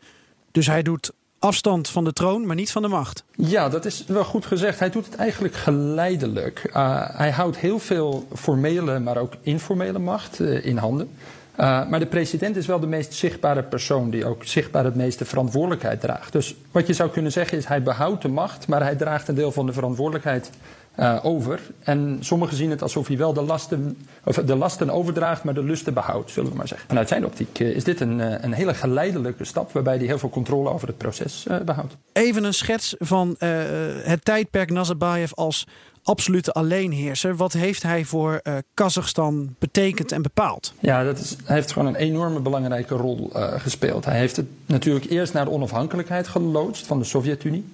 dus 0.52 0.66
hij 0.66 0.82
doet 0.82 1.12
afstand 1.38 1.88
van 1.88 2.04
de 2.04 2.12
troon, 2.12 2.46
maar 2.46 2.56
niet 2.56 2.72
van 2.72 2.82
de 2.82 2.88
macht. 2.88 3.24
Ja, 3.36 3.68
dat 3.68 3.84
is 3.84 4.04
wel 4.06 4.24
goed 4.24 4.46
gezegd. 4.46 4.78
Hij 4.78 4.90
doet 4.90 5.06
het 5.06 5.16
eigenlijk 5.16 5.54
geleidelijk. 5.54 6.70
Uh, 6.74 7.00
hij 7.16 7.30
houdt 7.30 7.56
heel 7.56 7.78
veel 7.78 8.26
formele, 8.34 8.98
maar 8.98 9.16
ook 9.16 9.32
informele 9.40 9.98
macht 9.98 10.38
uh, 10.38 10.64
in 10.64 10.76
handen. 10.76 11.10
Uh, 11.60 11.88
maar 11.88 11.98
de 11.98 12.06
president 12.06 12.56
is 12.56 12.66
wel 12.66 12.80
de 12.80 12.86
meest 12.86 13.14
zichtbare 13.14 13.62
persoon 13.62 14.10
die 14.10 14.26
ook 14.26 14.44
zichtbaar 14.44 14.84
het 14.84 14.94
meeste 14.94 15.24
verantwoordelijkheid 15.24 16.00
draagt. 16.00 16.32
Dus 16.32 16.54
wat 16.70 16.86
je 16.86 16.92
zou 16.92 17.10
kunnen 17.10 17.32
zeggen 17.32 17.58
is 17.58 17.64
hij 17.64 17.82
behoudt 17.82 18.22
de 18.22 18.28
macht, 18.28 18.66
maar 18.66 18.82
hij 18.82 18.96
draagt 18.96 19.28
een 19.28 19.34
deel 19.34 19.52
van 19.52 19.66
de 19.66 19.72
verantwoordelijkheid 19.72 20.50
uh, 20.98 21.18
over. 21.22 21.60
En 21.82 22.16
sommigen 22.20 22.56
zien 22.56 22.70
het 22.70 22.82
alsof 22.82 23.06
hij 23.06 23.16
wel 23.16 23.32
de 23.32 23.42
lasten, 23.42 23.98
of 24.24 24.36
de 24.36 24.56
lasten 24.56 24.90
overdraagt, 24.90 25.44
maar 25.44 25.54
de 25.54 25.62
lusten 25.62 25.94
behoudt, 25.94 26.30
zullen 26.30 26.50
we 26.50 26.56
maar 26.56 26.68
zeggen. 26.68 26.88
Vanuit 26.88 27.08
zijn 27.08 27.24
optiek 27.24 27.58
uh, 27.58 27.68
is 27.68 27.84
dit 27.84 28.00
een, 28.00 28.18
uh, 28.18 28.34
een 28.40 28.52
hele 28.52 28.74
geleidelijke 28.74 29.44
stap 29.44 29.72
waarbij 29.72 29.96
hij 29.96 30.06
heel 30.06 30.18
veel 30.18 30.28
controle 30.28 30.70
over 30.70 30.88
het 30.88 30.98
proces 30.98 31.46
behoudt. 31.64 31.96
Even 32.12 32.44
een 32.44 32.54
schets 32.54 32.94
van 32.98 33.36
het 33.38 34.24
tijdperk 34.24 34.70
Nazarbayev 34.70 35.32
als 35.32 35.66
absolute 36.08 36.52
alleenheerser. 36.52 37.36
Wat 37.36 37.52
heeft 37.52 37.82
hij 37.82 38.04
voor 38.04 38.40
uh, 38.42 38.54
Kazachstan 38.74 39.54
betekend 39.58 40.12
en 40.12 40.22
bepaald? 40.22 40.74
Ja, 40.80 41.04
dat 41.04 41.18
is, 41.18 41.36
hij 41.44 41.56
heeft 41.56 41.72
gewoon 41.72 41.88
een 41.88 41.94
enorme 41.94 42.40
belangrijke 42.40 42.94
rol 42.94 43.30
uh, 43.36 43.52
gespeeld. 43.56 44.04
Hij 44.04 44.18
heeft 44.18 44.36
het 44.36 44.46
natuurlijk 44.66 45.10
eerst 45.10 45.32
naar 45.32 45.44
de 45.44 45.50
onafhankelijkheid 45.50 46.28
geloodst 46.28 46.86
van 46.86 46.98
de 46.98 47.04
Sovjet-Unie. 47.04 47.64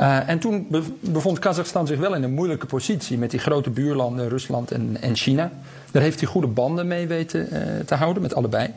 Uh, 0.00 0.28
en 0.28 0.38
toen 0.38 0.66
be 0.70 0.82
bevond 1.00 1.38
Kazachstan 1.38 1.86
zich 1.86 1.98
wel 1.98 2.14
in 2.14 2.22
een 2.22 2.32
moeilijke 2.32 2.66
positie 2.66 3.18
met 3.18 3.30
die 3.30 3.40
grote 3.40 3.70
buurlanden 3.70 4.28
Rusland 4.28 4.70
en, 4.70 4.96
en 5.00 5.16
China. 5.16 5.52
Daar 5.90 6.02
heeft 6.02 6.20
hij 6.20 6.28
goede 6.28 6.46
banden 6.46 6.86
mee 6.86 7.06
weten 7.06 7.48
te 7.86 7.94
houden, 7.94 8.22
met 8.22 8.34
allebei. 8.34 8.68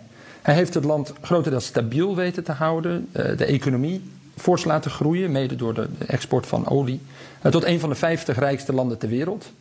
Hij 0.41 0.53
heeft 0.53 0.73
het 0.73 0.83
land 0.83 1.13
grotendeels 1.21 1.65
stabiel 1.65 2.15
weten 2.15 2.43
te 2.43 2.51
houden, 2.51 3.09
de 3.11 3.45
economie 3.45 4.01
fors 4.37 4.63
laten 4.63 4.91
groeien, 4.91 5.31
mede 5.31 5.55
door 5.55 5.73
de 5.73 5.87
export 6.07 6.45
van 6.45 6.67
olie, 6.67 7.01
tot 7.49 7.63
een 7.63 7.79
van 7.79 7.89
de 7.89 7.95
50 7.95 8.39
rijkste 8.39 8.73
landen 8.73 8.97
ter 8.97 9.09
wereld. 9.09 9.51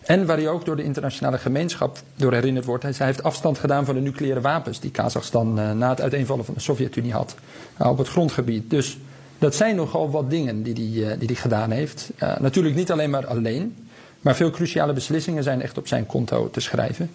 En 0.00 0.26
waar 0.26 0.36
hij 0.36 0.48
ook 0.48 0.64
door 0.64 0.76
de 0.76 0.84
internationale 0.84 1.38
gemeenschap 1.38 1.98
door 2.16 2.32
herinnerd 2.32 2.64
wordt. 2.64 2.82
Hij 2.82 3.06
heeft 3.06 3.22
afstand 3.22 3.58
gedaan 3.58 3.84
van 3.84 3.94
de 3.94 4.00
nucleaire 4.00 4.40
wapens 4.40 4.80
die 4.80 4.90
Kazachstan 4.90 5.78
na 5.78 5.88
het 5.88 6.00
uiteenvallen 6.00 6.44
van 6.44 6.54
de 6.54 6.60
Sovjet-Unie 6.60 7.12
had 7.12 7.34
op 7.78 7.98
het 7.98 8.08
grondgebied. 8.08 8.70
Dus 8.70 8.98
dat 9.42 9.54
zijn 9.54 9.76
nogal 9.76 10.10
wat 10.10 10.30
dingen 10.30 10.62
die 10.62 10.74
hij 10.74 11.12
uh, 11.12 11.18
die 11.18 11.26
die 11.26 11.36
gedaan 11.36 11.70
heeft. 11.70 12.10
Natuurlijk 12.40 12.74
niet 12.74 12.90
alleen 12.90 13.10
maar 13.10 13.26
alleen, 13.26 13.76
maar 14.20 14.36
veel 14.36 14.50
cruciale 14.50 14.92
beslissingen 14.92 15.42
zijn 15.42 15.62
echt 15.62 15.78
op 15.78 15.86
zijn 15.86 16.06
konto 16.06 16.50
te 16.50 16.60
schrijven. 16.60 17.10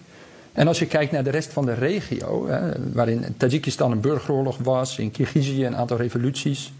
En 0.52 0.68
als 0.68 0.78
je 0.78 0.86
kijkt 0.86 1.12
naar 1.12 1.24
de 1.24 1.30
rest 1.30 1.52
van 1.52 1.64
de 1.64 1.74
regio, 1.74 2.48
hè, 2.48 2.72
waarin 2.92 3.24
Tajikistan 3.36 3.92
een 3.92 4.00
burgeroorlog 4.00 4.58
was, 4.62 4.98
in 4.98 5.10
Kirgizië 5.10 5.66
een 5.66 5.76
aantal 5.76 5.96
revoluties, 5.96 6.72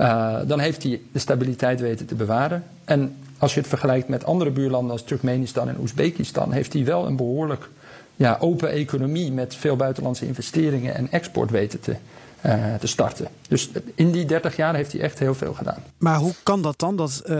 uh, 0.00 0.36
dan 0.46 0.58
heeft 0.58 0.82
hij 0.82 1.00
de 1.12 1.18
stabiliteit 1.18 1.80
weten 1.80 2.06
te 2.06 2.14
bewaren. 2.14 2.64
En 2.84 3.16
als 3.38 3.54
je 3.54 3.60
het 3.60 3.68
vergelijkt 3.68 4.08
met 4.08 4.24
andere 4.24 4.50
buurlanden 4.50 4.92
als 4.92 5.02
Turkmenistan 5.02 5.68
en 5.68 5.76
Oezbekistan, 5.80 6.52
heeft 6.52 6.72
hij 6.72 6.84
wel 6.84 7.06
een 7.06 7.16
behoorlijk 7.16 7.68
ja, 8.16 8.36
open 8.40 8.70
economie 8.70 9.32
met 9.32 9.54
veel 9.54 9.76
buitenlandse 9.76 10.26
investeringen 10.26 10.94
en 10.94 11.10
export 11.10 11.50
weten 11.50 11.80
te, 11.80 11.96
uh, 12.46 12.74
te 12.74 12.86
starten. 12.86 13.26
Dus 13.48 13.70
in 13.94 14.10
die 14.10 14.24
30 14.24 14.56
jaar 14.56 14.74
heeft 14.74 14.92
hij 14.92 15.00
echt 15.00 15.18
heel 15.18 15.34
veel 15.34 15.54
gedaan. 15.54 15.82
Maar 15.98 16.16
hoe 16.16 16.34
kan 16.42 16.62
dat 16.62 16.78
dan, 16.78 16.96
dat 16.96 17.22
uh, 17.26 17.36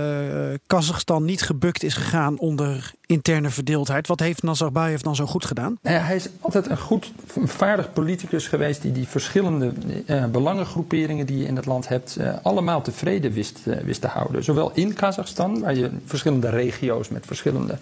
Kazachstan 0.66 1.24
niet 1.24 1.42
gebukt 1.42 1.82
is 1.82 1.94
gegaan 1.94 2.38
onder 2.38 2.92
interne 3.06 3.50
verdeeldheid? 3.50 4.06
Wat 4.06 4.20
heeft 4.20 4.42
Nazarbayev 4.42 5.00
dan 5.00 5.16
zo 5.16 5.26
goed 5.26 5.44
gedaan? 5.44 5.78
Nou 5.82 5.96
hij 5.96 6.16
is 6.16 6.28
altijd 6.40 6.70
een 6.70 6.78
goed, 6.78 7.12
een 7.34 7.48
vaardig 7.48 7.92
politicus 7.92 8.48
geweest 8.48 8.82
die 8.82 8.92
die 8.92 9.08
verschillende 9.08 9.72
uh, 10.06 10.24
belangengroeperingen 10.24 11.26
die 11.26 11.38
je 11.38 11.46
in 11.46 11.56
het 11.56 11.66
land 11.66 11.88
hebt, 11.88 12.18
allemaal 12.42 12.82
tevreden 12.82 13.32
wist, 13.32 13.60
wist 13.84 14.00
te 14.00 14.06
houden. 14.06 14.44
Zowel 14.44 14.70
in 14.74 14.94
Kazachstan, 14.94 15.60
waar 15.60 15.74
je 15.74 15.90
verschillende 16.04 16.48
regio's 16.48 17.08
met 17.08 17.26
verschillende 17.26 17.78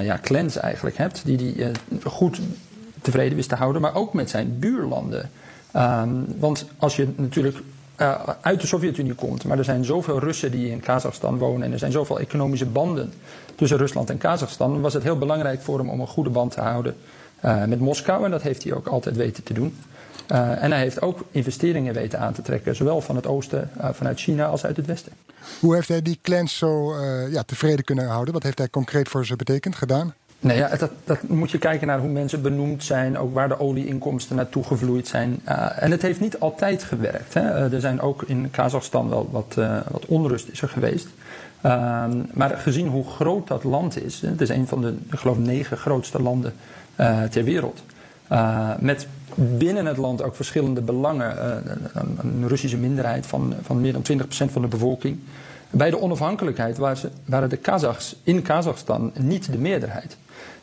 ja, 0.00 0.18
clans 0.22 0.56
eigenlijk 0.56 0.96
hebt, 0.96 1.22
die 1.24 1.36
die 1.36 1.70
goed 2.04 2.40
tevreden 3.02 3.36
wist 3.36 3.48
te 3.48 3.54
houden, 3.54 3.82
maar 3.82 3.94
ook 3.94 4.12
met 4.12 4.30
zijn 4.30 4.58
buurlanden. 4.58 5.30
Um, 5.76 6.26
want 6.38 6.66
als 6.76 6.96
je 6.96 7.08
natuurlijk 7.16 7.56
uh, 8.00 8.22
uit 8.40 8.60
de 8.60 8.66
Sovjet-Unie 8.66 9.14
komt, 9.14 9.44
maar 9.44 9.58
er 9.58 9.64
zijn 9.64 9.84
zoveel 9.84 10.18
Russen 10.18 10.50
die 10.50 10.70
in 10.70 10.80
Kazachstan 10.80 11.38
wonen 11.38 11.66
en 11.66 11.72
er 11.72 11.78
zijn 11.78 11.92
zoveel 11.92 12.18
economische 12.18 12.66
banden 12.66 13.12
tussen 13.54 13.78
Rusland 13.78 14.10
en 14.10 14.18
Kazachstan, 14.18 14.80
was 14.80 14.94
het 14.94 15.02
heel 15.02 15.18
belangrijk 15.18 15.62
voor 15.62 15.78
hem 15.78 15.88
om 15.88 16.00
een 16.00 16.06
goede 16.06 16.30
band 16.30 16.52
te 16.52 16.60
houden 16.60 16.96
uh, 17.44 17.64
met 17.64 17.80
Moskou 17.80 18.24
en 18.24 18.30
dat 18.30 18.42
heeft 18.42 18.62
hij 18.62 18.72
ook 18.72 18.86
altijd 18.86 19.16
weten 19.16 19.42
te 19.42 19.52
doen. 19.52 19.76
Uh, 20.32 20.62
en 20.62 20.70
hij 20.70 20.80
heeft 20.80 21.02
ook 21.02 21.24
investeringen 21.30 21.94
weten 21.94 22.18
aan 22.20 22.32
te 22.32 22.42
trekken, 22.42 22.76
zowel 22.76 23.00
van 23.00 23.16
het 23.16 23.26
oosten, 23.26 23.70
vanuit 23.92 24.20
China 24.20 24.46
als 24.46 24.64
uit 24.64 24.76
het 24.76 24.86
westen. 24.86 25.12
Hoe 25.60 25.74
heeft 25.74 25.88
hij 25.88 26.02
die 26.02 26.18
clans 26.22 26.56
zo 26.56 26.94
ja, 27.30 27.42
tevreden 27.42 27.84
kunnen 27.84 28.06
houden? 28.06 28.34
Wat 28.34 28.42
heeft 28.42 28.58
hij 28.58 28.68
concreet 28.68 29.08
voor 29.08 29.26
ze 29.26 29.36
betekend 29.36 29.76
gedaan? 29.76 30.14
Nee, 30.44 30.56
ja, 30.56 30.76
dat, 30.76 30.90
dat, 31.04 31.28
moet 31.28 31.50
je 31.50 31.58
kijken 31.58 31.86
naar 31.86 31.98
hoe 31.98 32.08
mensen 32.08 32.42
benoemd 32.42 32.84
zijn, 32.84 33.18
ook 33.18 33.34
waar 33.34 33.48
de 33.48 33.60
olieinkomsten 33.60 34.36
naartoe 34.36 34.64
gevloeid 34.64 35.08
zijn. 35.08 35.40
Uh, 35.48 35.82
en 35.82 35.90
het 35.90 36.02
heeft 36.02 36.20
niet 36.20 36.40
altijd 36.40 36.82
gewerkt. 36.82 37.34
Hè. 37.34 37.40
Uh, 37.40 37.72
er 37.72 37.80
zijn 37.80 38.00
ook 38.00 38.22
in 38.22 38.50
Kazachstan 38.50 39.08
wel 39.08 39.28
wat, 39.30 39.54
uh, 39.58 39.76
wat 39.90 40.06
onrust 40.06 40.48
is 40.48 40.62
er 40.62 40.68
geweest. 40.68 41.08
maar 42.32 42.54
gezien 42.56 42.88
hoe 42.88 43.04
groot 43.04 43.48
dat 43.48 43.64
land 43.64 44.04
is, 44.04 44.20
het 44.20 44.40
is 44.40 44.48
een 44.48 44.66
van 44.66 44.80
de, 44.80 44.94
ik 45.10 45.18
geloof, 45.18 45.38
negen 45.38 45.76
grootste 45.76 46.22
landen 46.22 46.52
ter 47.30 47.44
wereld. 47.44 47.82
Met 48.78 49.06
binnen 49.34 49.86
het 49.86 49.96
land 49.96 50.22
ook 50.22 50.36
verschillende 50.36 50.80
belangen. 50.80 51.56
Een, 51.94 52.18
een, 52.22 52.48
Russische 52.48 52.76
minderheid 52.76 53.26
van, 53.26 53.54
van 53.62 53.80
meer 53.80 53.92
dan 53.92 54.02
20% 54.12 54.26
van 54.28 54.62
de 54.62 54.68
bevolking. 54.68 55.18
Bij 55.76 55.90
de 55.90 56.00
onafhankelijkheid 56.00 56.78
waren, 56.78 57.48
de 57.48 57.56
Kazachs 57.56 58.16
in 58.22 58.42
Kazachstan 58.42 59.12
niet 59.18 59.52
de 59.52 59.58
meerderheid. 59.58 60.16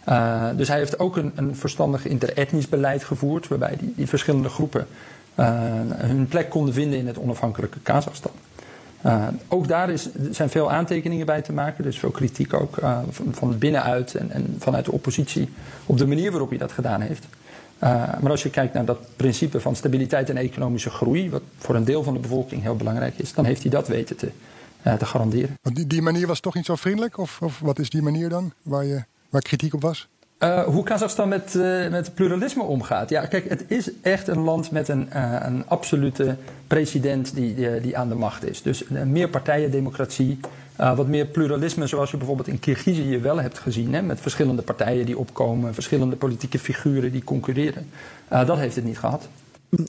Uh, 0.09 0.43
dus 0.55 0.67
hij 0.67 0.77
heeft 0.77 0.99
ook 0.99 1.17
een, 1.17 1.31
een 1.35 1.55
verstandig 1.55 2.05
interetnisch 2.05 2.69
beleid 2.69 3.03
gevoerd, 3.03 3.47
waarbij 3.47 3.77
die, 3.95 4.07
verschillende 4.07 4.49
groepen 4.49 4.87
hun 5.95 6.27
plek 6.27 6.49
konden 6.49 6.73
vinden 6.73 6.99
in 6.99 7.07
het 7.07 7.17
onafhankelijke 7.17 7.79
Kazachstan. 7.79 8.31
Uh, 9.05 9.27
ook 9.47 9.67
daar 9.67 9.89
is, 9.89 10.09
zijn 10.31 10.49
veel 10.49 10.71
aantekeningen 10.71 11.25
bij 11.25 11.41
te 11.41 11.53
maken. 11.53 11.83
Dus 11.83 11.99
veel 11.99 12.11
kritiek 12.11 12.53
ook 12.53 12.77
van, 13.09 13.25
van, 13.31 13.57
binnenuit 13.57 14.15
en, 14.15 14.31
en, 14.31 14.55
vanuit 14.59 14.85
de 14.85 14.91
oppositie 14.91 15.49
op 15.85 15.97
de 15.97 16.07
manier 16.07 16.31
waarop 16.31 16.49
hij 16.49 16.57
dat 16.57 16.71
gedaan 16.71 17.01
heeft. 17.01 17.25
Maar 18.21 18.29
als 18.29 18.43
je 18.43 18.49
kijkt 18.49 18.73
naar 18.73 18.85
dat 18.85 18.99
principe 19.15 19.59
van 19.59 19.75
stabiliteit 19.75 20.29
en 20.29 20.37
economische 20.37 20.89
groei, 20.89 21.29
wat 21.29 21.41
voor 21.57 21.75
een 21.75 21.83
deel 21.83 22.03
van 22.03 22.13
de 22.13 22.19
bevolking 22.19 22.61
heel 22.61 22.75
belangrijk 22.75 23.17
is, 23.17 23.33
dan 23.33 23.45
heeft 23.45 23.61
hij 23.61 23.71
dat 23.71 23.87
weten 23.87 24.15
te, 24.15 24.31
te 24.83 25.05
garanderen. 25.05 25.57
Want 25.61 25.75
die, 25.75 25.87
die 25.87 26.01
manier 26.01 26.27
was 26.27 26.39
toch 26.39 26.55
niet 26.55 26.65
zo 26.65 26.75
vriendelijk? 26.75 27.17
Of, 27.17 27.41
of 27.41 27.59
wat 27.59 27.79
is 27.79 27.89
die 27.89 28.01
manier 28.01 28.29
dan 28.29 28.53
waar, 28.61 28.85
je, 28.85 29.03
waar 29.29 29.41
kritiek 29.41 29.73
op 29.73 29.81
was? 29.81 30.07
Uh, 30.43 30.63
hoe 30.63 30.83
Kazachstan 30.83 31.29
met, 31.29 31.53
uh, 31.55 31.87
met 31.87 32.13
pluralisme 32.13 32.63
omgaat. 32.63 33.09
Ja, 33.09 33.25
kijk, 33.25 33.49
het 33.49 33.63
is 33.67 33.91
echt 34.01 34.27
een 34.27 34.39
land 34.39 34.71
met 34.71 34.87
een, 34.87 35.09
uh, 35.15 35.35
een 35.39 35.63
absolute 35.67 36.35
president 36.67 37.35
die, 37.35 37.55
die, 37.55 37.81
die, 37.81 37.97
aan 37.97 38.09
de 38.09 38.15
macht 38.15 38.49
is. 38.49 38.61
Dus 38.61 38.83
meer 38.87 39.29
partijendemocratie, 39.29 40.39
wat 40.75 41.07
meer 41.07 41.25
pluralisme, 41.25 41.87
zoals 41.87 42.11
je 42.11 42.17
bijvoorbeeld 42.17 42.47
in 42.47 42.59
Kirgizië 42.59 43.19
wel 43.19 43.41
hebt 43.41 43.59
gezien. 43.59 43.93
Hè, 43.93 44.01
met 44.01 44.21
verschillende 44.21 44.61
partijen 44.61 45.05
die 45.05 45.17
opkomen, 45.17 45.73
verschillende 45.73 46.15
politieke 46.15 46.59
figuren 46.59 47.11
die 47.11 47.23
concurreren. 47.23 47.89
dat 48.27 48.57
heeft 48.57 48.75
het 48.75 48.85
niet 48.85 48.99
gehad 48.99 49.27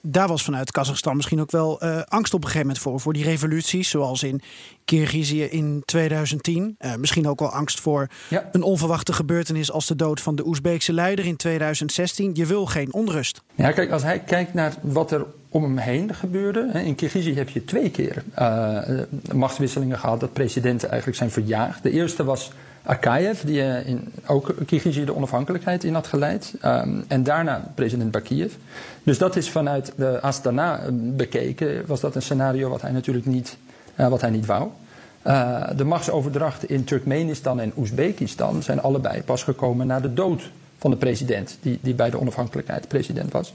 daar 0.03 0.29
was 0.29 0.45
vanuit 0.45 0.71
Kazachstan 0.71 1.17
misschien 1.17 1.41
ook 1.41 1.51
wel 1.51 1.85
uh, 1.85 2.01
angst 2.09 2.35
op 2.35 2.41
een 2.41 2.47
gegeven 2.47 2.67
moment 2.67 2.85
voor. 2.85 3.01
Voor 3.01 3.13
die 3.13 3.25
revoluties, 3.25 3.89
zoals 3.89 4.23
in 4.23 4.41
Kirgizië 4.85 5.43
in 5.43 5.83
2010. 5.85 6.77
Uh, 6.81 6.95
misschien 6.95 7.29
ook 7.29 7.41
wel 7.41 7.51
angst 7.51 7.81
voor 7.81 8.09
ja. 8.29 8.49
een 8.53 8.63
onverwachte 8.63 9.13
gebeurtenis 9.13 9.73
als 9.73 9.87
de 9.87 9.97
dood 9.97 10.21
van 10.21 10.35
de 10.35 10.47
Oezbeekse 10.47 10.93
leider 10.93 11.25
in 11.25 11.37
2016. 11.37 12.31
Je 12.35 12.47
wil 12.47 12.67
geen 12.67 12.93
onrust. 12.93 13.43
Ja, 13.55 13.73
kijk, 13.73 13.91
als 13.91 14.03
hij 14.03 14.19
kijkt 14.19 14.55
naar 14.55 14.75
wat 14.81 15.11
er 15.11 15.27
om 15.49 15.63
hem 15.63 15.79
heen 15.79 16.15
gebeurde. 16.15 16.69
Hè, 16.73 16.81
in 16.81 16.95
Kirgizië 16.95 17.35
heb 17.35 17.49
je 17.49 17.65
twee 17.65 17.91
keer 17.91 18.23
uh, 18.39 18.79
machtswisselingen 19.33 19.99
gehad 19.99 20.21
dat 20.21 20.33
presidenten 20.33 20.89
eigenlijk 20.89 21.19
zijn 21.19 21.31
verjaagd. 21.31 21.83
De 21.83 21.91
eerste 21.91 22.25
was 22.25 22.53
Akayev, 22.85 23.41
die 23.41 23.63
uh, 23.63 23.87
in, 23.87 24.13
ook 24.27 24.55
Kirgizië 24.67 25.05
de 25.05 25.15
onafhankelijkheid 25.15 25.85
in 25.85 25.95
had 25.95 26.07
geleid. 26.07 26.55
Um, 26.65 27.05
en 27.09 27.23
daarna 27.23 27.73
president 27.75 28.11
Bakiev. 28.11 28.53
Dus 29.03 29.19
dat 29.19 29.37
is 29.37 29.51
vanuit 29.51 29.93
de 29.97 30.21
Astana 30.21 30.81
bekeken, 30.93 31.87
was 31.87 32.01
dat 32.01 32.15
een 32.15 32.23
scenario 32.23 32.69
wat 32.69 32.83
hij 32.83 32.93
natuurlijk 32.93 33.27
niet, 33.27 33.57
uh, 33.97 34.09
wat 34.09 34.21
hij 34.21 34.31
niet 34.31 34.47
wou. 34.47 34.69
De 35.77 35.85
machtsoverdrachten 35.85 36.69
in 36.69 36.85
Turkmenistan 36.85 37.61
en 37.61 37.73
Oezbekistan 37.77 38.63
zijn 38.63 38.83
allebei 38.83 39.23
pas 39.23 39.43
gekomen 39.43 39.87
na 39.87 40.01
de 40.01 40.15
dood 40.15 40.51
van 40.79 40.91
de 40.91 40.97
president, 40.97 41.59
die, 41.61 41.79
die 41.83 41.95
bij 41.95 42.11
de 42.11 42.21
onafhankelijkheid 42.21 42.89
president 42.89 43.33
was. 43.33 43.55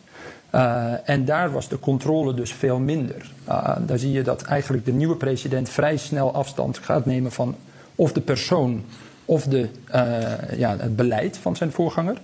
En 1.04 1.26
daar 1.26 1.52
was 1.52 1.68
de 1.68 1.80
controle 1.80 2.34
dus 2.34 2.54
veel 2.54 2.80
minder. 2.80 3.32
Daar 3.80 3.98
zie 3.98 4.12
je 4.12 4.22
dat 4.22 4.42
eigenlijk 4.42 4.86
de 4.86 4.92
nieuwe 4.92 5.16
president 5.16 5.70
vrij 5.70 5.98
snel 5.98 6.34
afstand 6.34 6.78
gaat 6.78 7.06
nemen 7.06 7.32
van 7.32 7.56
of 7.96 8.12
de 8.12 8.22
persoon 8.22 8.84
of 9.28 9.44
de, 9.44 9.70
uh, 9.96 10.60
ja, 10.60 10.78
het 10.78 10.96
beleid 10.96 11.38
van 11.38 11.56
zijn 11.56 11.72
voorganger. 11.72 12.18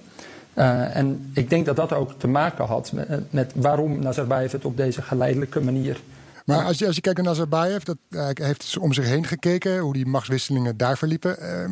Uh, 0.54 0.96
en 0.96 1.32
ik 1.34 1.50
denk 1.50 1.66
dat 1.66 1.76
dat 1.76 1.94
ook 1.94 2.20
te 2.20 2.28
maken 2.28 2.66
had 2.66 2.92
met, 2.92 3.32
met 3.32 3.52
waarom 3.56 4.00
Nazarbayev 4.00 4.52
het 4.52 4.66
op 4.66 4.78
deze 4.78 5.02
geleidelijke 5.02 5.62
manier. 5.62 6.00
Maar 6.46 6.66
als 6.66 6.78
je, 6.78 6.86
als 6.86 6.96
je 6.96 7.02
kijkt 7.02 7.18
naar 7.18 7.28
Nazarbayev, 7.28 7.84
dat, 7.84 7.98
hij 8.10 8.36
heeft 8.36 8.78
om 8.78 8.94
zich 8.94 9.06
heen 9.06 9.26
gekeken, 9.26 9.80
hoe 9.80 9.94
die 9.94 10.06
machtswisselingen 10.06 10.78
daar 10.78 10.98
verliepen. 10.98 11.36
Uh, 11.40 11.70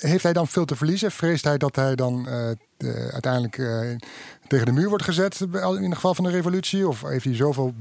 heeft 0.00 0.22
hij 0.22 0.32
dan 0.32 0.46
veel 0.46 0.64
te 0.64 0.76
verliezen? 0.76 1.10
Vreest 1.10 1.44
hij 1.44 1.58
dat 1.58 1.76
hij 1.76 1.94
dan 1.94 2.28
de, 2.76 3.08
uiteindelijk 3.12 3.62
tegen 4.48 4.66
de 4.66 4.72
muur 4.72 4.88
wordt 4.88 5.04
gezet, 5.04 5.40
in 5.40 5.84
het 5.84 5.94
geval 5.94 6.14
van 6.14 6.24
de 6.24 6.30
revolutie? 6.30 6.88
Of 6.88 7.02
heeft 7.02 7.24
hij 7.24 7.34
zoveel 7.34 7.72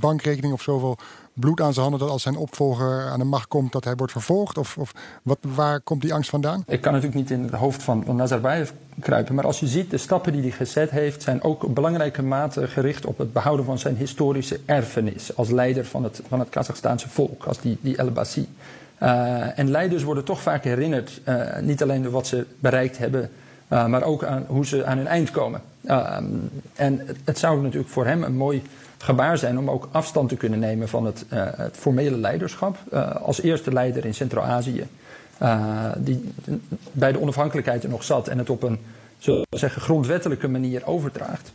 bankrekening 0.00 0.52
of 0.52 0.62
zoveel 0.62 0.98
bloed 1.34 1.60
aan 1.60 1.72
zijn 1.72 1.82
handen 1.86 2.00
dat 2.00 2.10
als 2.10 2.22
zijn 2.22 2.36
opvolger 2.36 3.08
aan 3.08 3.18
de 3.18 3.24
macht 3.24 3.48
komt, 3.48 3.72
dat 3.72 3.84
hij 3.84 3.94
wordt 3.94 4.12
vervolgd? 4.12 4.58
Of, 4.58 4.76
of 4.76 4.92
wat, 5.22 5.38
waar 5.40 5.80
komt 5.80 6.02
die 6.02 6.14
angst 6.14 6.30
vandaan? 6.30 6.62
Ik 6.66 6.80
kan 6.80 6.92
natuurlijk 6.92 7.20
niet 7.20 7.30
in 7.30 7.42
het 7.42 7.52
hoofd 7.52 7.82
van, 7.82 8.04
van 8.04 8.16
Nazarbayev 8.16 8.70
kruipen, 9.00 9.34
maar 9.34 9.44
als 9.44 9.60
je 9.60 9.66
ziet, 9.66 9.90
de 9.90 9.98
stappen 9.98 10.32
die 10.32 10.42
hij 10.42 10.50
gezet 10.50 10.90
heeft, 10.90 11.22
zijn 11.22 11.42
ook 11.42 11.64
op 11.64 11.74
belangrijke 11.74 12.22
mate 12.22 12.68
gericht 12.68 13.06
op 13.06 13.18
het 13.18 13.32
behouden 13.32 13.64
van 13.64 13.78
zijn 13.78 13.96
historische 13.96 14.60
erfenis 14.64 15.36
als 15.36 15.50
leider 15.50 15.84
van 15.84 16.04
het, 16.04 16.20
van 16.28 16.38
het 16.38 16.48
Kazachstaanse 16.48 17.08
volk, 17.08 17.44
als 17.44 17.60
die, 17.60 17.78
die 17.80 17.96
El-Basi. 17.96 18.48
Uh, 19.02 19.58
en 19.58 19.70
leiders 19.70 20.02
worden 20.02 20.24
toch 20.24 20.42
vaak 20.42 20.64
herinnerd, 20.64 21.20
uh, 21.28 21.58
niet 21.60 21.82
alleen 21.82 22.02
door 22.02 22.12
wat 22.12 22.26
ze 22.26 22.46
bereikt 22.58 22.98
hebben, 22.98 23.30
uh, 23.70 23.86
maar 23.86 24.02
ook 24.02 24.24
aan 24.24 24.44
hoe 24.48 24.66
ze 24.66 24.84
aan 24.84 24.96
hun 24.96 25.06
eind 25.06 25.30
komen. 25.30 25.62
en 26.74 27.06
het, 27.24 27.38
zou 27.38 27.62
natuurlijk 27.62 27.90
voor 27.90 28.06
hem 28.06 28.22
een 28.22 28.36
mooi 28.36 28.62
gebaar 28.98 29.38
zijn 29.38 29.58
om 29.58 29.70
ook 29.70 29.88
afstand 29.90 30.28
te 30.28 30.36
kunnen 30.36 30.58
nemen 30.58 30.88
van 30.88 31.06
het, 31.06 31.24
uh, 31.32 31.42
het 31.56 31.76
formele 31.76 32.16
leiderschap. 32.16 32.76
Als 33.22 33.40
eerste 33.40 33.72
leider 33.72 34.04
in 34.04 34.14
Centraal-Azië, 34.14 34.86
die 35.96 36.32
bij 36.92 37.12
de 37.12 37.20
onafhankelijkheid 37.20 37.82
er 37.82 37.88
nog 37.88 38.02
zat 38.02 38.28
en 38.28 38.38
het 38.38 38.50
op 38.50 38.62
een 38.62 38.78
zeggen, 39.50 39.82
grondwettelijke 39.82 40.48
manier 40.48 40.86
overdraagt. 40.86 41.52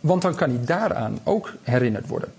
want 0.00 0.22
dan 0.22 0.34
kan 0.34 0.50
hij 0.50 0.64
daaraan 0.64 1.18
ook 1.24 1.52
herinnerd 1.62 2.08
worden. 2.08 2.32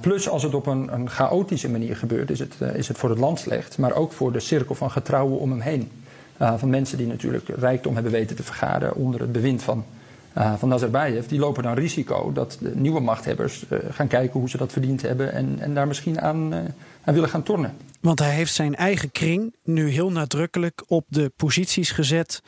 plus 0.00 0.28
als 0.28 0.42
het 0.42 0.54
op 0.54 0.66
een, 0.66 0.92
een, 0.92 1.10
chaotische 1.10 1.70
manier 1.70 1.96
gebeurt, 1.96 2.30
is 2.30 2.38
het, 2.38 2.54
is 2.74 2.88
het 2.88 2.98
voor 2.98 3.10
het 3.10 3.18
land 3.18 3.38
slecht, 3.38 3.78
maar 3.78 3.92
ook 3.92 4.12
voor 4.12 4.32
de 4.32 4.40
cirkel 4.40 4.74
van 4.74 4.90
getrouwen 4.90 5.38
om 5.38 5.50
hem 5.50 5.60
heen. 5.60 5.90
Van 6.36 6.70
mensen 6.70 6.98
die 6.98 7.06
natuurlijk 7.06 7.48
rijkdom 7.48 7.94
hebben 7.94 8.12
weten 8.12 8.36
te 8.36 8.42
vergaren 8.42 8.94
onder 8.94 9.20
het 9.20 9.32
bewind 9.32 9.62
van 9.62 9.84
uh, 10.38 10.54
van 10.58 10.68
Nazarbayev, 10.68 11.26
die 11.26 11.38
lopen 11.38 11.62
dan 11.62 11.74
risico 11.74 12.32
dat 12.32 12.56
de 12.60 12.72
nieuwe 12.74 13.00
machthebbers 13.00 13.64
uh, 13.68 13.78
gaan 13.90 14.06
kijken 14.06 14.40
hoe 14.40 14.48
ze 14.48 14.56
dat 14.56 14.72
verdiend 14.72 15.02
hebben 15.02 15.32
en, 15.32 15.56
en 15.58 15.74
daar 15.74 15.86
misschien 15.86 16.20
aan, 16.20 16.54
aan 17.04 17.14
willen 17.14 17.28
gaan 17.28 17.42
tornen. 17.42 17.76
Want 18.00 18.18
hij 18.18 18.30
heeft 18.30 18.54
zijn 18.54 18.74
eigen 18.74 19.10
kring 19.10 19.54
nu 19.64 19.88
heel 19.88 20.10
nadrukkelijk 20.10 20.82
op 20.86 21.04
de 21.08 21.32
posities 21.36 21.90
gezet 21.90 22.42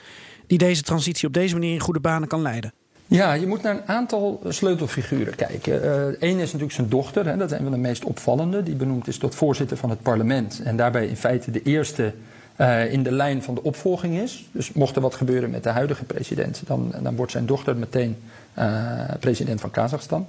die 0.47 0.59
deze 0.59 0.83
transitie 0.83 1.29
op 1.29 1.35
deze 1.35 1.55
manier 1.55 1.73
in 1.73 1.81
goede 1.81 2.01
banen 2.01 2.29
kan 2.29 2.43
leiden. 2.43 2.73
Ja, 3.07 3.33
je 3.33 3.47
moet 3.47 3.63
naar 3.63 3.75
een 3.75 3.89
aantal 3.89 4.43
sleutelfiguren 4.49 5.35
kijken. 5.35 6.07
Eén 6.19 6.39
is 6.39 6.45
natuurlijk 6.45 6.73
zijn 6.73 6.89
dochter, 6.89 7.27
hè, 7.27 7.37
dat 7.37 7.51
is 7.51 7.59
een 7.59 7.63
van 7.63 7.73
de 7.73 7.79
meest 7.79 8.05
opvallende. 8.05 8.63
Die 8.63 8.75
benoemd 8.75 9.07
is 9.07 9.19
tot 9.19 9.35
voorzitter 9.35 9.77
van 9.77 9.91
het 9.91 10.03
parlement. 10.03 10.61
En 10.65 10.77
daarbij 10.77 11.07
in 11.07 11.17
feite 11.17 11.51
de 11.51 11.63
eerste 11.63 12.13
uh, 12.57 12.93
in 12.93 13.03
de 13.03 13.13
lijn 13.13 13.43
van 13.43 13.55
de 13.55 13.63
opvolging 13.63 14.19
is. 14.19 14.49
Dus 14.53 14.73
mocht 14.73 14.97
er 14.97 15.03
wat 15.03 15.15
gebeuren 15.15 15.51
met 15.51 15.63
de 15.63 15.69
huidige 15.69 16.05
president, 16.05 16.63
dan, 16.67 16.95
dan 17.03 17.17
wordt 17.17 17.33
zijn 17.33 17.47
dochter 17.47 17.77
meteen 17.77 18.17
uh, 18.59 19.01
president 19.21 19.61
van 19.61 19.71
Kazachstan. 19.71 20.27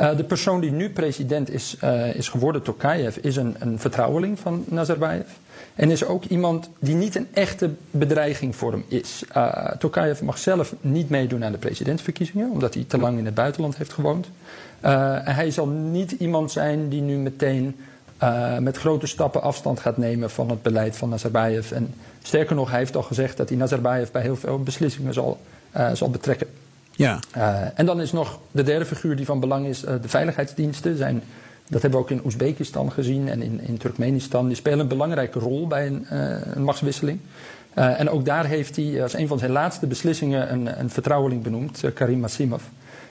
Uh, 0.00 0.16
de 0.16 0.24
persoon 0.24 0.60
die 0.60 0.70
nu 0.70 0.90
president 0.90 1.50
is, 1.50 1.76
is 2.14 2.28
geworden, 2.28 2.62
Tokayev, 2.62 3.16
is 3.16 3.36
een, 3.36 3.56
een 3.58 3.78
vertrouweling 3.78 4.38
van 4.38 4.64
Nazarbayev. 4.68 5.28
En 5.74 5.90
is 5.90 6.04
ook 6.04 6.24
iemand 6.24 6.70
die 6.78 6.94
niet 6.94 7.16
een 7.16 7.26
echte 7.32 7.70
bedreiging 7.90 8.56
voor 8.56 8.72
hem 8.72 8.84
is. 8.88 9.24
Tokayev 9.78 10.20
mag 10.20 10.38
zelf 10.38 10.74
niet 10.80 11.08
meedoen 11.08 11.44
aan 11.44 11.52
de 11.52 11.58
presidentsverkiezingen, 11.58 12.50
omdat 12.50 12.74
hij 12.74 12.84
te 12.88 12.98
lang 12.98 13.18
in 13.18 13.24
het 13.24 13.34
buitenland 13.34 13.76
heeft 13.76 13.92
gewoond. 13.92 14.26
hij 15.24 15.50
zal 15.50 15.66
niet 15.66 16.12
iemand 16.12 16.52
zijn 16.52 16.88
die 16.88 17.02
nu 17.02 17.16
meteen 17.16 17.76
uh, 18.22 18.58
met 18.58 18.76
grote 18.76 19.06
stappen 19.06 19.42
afstand 19.42 19.80
gaat 19.80 19.96
nemen 19.96 20.30
van 20.30 20.50
het 20.50 20.62
beleid 20.62 20.96
van 20.96 21.08
Nazarbayev. 21.08 21.70
En 21.70 21.94
sterker 22.22 22.56
nog, 22.56 22.70
hij 22.70 22.78
heeft 22.78 22.96
al 22.96 23.02
gezegd 23.02 23.36
dat 23.36 23.48
hij 23.48 23.58
Nazarbayev 23.58 24.10
bij 24.10 24.22
heel 24.22 24.36
veel 24.36 24.62
beslissingen 24.62 25.14
zal, 25.14 25.40
uh, 25.76 25.92
zal 25.92 26.10
betrekken. 26.10 26.46
Ja. 26.90 27.18
Uh, 27.36 27.60
en 27.74 27.86
dan 27.86 28.00
is 28.00 28.12
nog 28.12 28.38
de 28.50 28.62
derde 28.62 28.84
figuur 28.84 29.16
die 29.16 29.26
van 29.26 29.40
belang 29.40 29.66
is, 29.66 29.80
de 29.80 30.00
veiligheidsdiensten. 30.08 30.96
Zijn, 30.96 31.22
dat 31.68 31.82
hebben 31.82 32.00
we 32.00 32.04
ook 32.06 32.10
in 32.10 32.24
Oezbekistan 32.24 32.92
gezien 32.92 33.28
en 33.28 33.42
in, 33.42 33.60
in 33.60 33.76
Turkmenistan. 33.76 34.46
Die 34.46 34.56
spelen 34.56 34.78
een 34.78 34.88
belangrijke 34.88 35.38
rol 35.38 35.66
bij 35.66 35.86
een, 35.86 36.06
een 36.54 36.62
machtswisseling. 36.62 37.18
en 37.74 38.10
ook 38.10 38.24
daar 38.24 38.46
heeft 38.46 38.76
hij 38.76 39.02
als 39.02 39.14
een 39.14 39.28
van 39.28 39.38
zijn 39.38 39.50
laatste 39.50 39.86
beslissingen 39.86 40.52
een, 40.52 40.80
een 40.80 40.90
vertrouweling 40.90 41.42
benoemd, 41.42 41.82
Karim 41.94 42.20
Massimov. 42.20 42.62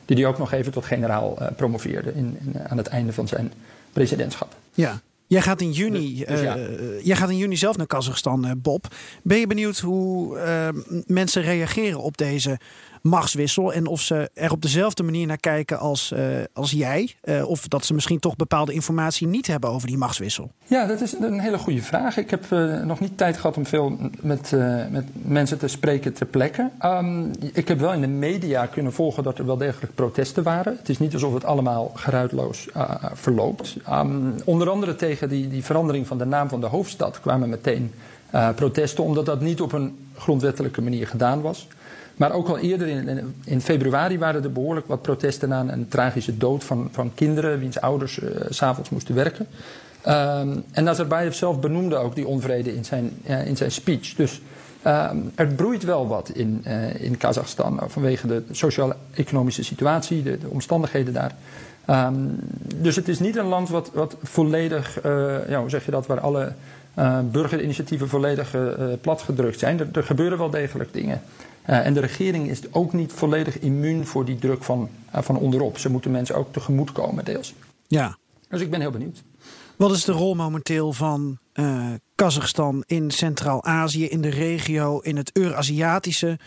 Die 0.05 0.17
hij 0.17 0.25
ook 0.25 0.37
nog 0.37 0.51
even 0.51 0.71
tot 0.71 0.85
generaal 0.85 1.37
promoveerde 1.55 2.13
in, 2.13 2.37
in, 2.45 2.55
aan 2.67 2.77
het 2.77 2.87
einde 2.87 3.13
van 3.13 3.27
zijn 3.27 3.51
presidentschap. 3.95 4.55
Ja. 4.73 5.01
Jij 5.27 5.41
gaat, 5.41 5.61
in 5.61 5.71
juni, 5.71 6.15
dus, 6.17 6.27
dus 6.27 6.41
ja. 6.41 6.57
uh, 6.57 7.05
jij 7.05 7.15
gaat 7.15 7.29
in 7.29 7.37
juni 7.37 7.57
zelf 7.57 7.77
naar 7.77 7.87
Kazachstan, 7.87 8.45
uh, 8.45 8.51
Bob. 8.57 8.87
Ben 9.23 9.37
je 9.37 9.47
benieuwd 9.47 9.77
hoe 9.79 10.37
uh, 10.37 10.67
mensen 11.07 11.41
reageren 11.41 11.99
op 11.99 12.17
deze 12.17 12.59
machtswissel. 13.05 13.73
En 13.73 13.87
of 13.87 14.01
ze 14.01 14.29
er 14.33 14.51
op 14.51 14.61
dezelfde 14.61 15.03
manier 15.03 15.27
naar 15.27 15.37
kijken 15.37 15.79
als, 15.79 16.11
eh, 16.11 16.23
als 16.53 16.71
jij. 16.71 17.15
Eh, 17.21 17.49
of 17.49 17.67
dat 17.67 17.85
ze 17.85 17.93
misschien 17.93 18.19
toch 18.19 18.35
bepaalde 18.35 18.73
informatie 18.73 19.27
niet 19.27 19.47
hebben 19.47 19.69
over 19.69 19.87
die 19.87 19.97
machtswissel. 19.97 20.51
Ja, 20.65 20.85
dat 20.85 21.01
is 21.01 21.13
een 21.13 21.39
hele 21.39 21.57
goede 21.57 21.81
vraag. 21.81 22.17
Ik 22.17 22.29
heb 22.29 22.51
eh, 22.51 22.81
nog 22.81 22.99
niet 22.99 23.17
tijd 23.17 23.37
gehad 23.37 23.57
om 23.57 23.65
veel 23.65 23.97
met, 24.21 24.51
met 24.89 25.05
mensen 25.13 25.57
te 25.57 25.67
spreken 25.67 26.13
ter 26.13 26.25
plekke. 26.25 26.69
Ehm, 26.79 27.23
ik 27.53 27.67
heb 27.67 27.79
wel 27.79 27.93
in 27.93 28.01
de 28.01 28.07
media 28.07 28.65
kunnen 28.65 28.93
volgen 28.93 29.23
dat 29.23 29.37
er 29.37 29.45
wel 29.45 29.57
degelijk 29.57 29.95
protesten 29.95 30.43
waren. 30.43 30.75
Het 30.77 30.89
is 30.89 30.99
niet 30.99 31.13
alsof 31.13 31.33
het 31.33 31.45
allemaal 31.45 31.91
geruidloos 31.95 32.67
verloopt. 33.13 33.77
Ehm, 33.85 34.31
onder 34.45 34.69
andere 34.69 34.95
tegen 34.95 35.29
die, 35.29 35.47
die 35.47 35.63
verandering 35.63 36.07
van 36.07 36.17
de 36.17 36.25
naam 36.25 36.49
van 36.49 36.61
de 36.61 36.67
hoofdstad 36.67 37.19
kwamen 37.19 37.49
meteen 37.49 37.93
protesten, 38.55 39.03
omdat 39.03 39.25
dat 39.25 39.41
niet 39.41 39.61
op 39.61 39.73
een 39.73 39.97
grondwettelijke 40.15 40.81
manier 40.81 41.07
gedaan 41.07 41.41
was. 41.41 41.67
Maar 42.17 42.31
ook 42.31 42.47
al 42.47 42.57
eerder 42.57 42.87
in, 42.87 43.35
in, 43.43 43.61
februari 43.61 44.19
waren 44.19 44.43
er 44.43 44.51
behoorlijk 44.51 44.87
wat 44.87 45.01
protesten 45.01 45.49
na 45.49 45.65
een 45.67 45.87
tragische 45.87 46.37
dood 46.37 46.63
van, 46.63 46.89
van 46.91 47.11
kinderen, 47.13 47.59
wiens 47.59 47.81
ouders 47.81 48.19
eh, 48.19 48.29
s 48.49 48.55
s'avonds 48.55 48.89
moesten 48.89 49.15
werken. 49.15 49.47
Ehm, 50.01 50.49
en 50.71 50.83
Nazarbayev 50.83 51.35
zelf 51.35 51.59
benoemde 51.59 51.95
ook 51.95 52.15
die 52.15 52.27
onvrede 52.27 52.75
in 52.75 52.85
zijn, 52.85 53.11
eh, 53.23 53.47
in 53.47 53.57
zijn 53.57 53.71
speech. 53.71 54.13
Dus 54.13 54.41
ehm, 54.81 55.17
er 55.35 55.47
broeit 55.47 55.83
wel 55.83 56.07
wat 56.07 56.29
in, 56.29 56.61
eh, 56.63 57.01
in 57.01 57.17
Kazachstan 57.17 57.79
vanwege 57.87 58.27
de 58.27 58.43
sociaal-economische 58.51 59.63
situatie, 59.63 60.23
de, 60.23 60.37
de 60.37 60.49
omstandigheden 60.49 61.13
daar. 61.13 61.35
Ehm, 61.85 62.15
dus 62.75 62.95
het 62.95 63.07
is 63.07 63.19
niet 63.19 63.35
een 63.35 63.45
land 63.45 63.69
wat, 63.69 63.91
wat 63.93 64.15
volledig, 64.23 64.99
hoe 65.03 65.65
zeg 65.67 65.85
je 65.85 65.91
dat, 65.91 66.07
waar 66.07 66.19
alle 66.19 66.53
burgerinitiatieven 67.31 68.09
volledig 68.09 68.55
platgedrukt 69.01 69.59
zijn. 69.59 69.79
Er 69.93 70.03
gebeuren 70.03 70.37
wel 70.37 70.49
degelijk 70.49 70.93
dingen. 70.93 71.21
Eh, 71.65 71.85
en 71.85 71.93
de 71.93 71.99
regering 71.99 72.49
is 72.49 72.61
ook 72.71 72.93
niet 72.93 73.13
volledig 73.13 73.59
immuun 73.59 74.05
voor 74.05 74.25
die 74.25 74.37
druk 74.37 74.63
van, 74.63 74.89
eh, 75.11 75.21
van 75.21 75.37
onderop. 75.37 75.77
Ze 75.77 75.89
moeten 75.89 76.11
mensen 76.11 76.35
ook 76.35 76.53
tegemoetkomen, 76.53 77.25
deels. 77.25 77.53
Ja. 77.87 78.17
Dus 78.49 78.61
ik 78.61 78.69
ben 78.69 78.79
heel 78.79 78.91
benieuwd. 78.91 79.23
Wat 79.75 79.91
is 79.91 80.03
de 80.03 80.11
rol 80.11 80.35
momenteel 80.35 80.93
van 80.93 81.37
eh, 81.53 81.85
Kazachstan 82.15 82.83
in 82.85 83.11
Centraal-Azië, 83.11 84.05
in 84.05 84.21
de 84.21 84.29
regio, 84.29 84.99
in 84.99 85.17
het 85.17 85.29
Eurasiatische 85.33 86.39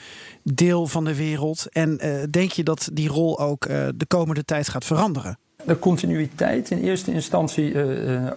deel 0.42 0.86
van 0.86 1.04
de 1.04 1.14
wereld? 1.14 1.66
En 1.72 2.00
denk 2.30 2.52
je 2.52 2.62
dat 2.62 2.88
die 2.92 3.08
rol 3.08 3.38
ook 3.38 3.66
de 3.96 4.06
komende 4.06 4.44
tijd 4.44 4.68
gaat 4.68 4.84
veranderen? 4.84 5.38
de 5.64 5.78
continuïteit 5.78 6.70
in 6.70 6.78
eerste 6.78 7.12
instantie 7.12 7.74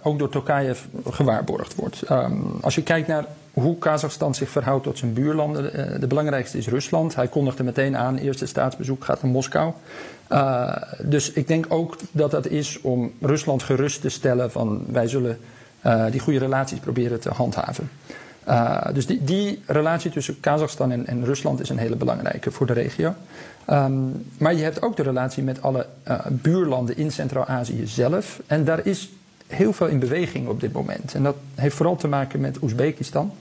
ook 0.02 0.18
door 0.18 0.28
Tokayev 0.28 0.80
gewaarborgd 1.10 1.74
wordt. 1.74 2.02
Ehm, 2.02 2.32
als 2.60 2.74
je 2.74 2.82
kijkt 2.82 3.08
naar 3.08 3.26
hoe 3.52 3.78
Kazachstan 3.78 4.34
zich 4.34 4.48
verhoudt 4.48 4.84
tot 4.84 4.98
zijn 4.98 5.12
buurlanden, 5.12 5.74
eh, 5.74 6.00
de 6.00 6.06
belangrijkste 6.06 6.58
is 6.58 6.68
Rusland. 6.68 7.14
Hij 7.14 7.28
kondigde 7.28 7.62
meteen 7.62 7.96
aan, 7.96 8.16
eerste 8.16 8.46
staatsbezoek 8.46 9.04
gaat 9.04 9.22
naar 9.22 9.30
Moskou. 9.30 9.72
Uh, 10.32 10.76
dus 11.02 11.32
ik 11.32 11.48
denk 11.48 11.66
ook 11.68 11.96
dat 12.10 12.30
dat 12.30 12.46
is 12.46 12.80
om 12.80 13.12
Rusland 13.20 13.62
gerust 13.62 14.00
te 14.00 14.08
stellen 14.08 14.50
van 14.50 14.84
wij 14.88 15.06
zullen 15.06 15.38
uh, 15.86 16.04
die 16.10 16.20
goede 16.20 16.38
relaties 16.38 16.78
proberen 16.78 17.20
te 17.20 17.30
handhaven. 17.30 17.90
Dus 18.92 19.06
die, 19.06 19.24
die, 19.24 19.62
relatie 19.66 20.10
tussen 20.10 20.40
Kazachstan 20.40 20.92
en, 20.92 21.06
en, 21.06 21.24
Rusland 21.24 21.60
is 21.60 21.68
een 21.68 21.78
hele 21.78 21.96
belangrijke 21.96 22.50
voor 22.50 22.66
de 22.66 22.72
regio. 22.72 23.14
Um, 23.70 24.24
maar 24.38 24.54
je 24.54 24.62
hebt 24.62 24.82
ook 24.82 24.96
de 24.96 25.02
relatie 25.02 25.42
met 25.42 25.62
alle 25.62 25.86
buurlanden 26.28 26.96
in 26.96 27.12
Centraal-Azië 27.12 27.86
zelf. 27.86 28.40
En 28.46 28.64
daar 28.64 28.86
is 28.86 29.10
heel 29.46 29.72
veel 29.72 29.86
in 29.86 29.98
beweging 29.98 30.48
op 30.48 30.60
dit 30.60 30.72
moment. 30.72 31.14
En 31.14 31.22
dat 31.22 31.36
heeft 31.54 31.76
vooral 31.76 31.96
te 31.96 32.08
maken 32.08 32.40
met 32.40 32.62
Oezbekistan. 32.62 33.32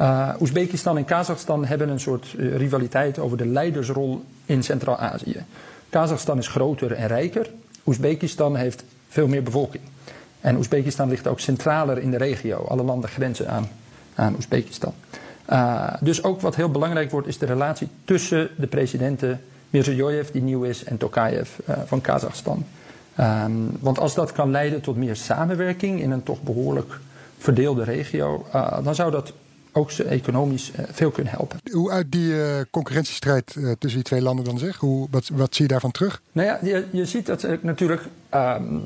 Uh, 0.00 0.34
Oezbekistan 0.40 0.96
en 0.96 1.04
Kazachstan 1.04 1.64
hebben 1.64 1.88
een 1.88 2.00
soort 2.00 2.34
uh, 2.36 2.56
rivaliteit 2.56 3.18
over 3.18 3.36
de 3.36 3.46
leidersrol 3.46 4.24
in 4.44 4.62
Centraal-Azië. 4.62 5.44
Kazachstan 5.90 6.38
is 6.38 6.48
groter 6.48 6.92
en 6.92 7.06
rijker. 7.06 7.50
Oezbekistan 7.86 8.56
heeft 8.56 8.84
veel 9.08 9.26
meer 9.26 9.42
bevolking. 9.42 9.82
En 10.40 10.56
Oezbekistan 10.56 11.08
ligt 11.08 11.26
ook 11.26 11.40
centraler 11.40 11.98
in 11.98 12.10
de 12.10 12.16
regio. 12.16 12.64
Alle 12.68 12.82
landen 12.82 13.10
grenzen 13.10 13.48
aan, 13.48 13.68
aan 14.14 14.34
Oezbekistan. 14.34 14.94
Uh, 15.50 15.94
dus 16.00 16.24
ook 16.24 16.40
wat 16.40 16.56
heel 16.56 16.70
belangrijk 16.70 17.10
wordt, 17.10 17.28
is 17.28 17.38
de 17.38 17.46
relatie 17.46 17.88
tussen 18.04 18.48
de 18.56 18.66
presidenten 18.66 19.40
Mirziyoyev, 19.70 20.28
die 20.28 20.42
nieuw 20.42 20.62
is, 20.62 20.84
en 20.84 20.96
Tokayev 20.96 21.50
van 21.84 22.00
Kazachstan. 22.00 22.64
Um, 23.20 23.70
want 23.80 23.98
als 23.98 24.14
dat 24.14 24.32
kan 24.32 24.50
leiden 24.50 24.80
tot 24.80 24.96
meer 24.96 25.16
samenwerking 25.16 26.00
in 26.00 26.10
een 26.10 26.22
toch 26.22 26.42
behoorlijk 26.42 26.98
verdeelde 27.38 27.84
regio, 27.84 28.46
dan 28.82 28.94
zou 28.94 29.10
dat 29.10 29.32
ook 29.76 29.90
ze 29.90 30.04
economisch 30.04 30.70
uh, 30.70 30.84
veel 30.90 31.10
kunnen 31.10 31.32
helpen. 31.32 31.58
Hoe 31.72 31.90
uit 31.90 32.12
die 32.12 32.28
uh, 32.28 32.44
concurrentiestrijd 32.70 33.54
uh, 33.58 33.72
tussen 33.78 34.00
die 34.00 34.08
twee 34.08 34.22
landen 34.22 34.44
dan 34.44 34.58
zeg? 34.58 34.76
Hoe, 34.76 35.08
wat, 35.10 35.30
wat 35.32 35.54
zie 35.54 35.64
je 35.64 35.70
daarvan 35.70 35.90
terug? 35.90 36.22
Nou 36.32 36.48
ja, 36.48 36.58
je, 36.62 36.84
je 36.90 37.04
ziet 37.04 37.26
dat 37.26 37.46
natuurlijk 37.60 38.02
um, 38.34 38.82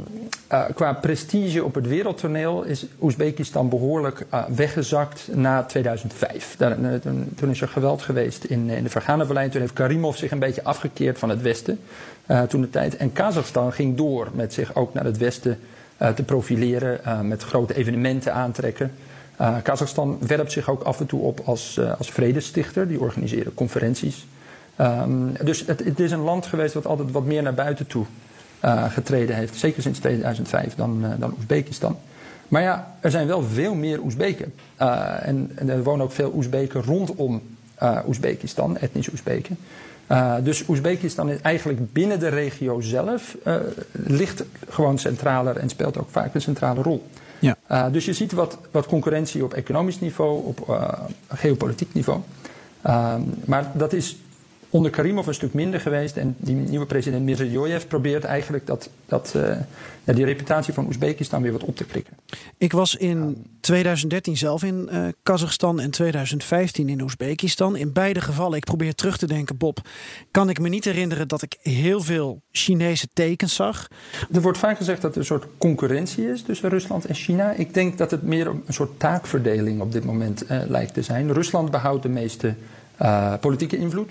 qua 0.74 0.92
prestige 0.92 1.64
op 1.64 1.74
het 1.74 1.86
wereldtoneel 1.86 2.62
is 2.62 2.86
Oezbekistan 3.00 3.68
behoorlijk 3.68 4.26
weggezakt 4.54 5.28
na 5.32 5.64
2005. 5.64 6.54
Daar, 6.58 7.00
toen, 7.00 7.32
toen, 7.36 7.50
is 7.50 7.60
er 7.60 7.68
geweld 7.68 8.02
geweest 8.02 8.44
in, 8.44 8.68
in 8.68 8.82
de 8.82 8.90
Vergane-Vallei. 8.90 9.48
Toen 9.48 9.60
heeft 9.60 9.72
Karimov 9.72 10.16
zich 10.16 10.30
een 10.30 10.38
beetje 10.38 10.64
afgekeerd 10.64 11.18
van 11.18 11.28
het 11.28 11.42
Westen 11.42 11.80
toen 12.48 12.60
de 12.60 12.70
tijd. 12.70 12.96
En 12.96 13.12
Kazachstan 13.12 13.72
ging 13.72 13.96
door 13.96 14.28
met 14.32 14.52
zich 14.52 14.74
ook 14.74 14.94
naar 14.94 15.04
het 15.04 15.18
Westen 15.18 15.58
te 16.14 16.22
profileren, 16.22 17.28
met 17.28 17.42
grote 17.42 17.74
evenementen 17.74 18.34
aantrekken. 18.34 18.92
Uh, 19.40 19.56
Kazachstan 19.62 20.18
werpt 20.26 20.52
zich 20.52 20.68
ook 20.68 20.82
af 20.82 21.00
en 21.00 21.06
toe 21.06 21.20
op 21.20 21.40
als, 21.44 21.76
uh, 21.78 21.92
als 21.98 22.10
vredestichter. 22.10 22.88
Die 22.88 23.00
organiseren 23.00 23.54
conferenties. 23.54 24.26
Um, 24.80 25.32
dus 25.42 25.66
het, 25.66 25.84
het, 25.84 26.00
is 26.00 26.10
een 26.10 26.20
land 26.20 26.46
geweest 26.46 26.74
dat 26.74 26.86
altijd 26.86 27.10
wat 27.10 27.24
meer 27.24 27.42
naar 27.42 27.54
buiten 27.54 27.86
toe 27.86 28.04
uh, 28.64 28.90
getreden 28.90 29.36
heeft. 29.36 29.56
Zeker 29.56 29.82
sinds 29.82 29.98
2005 29.98 30.74
dan, 30.74 31.04
dan 31.18 31.34
Oezbekistan. 31.36 31.96
Maar 32.48 32.62
ja, 32.62 32.94
er 33.00 33.10
zijn 33.10 33.26
wel 33.26 33.42
veel 33.42 33.74
meer 33.74 34.00
Oezbeken. 34.02 34.54
En, 34.76 35.50
en, 35.54 35.68
er 35.68 35.82
wonen 35.82 36.04
ook 36.04 36.12
veel 36.12 36.32
Oezbeken 36.34 36.82
rondom 36.82 37.42
Oezbekistan, 38.06 38.78
etnische 38.78 39.10
Oezbeken. 39.10 39.58
dus 40.42 40.68
Oezbekistan 40.68 41.30
is 41.30 41.40
eigenlijk 41.40 41.92
binnen 41.92 42.20
de 42.20 42.28
regio 42.28 42.80
zelf 42.80 43.36
ligt 43.92 44.44
gewoon 44.68 44.98
centraler 44.98 45.56
en 45.56 45.68
speelt 45.68 45.98
ook 45.98 46.10
vaak 46.10 46.34
een 46.34 46.40
centrale 46.40 46.82
rol. 46.82 47.06
Ja. 47.40 47.56
Uh, 47.70 47.86
dus 47.92 48.04
je 48.04 48.12
ziet 48.12 48.32
wat, 48.32 48.58
wat, 48.70 48.86
concurrentie 48.86 49.44
op 49.44 49.52
economisch 49.52 50.00
niveau, 50.00 50.44
op 50.44 50.66
uh, 50.70 50.92
geopolitiek 51.28 51.94
niveau. 51.94 52.20
Uh, 52.86 53.14
maar 53.44 53.70
dat 53.74 53.92
is 53.92 54.16
onder 54.70 54.90
Karimov 54.90 55.26
een 55.26 55.34
stuk 55.34 55.54
minder 55.54 55.80
geweest. 55.80 56.16
En 56.16 56.34
die 56.38 56.54
nieuwe 56.54 56.86
president 56.86 57.24
Mirziyoyev 57.24 57.84
probeert 57.86 58.24
eigenlijk 58.24 58.66
dat, 58.66 58.90
dat, 59.06 59.34
ja, 60.04 60.12
die 60.12 60.24
reputatie 60.24 60.74
van 60.74 60.86
Oezbekistan 60.86 61.42
weer 61.42 61.52
wat 61.52 61.64
op 61.64 61.76
te 61.76 61.84
krikken. 61.84 62.16
Ik 62.58 62.72
was 62.72 62.96
in 62.96 63.46
2013 63.60 64.36
zelf 64.36 64.62
in 64.62 64.88
uh, 64.92 65.08
Kazachstan 65.22 65.80
en 65.80 65.90
2015 65.90 66.88
in 66.88 67.00
Oezbekistan. 67.00 67.76
In 67.76 67.92
beide 67.92 68.20
gevallen, 68.20 68.56
ik 68.56 68.64
probeer 68.64 68.94
terug 68.94 69.16
te 69.16 69.26
denken, 69.26 69.56
Bob, 69.56 69.78
kan 70.30 70.48
ik 70.48 70.60
me 70.60 70.68
niet 70.68 70.84
herinneren 70.84 71.28
dat 71.28 71.42
ik 71.42 71.56
heel 71.62 72.00
veel 72.00 72.42
Chinese 72.50 73.08
tekens 73.12 73.54
zag. 73.54 73.88
Er 74.32 74.40
wordt 74.40 74.58
vaak 74.58 74.76
gezegd 74.76 75.02
dat 75.02 75.12
er 75.12 75.18
een 75.18 75.24
soort 75.24 75.46
concurrentie 75.58 76.30
is 76.30 76.42
tussen 76.42 76.68
Rusland 76.68 77.04
en 77.04 77.14
China. 77.14 77.52
Ik 77.52 77.74
denk 77.74 77.98
dat 77.98 78.10
het 78.10 78.22
meer 78.22 78.46
een 78.46 78.62
soort 78.68 78.98
taakverdeling 78.98 79.80
op 79.80 79.92
dit 79.92 80.04
moment 80.04 80.50
uh, 80.50 80.60
lijkt 80.68 80.94
te 80.94 81.02
zijn. 81.02 81.32
Rusland 81.32 81.70
behoudt 81.70 82.02
de 82.02 82.08
meeste 82.08 82.54
politieke 83.40 83.76
invloed 83.76 84.10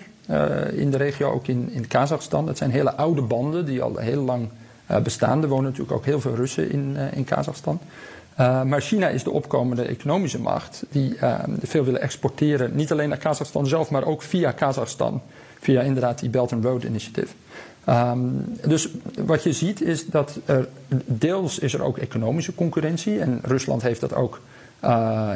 in 0.74 0.92
de 0.92 0.98
regio, 0.98 1.32
ook 1.32 1.48
in, 1.48 1.70
in 1.72 1.88
Kazachstan. 1.88 2.46
Dat 2.46 2.58
zijn 2.58 2.72
hele 2.72 2.96
oude 2.96 3.22
banden 3.22 3.66
die 3.66 3.82
al 3.82 3.98
heel 3.98 4.22
lang 4.22 4.50
bestaan. 5.04 5.42
Er 5.42 5.48
wonen 5.48 5.64
natuurlijk 5.64 5.98
ook 5.98 6.06
heel 6.06 6.22
veel 6.22 6.36
Russen 6.36 6.72
in, 6.72 6.98
in 7.14 7.24
Kazachstan. 7.24 7.80
Maar 8.38 8.82
China 8.82 9.08
is 9.08 9.24
de 9.24 9.32
opkomende 9.32 9.84
economische 9.84 10.40
macht 10.40 10.84
die 10.92 11.18
veel 11.62 11.84
willen 11.84 12.02
exporteren. 12.02 12.76
Niet 12.76 12.92
alleen 12.92 13.10
naar 13.10 13.18
Kazachstan 13.18 13.68
zelf, 13.68 13.90
maar 13.90 14.06
ook 14.06 14.22
via 14.22 14.52
Kazachstan. 14.52 15.22
Via 15.60 15.82
inderdaad 15.82 16.20
die 16.20 16.30
Belt 16.30 16.54
and 16.54 16.64
Road 16.64 16.84
Initiative. 16.84 17.34
Um, 17.90 18.46
dus 18.68 18.90
wat 19.26 19.44
je 19.44 19.54
ziet 19.54 19.82
is 19.82 20.06
dat 20.06 20.40
er 20.46 20.68
deels 21.06 21.60
is 21.60 21.74
er 21.74 21.82
ook 21.84 21.98
economische 21.98 22.56
concurrentie. 22.56 23.20
En 23.20 23.40
Rusland 23.44 23.82
heeft 23.82 24.02
dat 24.02 24.14
ook 24.14 24.42
uh, 24.84 24.90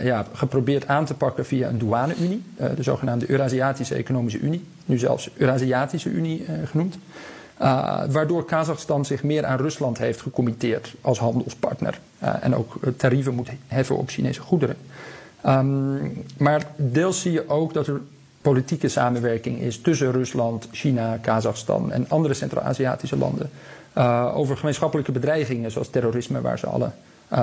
ja, 0.03 0.25
geprobeerd 0.33 0.87
aan 0.87 1.05
te 1.05 1.13
pakken 1.13 1.45
via 1.45 1.69
een 1.69 1.77
douane-unie. 1.77 2.43
de 2.75 2.83
zogenaamde 2.83 3.29
Eurasiatische 3.29 3.95
Economische 3.95 4.39
Unie. 4.39 4.65
Nu 4.85 4.97
zelfs 4.97 5.29
Eurasiatische 5.37 6.09
Unie 6.09 6.45
genoemd. 6.65 6.97
Uh, 7.61 8.01
waardoor 8.09 8.45
Kazachstan 8.45 9.05
zich 9.05 9.23
meer 9.23 9.45
aan 9.45 9.57
Rusland 9.57 9.97
heeft 9.97 10.21
gecommitteerd 10.21 10.93
als 11.01 11.19
handelspartner. 11.19 11.99
Uh, 12.23 12.33
en 12.41 12.55
ook 12.55 12.79
tarieven 12.97 13.33
moet 13.33 13.49
heffen 13.67 13.97
op 13.97 14.09
Chinese 14.09 14.41
goederen. 14.41 14.75
Um, 15.45 16.23
maar 16.37 16.63
deels 16.75 17.21
zie 17.21 17.31
je 17.31 17.49
ook 17.49 17.73
dat 17.73 17.87
er 17.87 18.01
politieke 18.41 18.87
samenwerking 18.87 19.59
is 19.59 19.81
tussen 19.81 20.11
Rusland, 20.11 20.67
China, 20.71 21.17
Kazachstan 21.21 21.91
en 21.91 22.05
andere 22.09 22.33
Centraal-Aziatische 22.33 23.17
landen. 23.17 23.49
Uh, 23.97 24.31
over 24.35 24.57
gemeenschappelijke 24.57 25.11
bedreigingen 25.11 25.71
zoals 25.71 25.89
terrorisme, 25.89 26.41
waar 26.41 26.59
ze 26.59 26.67
alle 26.67 26.89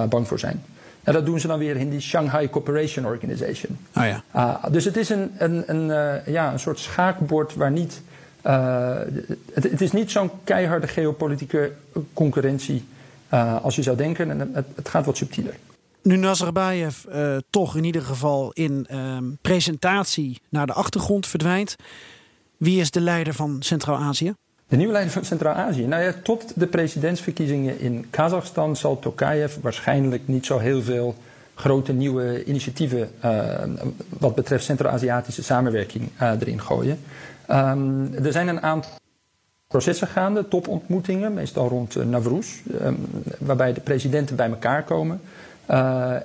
bang 0.09 0.29
voor 0.29 0.39
zijn. 0.39 0.63
En 1.03 1.13
dat 1.13 1.27
doen 1.27 1.41
ze 1.41 1.47
dan 1.47 1.59
weer 1.59 1.77
in 1.77 1.91
die 1.91 2.01
Shanghai 2.01 2.51
Cooperation 2.51 3.07
Organization. 3.07 3.79
Oh 3.97 4.05
ja. 4.33 4.61
dus 4.71 4.85
het 4.85 4.97
is 4.97 5.09
een, 5.09 5.31
een, 5.39 5.63
een 5.67 6.23
ja, 6.27 6.53
een 6.53 6.59
soort 6.59 6.79
schaakbord 6.79 7.55
waar 7.55 7.71
niet 7.71 8.03
Eh, 8.43 8.99
het, 9.53 9.65
het 9.65 9.81
is 9.81 9.93
niet 9.93 10.11
zo'n 10.11 10.31
keiharde 10.45 10.87
geopolitieke 10.87 11.73
concurrentie 12.13 12.85
eh, 13.29 13.65
als 13.65 13.77
je 13.77 13.83
zou 13.83 13.97
denken. 13.97 14.31
En 14.31 14.51
het, 14.55 14.67
het 14.75 14.89
gaat 14.89 15.07
wat 15.07 15.17
subtieler. 15.17 15.57
Nu 16.03 16.17
Nazarbayev 16.17 17.05
eh, 17.05 17.37
toch 17.51 17.77
in 17.77 17.85
ieder 17.85 18.03
geval 18.03 18.51
in 18.53 18.87
ehm, 18.89 19.25
presentatie 19.41 20.41
naar 20.49 20.67
de 20.67 20.73
achtergrond 20.73 21.27
verdwijnt. 21.27 21.77
Wie 22.57 22.81
is 22.81 22.91
de 22.91 23.01
leider 23.01 23.35
van 23.35 23.57
Centraal-Azië? 23.63 24.35
De 24.71 24.77
nieuwe 24.77 24.93
leider 24.93 25.13
van 25.13 25.25
Centraal-Azië. 25.25 25.87
Nou 25.87 26.03
ja, 26.03 26.13
tot 26.23 26.53
de 26.57 26.67
presidentsverkiezingen 26.67 27.81
in 27.81 28.07
Kazachstan 28.11 28.77
zal 28.77 28.99
Tokayev 28.99 29.57
waarschijnlijk 29.61 30.23
niet 30.29 30.47
zo 30.47 30.59
heel 30.59 30.83
veel 30.83 31.15
grote 31.55 31.93
nieuwe 31.93 32.45
initiatieven 32.45 33.11
uh, 33.25 33.55
wat 34.19 34.35
betreft 34.35 34.65
Centraal-Aziatische 34.65 35.43
samenwerking 35.43 36.09
uh, 36.23 36.31
erin 36.41 36.61
gooien. 36.61 36.99
Um, 37.51 38.15
er 38.15 38.33
zijn 38.33 38.49
een 38.49 38.63
aantal 38.63 38.91
processen 39.67 40.07
gaande, 40.07 40.49
topontmoetingen, 40.49 41.35
meestal 41.35 41.69
rond 41.69 41.97
uh, 41.97 42.05
Navroes, 42.05 42.63
um, 42.83 43.07
waarbij 43.39 43.73
de 43.73 43.81
presidenten 43.81 44.37
bij 44.37 44.49
elkaar 44.49 44.85
komen. 44.85 45.21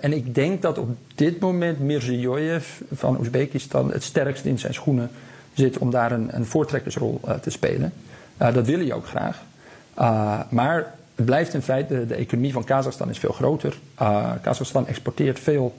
en 0.02 0.14
ik 0.14 0.36
denk 0.36 0.62
dat 0.62 0.78
op 0.78 0.90
dit 1.16 1.40
moment 1.40 1.80
Mirziyoyev 1.80 2.82
van 2.94 3.18
Oezbekistan 3.18 3.92
het 3.92 4.04
sterkst 4.04 4.46
in 4.46 4.60
zijn 4.60 4.74
schoenen 4.74 5.10
zit 5.54 5.78
om 5.78 5.92
daar 5.92 6.12
een, 6.12 6.36
een 6.36 6.46
voortrekkersrol 6.46 7.20
te 7.42 7.50
spelen. 7.50 7.94
Dat 8.38 8.66
wil 8.66 8.80
hij 8.80 8.94
ook 8.94 9.08
graag. 9.08 9.42
maar 10.50 10.94
het 11.16 11.26
blijft 11.26 11.54
in 11.54 11.62
feite, 11.62 11.94
de, 11.94 12.06
de, 12.06 12.16
economie 12.16 12.54
van 12.54 12.64
Kazachstan 12.64 13.10
is 13.10 13.18
veel 13.18 13.32
groter. 13.32 13.78
Uh, 14.02 14.32
Kazachstan 14.42 14.88
exporteert 14.88 15.40
veel 15.40 15.76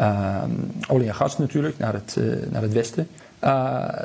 uh, 0.00 0.42
olie 0.88 1.08
en 1.08 1.14
gas 1.14 1.38
natuurlijk 1.38 1.78
naar 1.78 1.92
het, 1.92 2.18
naar 2.50 2.62
het 2.62 2.72
westen. 2.72 3.08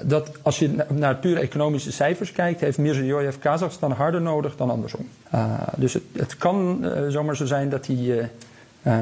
dat 0.03 0.31
als 0.41 0.59
je 0.59 0.85
naar 0.89 1.15
pure 1.15 1.39
economische 1.39 1.91
cijfers 1.91 2.31
kijkt, 2.31 2.61
heeft 2.61 2.77
Mirziyoyev 2.77 3.37
Kazachstan 3.39 3.91
harder 3.91 4.21
nodig 4.21 4.55
dan 4.55 4.69
andersom. 4.69 5.07
dus 5.75 5.93
het, 5.93 6.03
het 6.13 6.37
kan 6.37 6.85
zomaar 7.09 7.35
zo 7.35 7.45
zijn 7.45 7.69
dat 7.69 7.85
die, 7.85 8.13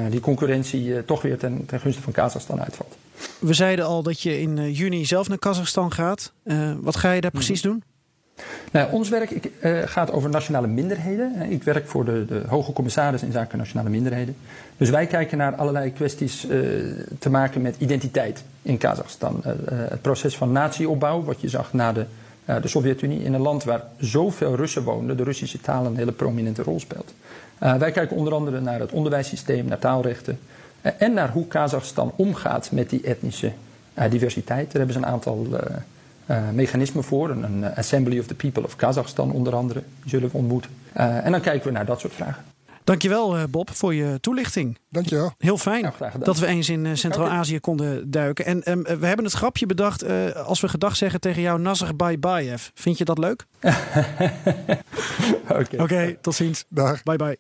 die 0.10 0.20
concurrentie 0.20 1.06
toch 1.06 1.22
weer 1.22 1.38
ten, 1.38 1.66
ten 1.66 1.80
gunste 1.80 2.02
van 2.02 2.14
Kazachstan 2.14 2.64
uitvalt. 2.64 2.98
We 3.40 3.54
zeiden 3.54 3.86
al 3.86 4.04
dat 4.04 4.22
je 4.22 4.40
in 4.42 4.72
juni 4.72 5.06
zelf 5.06 5.28
naar 5.28 5.40
Kazachstan 5.40 5.92
gaat. 5.92 6.32
wat 6.82 6.96
ga 6.96 7.12
je 7.12 7.22
daar 7.22 7.32
precies 7.32 7.62
doen? 7.62 7.84
Nou, 8.72 8.92
ons 8.92 9.10
werk 9.10 9.50
uh, 9.60 9.80
gaat 9.86 10.12
over 10.12 10.30
nationale 10.30 10.68
minderheden. 10.68 11.52
Ik 11.52 11.64
werk 11.64 11.88
voor 11.88 12.06
de, 12.06 12.26
de, 12.26 12.42
hoge 12.48 12.74
commissaris 12.74 13.24
in 13.24 13.32
zaken 13.32 13.58
nationale 13.58 13.90
minderheden. 13.90 14.36
Dus 14.78 14.90
wij 14.90 15.06
kijken 15.08 15.38
naar 15.38 15.56
allerlei 15.56 15.94
kwesties 15.94 16.46
uh, 16.46 16.52
te 17.20 17.30
maken 17.30 17.62
met 17.62 17.76
identiteit 17.78 18.44
in 18.62 18.78
Kazachstan. 18.78 19.42
Het 19.70 20.02
proces 20.02 20.38
van 20.38 20.52
natieopbouw, 20.52 21.24
wat 21.24 21.42
je 21.42 21.50
zag 21.50 21.74
na 21.74 21.94
de, 21.94 22.06
de 22.46 22.68
Sovjet-Unie, 22.68 23.24
in 23.24 23.34
een 23.34 23.42
land 23.42 23.64
waar 23.64 23.84
zoveel 23.98 24.56
Russen 24.56 24.84
woonden, 24.84 25.18
de 25.18 25.24
Russische 25.24 25.62
taal 25.62 25.86
een 25.86 25.98
hele 25.98 26.12
prominente 26.12 26.64
rol 26.64 26.80
speelt. 26.80 27.14
wij 27.60 27.92
kijken 27.92 28.18
onder 28.18 28.34
andere 28.34 28.60
naar 28.60 28.80
het 28.80 28.92
onderwijssysteem, 28.92 29.66
naar 29.66 29.80
taalrechten 29.80 30.40
en 30.82 31.14
naar 31.14 31.30
hoe 31.30 31.48
Kazachstan 31.48 32.12
omgaat 32.16 32.72
met 32.72 32.90
die 32.90 33.02
etnische 33.02 33.52
diversiteit. 34.10 34.66
Daar 34.66 34.78
hebben 34.78 34.94
ze 34.94 35.00
een 35.00 35.14
aantal 35.14 35.48
uh, 36.32 36.50
mechanismen 36.50 37.04
voor. 37.04 37.30
Een, 37.30 37.44
een, 37.44 37.76
Assembly 37.76 38.20
of 38.20 38.26
the 38.26 38.36
People 38.36 38.64
of 38.64 38.76
Kazachstan 38.76 39.32
onder 39.32 39.56
andere 39.56 39.84
zullen 40.06 40.30
we 40.32 40.38
ontmoeten. 40.38 40.72
Uh, 40.98 41.26
en 41.26 41.32
dan 41.32 41.42
kijken 41.42 41.68
we 41.68 41.74
naar 41.74 41.86
dat 41.86 42.00
soort 42.00 42.14
vragen. 42.14 42.44
Dankjewel 42.84 43.38
uh, 43.38 43.44
Bob 43.50 43.70
voor 43.70 43.94
je 43.94 44.20
toelichting. 44.20 44.78
Dankjewel. 44.90 45.34
Heel 45.38 45.58
fijn 45.58 45.82
nou, 46.00 46.12
dat 46.20 46.40
we 46.40 46.46
eens 46.46 46.70
in 46.70 46.98
Centraal-Azië 46.98 47.60
konden 47.60 48.12
duiken. 48.12 48.46
En 48.46 48.72
um, 48.72 48.84
we 48.84 49.06
hebben 49.06 49.26
het 49.26 49.34
grapje 49.34 49.66
bedacht 49.66 50.34
als 50.36 50.62
we 50.62 50.70
gedag 50.70 50.96
zeggen 50.96 51.20
tegen 51.20 51.42
jou 51.42 51.60
Nazar 51.60 51.96
Bayev. 52.20 52.70
Vind 52.74 52.98
je 52.98 53.06
dat 53.06 53.18
leuk? 53.18 53.46
Oké, 55.50 55.60
okay. 55.60 55.80
okay, 55.80 56.18
tot 56.22 56.36
ziens. 56.36 56.66
Dag. 56.70 57.04
Bye 57.04 57.16
bye. 57.16 57.38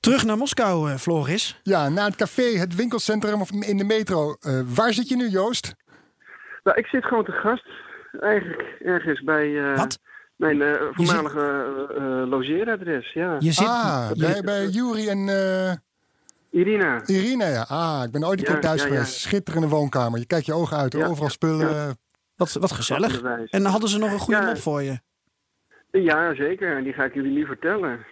Terug 0.00 0.24
naar 0.24 0.36
Moskou, 0.36 0.96
Floris. 0.98 1.60
Ja, 1.62 1.88
naar 1.88 2.06
het 2.06 2.16
café, 2.16 2.58
het 2.58 2.74
winkelcentrum 2.74 3.40
of 3.40 3.50
in 3.50 3.76
de 3.76 3.84
metro. 3.84 4.36
waar 4.74 4.92
zit 4.92 5.08
je 5.08 5.16
nu, 5.16 5.28
Joost? 5.28 5.74
Nou, 6.64 6.78
ik 6.78 6.86
zit 6.86 7.04
gewoon 7.04 7.24
te 7.24 7.32
gast 7.32 7.66
eigenlijk 8.20 8.76
ergens 8.84 9.22
bij 9.22 9.48
uh, 9.48 9.82
mijn 10.36 10.56
uh, 10.56 10.74
voormalige 10.90 11.66
uh, 11.98 12.30
logeeradres. 12.30 13.12
Ja. 13.12 13.36
Je 13.38 13.52
zit 13.52 13.66
ah, 13.66 14.10
bij, 14.12 14.42
bij 14.44 14.66
Juri 14.66 15.08
en... 15.08 15.28
Irina. 16.50 17.06
Irina, 17.06 17.46
ja. 17.46 17.64
Ah, 17.68 18.02
ik 18.04 18.10
ben 18.10 18.24
ooit 18.24 18.38
een 18.38 18.44
keer 18.44 18.60
thuis 18.60 18.82
ja, 18.82 18.88
geweest. 18.88 19.14
Ja. 19.14 19.28
Schitterende 19.28 19.68
woonkamer. 19.68 20.18
Je 20.18 20.26
kijkt 20.26 20.46
je 20.46 20.52
ogen 20.52 20.76
uit, 20.76 20.94
overal 20.94 21.30
spullen. 21.30 21.96
Wat, 22.36 22.52
wat 22.52 22.72
gezellig. 22.72 23.22
En 23.50 23.64
hadden 23.64 23.88
ze 23.88 23.98
nog 23.98 24.12
een 24.12 24.18
goede 24.18 24.40
mop 24.40 24.58
voor 24.58 24.82
je? 24.82 25.00
Ja, 25.90 26.34
zeker. 26.34 26.76
En 26.76 26.84
die 26.84 26.92
ga 26.92 27.04
ik 27.04 27.14
jullie 27.14 27.32
nu 27.32 27.46
vertellen. 27.46 28.06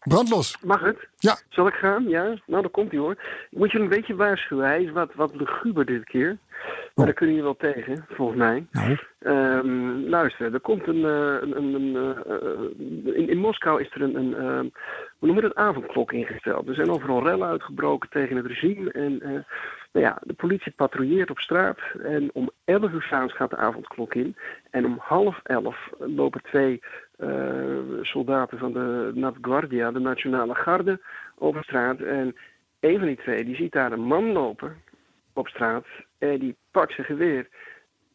Brandlos. 0.00 0.58
Mag 0.62 0.80
het? 0.80 1.08
Ja. 1.18 1.38
Zal 1.48 1.66
ik 1.66 1.74
gaan? 1.74 2.08
Ja? 2.08 2.22
Nou, 2.22 2.62
dan 2.62 2.70
komt 2.70 2.90
hij 2.90 3.00
hoor. 3.00 3.12
Ik 3.50 3.58
moet 3.58 3.72
je 3.72 3.78
een 3.78 3.88
beetje 3.88 4.14
waarschuwen. 4.14 4.66
Hij 4.66 4.82
is 4.82 4.90
wat, 4.90 5.14
wat 5.14 5.34
luguber 5.34 5.84
dit 5.84 6.04
keer. 6.04 6.38
Maar 6.94 7.04
daar 7.04 7.14
kunnen 7.14 7.34
jullie 7.34 7.50
wel 7.50 7.72
tegen, 7.72 8.04
volgens 8.08 8.38
mij. 8.38 8.66
Nou. 8.70 8.96
Um, 9.20 10.08
luister, 10.08 10.54
er 10.54 10.60
komt 10.60 10.86
een. 10.86 10.96
Uh, 10.96 11.36
een, 11.40 11.74
een 11.74 11.94
uh, 13.06 13.16
in, 13.16 13.28
in, 13.28 13.38
Moskou 13.38 13.80
is 13.80 13.90
er 13.90 14.02
een. 14.02 14.16
een 14.16 14.30
uh, 14.30 14.70
hoe 15.18 15.28
noem 15.28 15.34
je 15.34 15.40
dat? 15.40 15.54
Avondklok 15.54 16.12
ingesteld. 16.12 16.68
Er 16.68 16.74
zijn 16.74 16.90
overal 16.90 17.22
rellen 17.22 17.48
uitgebroken 17.48 18.10
tegen 18.10 18.36
het 18.36 18.46
regime. 18.46 18.90
En 18.92 19.18
nou 19.92 20.06
ja, 20.06 20.18
de 20.22 20.32
politie 20.32 20.72
patrouilleert 20.72 21.30
op 21.30 21.38
straat. 21.38 21.78
En 22.02 22.30
om 22.32 22.50
11 22.64 22.90
uur 22.92 23.02
s'avonds 23.02 23.34
gaat 23.34 23.50
de 23.50 23.56
avondklok 23.56 24.14
in. 24.14 24.36
En 24.70 24.84
om 24.84 24.96
half 25.00 25.40
elf 25.42 25.90
lopen 25.98 26.42
twee 26.42 26.82
soldaten 28.02 28.58
van 28.58 28.72
de 28.72 29.10
Navguardia, 29.14 29.90
de 29.90 29.98
Nationale 29.98 30.54
Garde, 30.54 31.00
over 31.38 31.64
straat. 31.64 32.00
En 32.00 32.36
een 32.80 32.98
van 32.98 33.06
die 33.06 33.16
twee 33.16 33.44
die 33.44 33.56
ziet 33.56 33.72
daar 33.72 33.92
een 33.92 34.06
man 34.06 34.32
lopen 34.32 34.76
op 35.34 35.48
straat. 35.48 35.86
En 36.18 36.38
die 36.38 36.56
pakt 36.70 36.94
zijn 36.94 37.06
geweer 37.06 37.48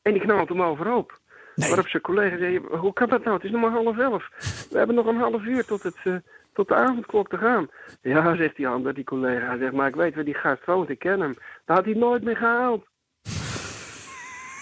en 0.01 0.13
die 0.13 0.21
knalt 0.21 0.49
hem 0.49 0.61
overhoop. 0.61 1.19
Nee. 1.55 1.67
Waarop 1.67 1.87
zijn 1.87 2.01
collega 2.01 2.37
zei, 2.37 2.59
hoe 2.59 2.93
kan 2.93 3.09
dat 3.09 3.23
nou? 3.23 3.35
Het 3.35 3.45
is 3.45 3.51
nog 3.51 3.61
maar 3.61 3.71
half 3.71 3.97
elf. 3.97 4.29
We 4.69 4.77
hebben 4.77 4.95
nog 4.95 5.05
een 5.05 5.19
half 5.19 5.43
uur 5.43 5.65
tot, 5.65 5.83
het, 5.83 5.95
uh, 6.03 6.15
tot 6.53 6.67
de 6.67 6.75
avondklok 6.75 7.29
te 7.29 7.37
gaan. 7.37 7.67
Ja, 8.01 8.35
zegt 8.35 8.55
die 8.55 8.67
ander, 8.67 8.93
die 8.93 9.03
collega. 9.03 9.47
Hij 9.47 9.57
zegt, 9.57 9.73
maar 9.73 9.87
ik 9.87 9.95
weet 9.95 10.15
waar 10.15 10.23
die 10.23 10.33
gast 10.33 10.65
woont, 10.65 10.89
ik 10.89 10.99
ken 10.99 11.19
hem. 11.19 11.37
Daar 11.65 11.75
had 11.75 11.85
hij 11.85 11.93
nooit 11.93 12.23
meer 12.23 12.37
gehaald. 12.37 12.87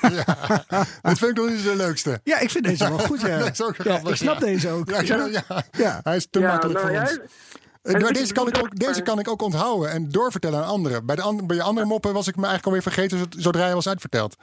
Ja, 0.70 0.86
dat 1.02 1.18
vind 1.18 1.32
ik 1.32 1.38
nog 1.38 1.50
niet 1.50 1.60
zo 1.60 1.76
leukste. 1.76 2.20
Ja, 2.24 2.40
ik 2.40 2.50
vind 2.50 2.66
deze 2.66 2.90
wel 2.90 2.98
goed. 2.98 3.22
Ja. 3.22 3.38
dat 3.44 3.52
is 3.52 3.62
ook 3.62 3.76
ja, 3.76 4.00
ik 4.04 4.16
snap 4.16 4.40
deze 4.40 4.70
ook. 4.70 4.90
Ja, 4.90 5.02
ja, 5.02 5.64
ja. 5.72 6.00
Hij 6.04 6.16
is 6.16 6.28
te 6.30 6.40
makkelijk 6.40 6.80
nou, 6.80 6.92
voor 6.92 7.00
ons. 7.00 7.20
Maar 7.92 8.14
deze, 8.14 8.34
kan 8.34 8.48
ik 8.48 8.58
ook, 8.58 8.76
deze 8.76 9.02
kan 9.02 9.20
ik 9.20 9.30
ook 9.30 9.42
onthouden 9.42 9.92
en 9.92 10.10
doorvertellen 10.10 10.60
aan 10.60 10.68
anderen. 10.68 11.06
Bij, 11.06 11.16
de 11.16 11.22
an, 11.22 11.48
bij 11.48 11.56
je 11.56 11.62
andere 11.62 11.88
moppen 11.88 12.14
was 12.14 12.28
ik 12.28 12.36
me 12.36 12.46
eigenlijk 12.46 12.66
alweer 12.66 12.82
vergeten 12.82 13.42
zodra 13.42 13.62
hij 13.62 13.74
was 13.74 13.88
uitverteld. 13.88 14.36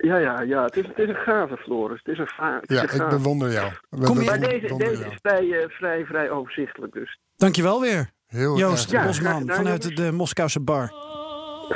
Ja, 0.00 0.16
ja, 0.16 0.40
ja. 0.40 0.64
Het 0.64 0.76
is, 0.76 0.86
het 0.86 0.98
is 0.98 1.08
een 1.08 1.14
gave, 1.14 1.56
Floris. 1.56 2.00
Het 2.02 2.12
is 2.12 2.18
een, 2.18 2.26
va 2.26 2.60
ja, 2.62 2.82
ik 2.82 3.08
bewonder 3.08 3.52
jou. 3.52 3.72
Kom 4.04 4.20
je... 4.20 4.24
Maar 4.24 4.40
deze, 4.40 4.76
deze 4.76 5.06
is 5.10 5.18
vrij, 5.22 5.44
uh, 5.44 5.64
vrij, 5.68 6.04
vrij 6.04 6.30
overzichtelijk 6.30 6.92
dus. 6.92 7.18
Dankjewel 7.36 7.80
weer. 7.80 8.10
Heel 8.26 8.58
Joost 8.58 8.90
ja, 8.90 9.06
Bosman 9.06 9.42
vanuit 9.46 9.96
de 9.96 10.12
Moskouse 10.12 10.60
bar. 10.60 10.92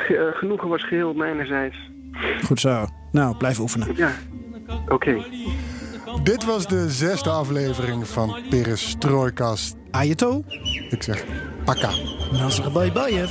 Uh, 0.08 0.34
genoegen 0.36 0.68
was 0.68 0.86
geheel 0.86 1.12
mijnerzijds. 1.12 1.76
Goed 2.44 2.60
zo. 2.60 2.86
Nou, 3.10 3.36
blijf 3.36 3.58
oefenen. 3.58 3.96
Ja, 3.96 4.12
oké. 4.84 4.94
Okay. 4.94 5.24
Dit 6.22 6.44
was 6.44 6.66
de 6.66 6.90
zesde 6.90 7.30
aflevering 7.30 8.06
van 8.06 8.42
Perestroikast. 8.50 9.76
Ayato. 9.94 10.44
Ik 10.90 11.02
zeg 11.02 11.24
pakka. 11.64 11.90
Nasr 12.32 12.70
Bayev. 12.92 13.30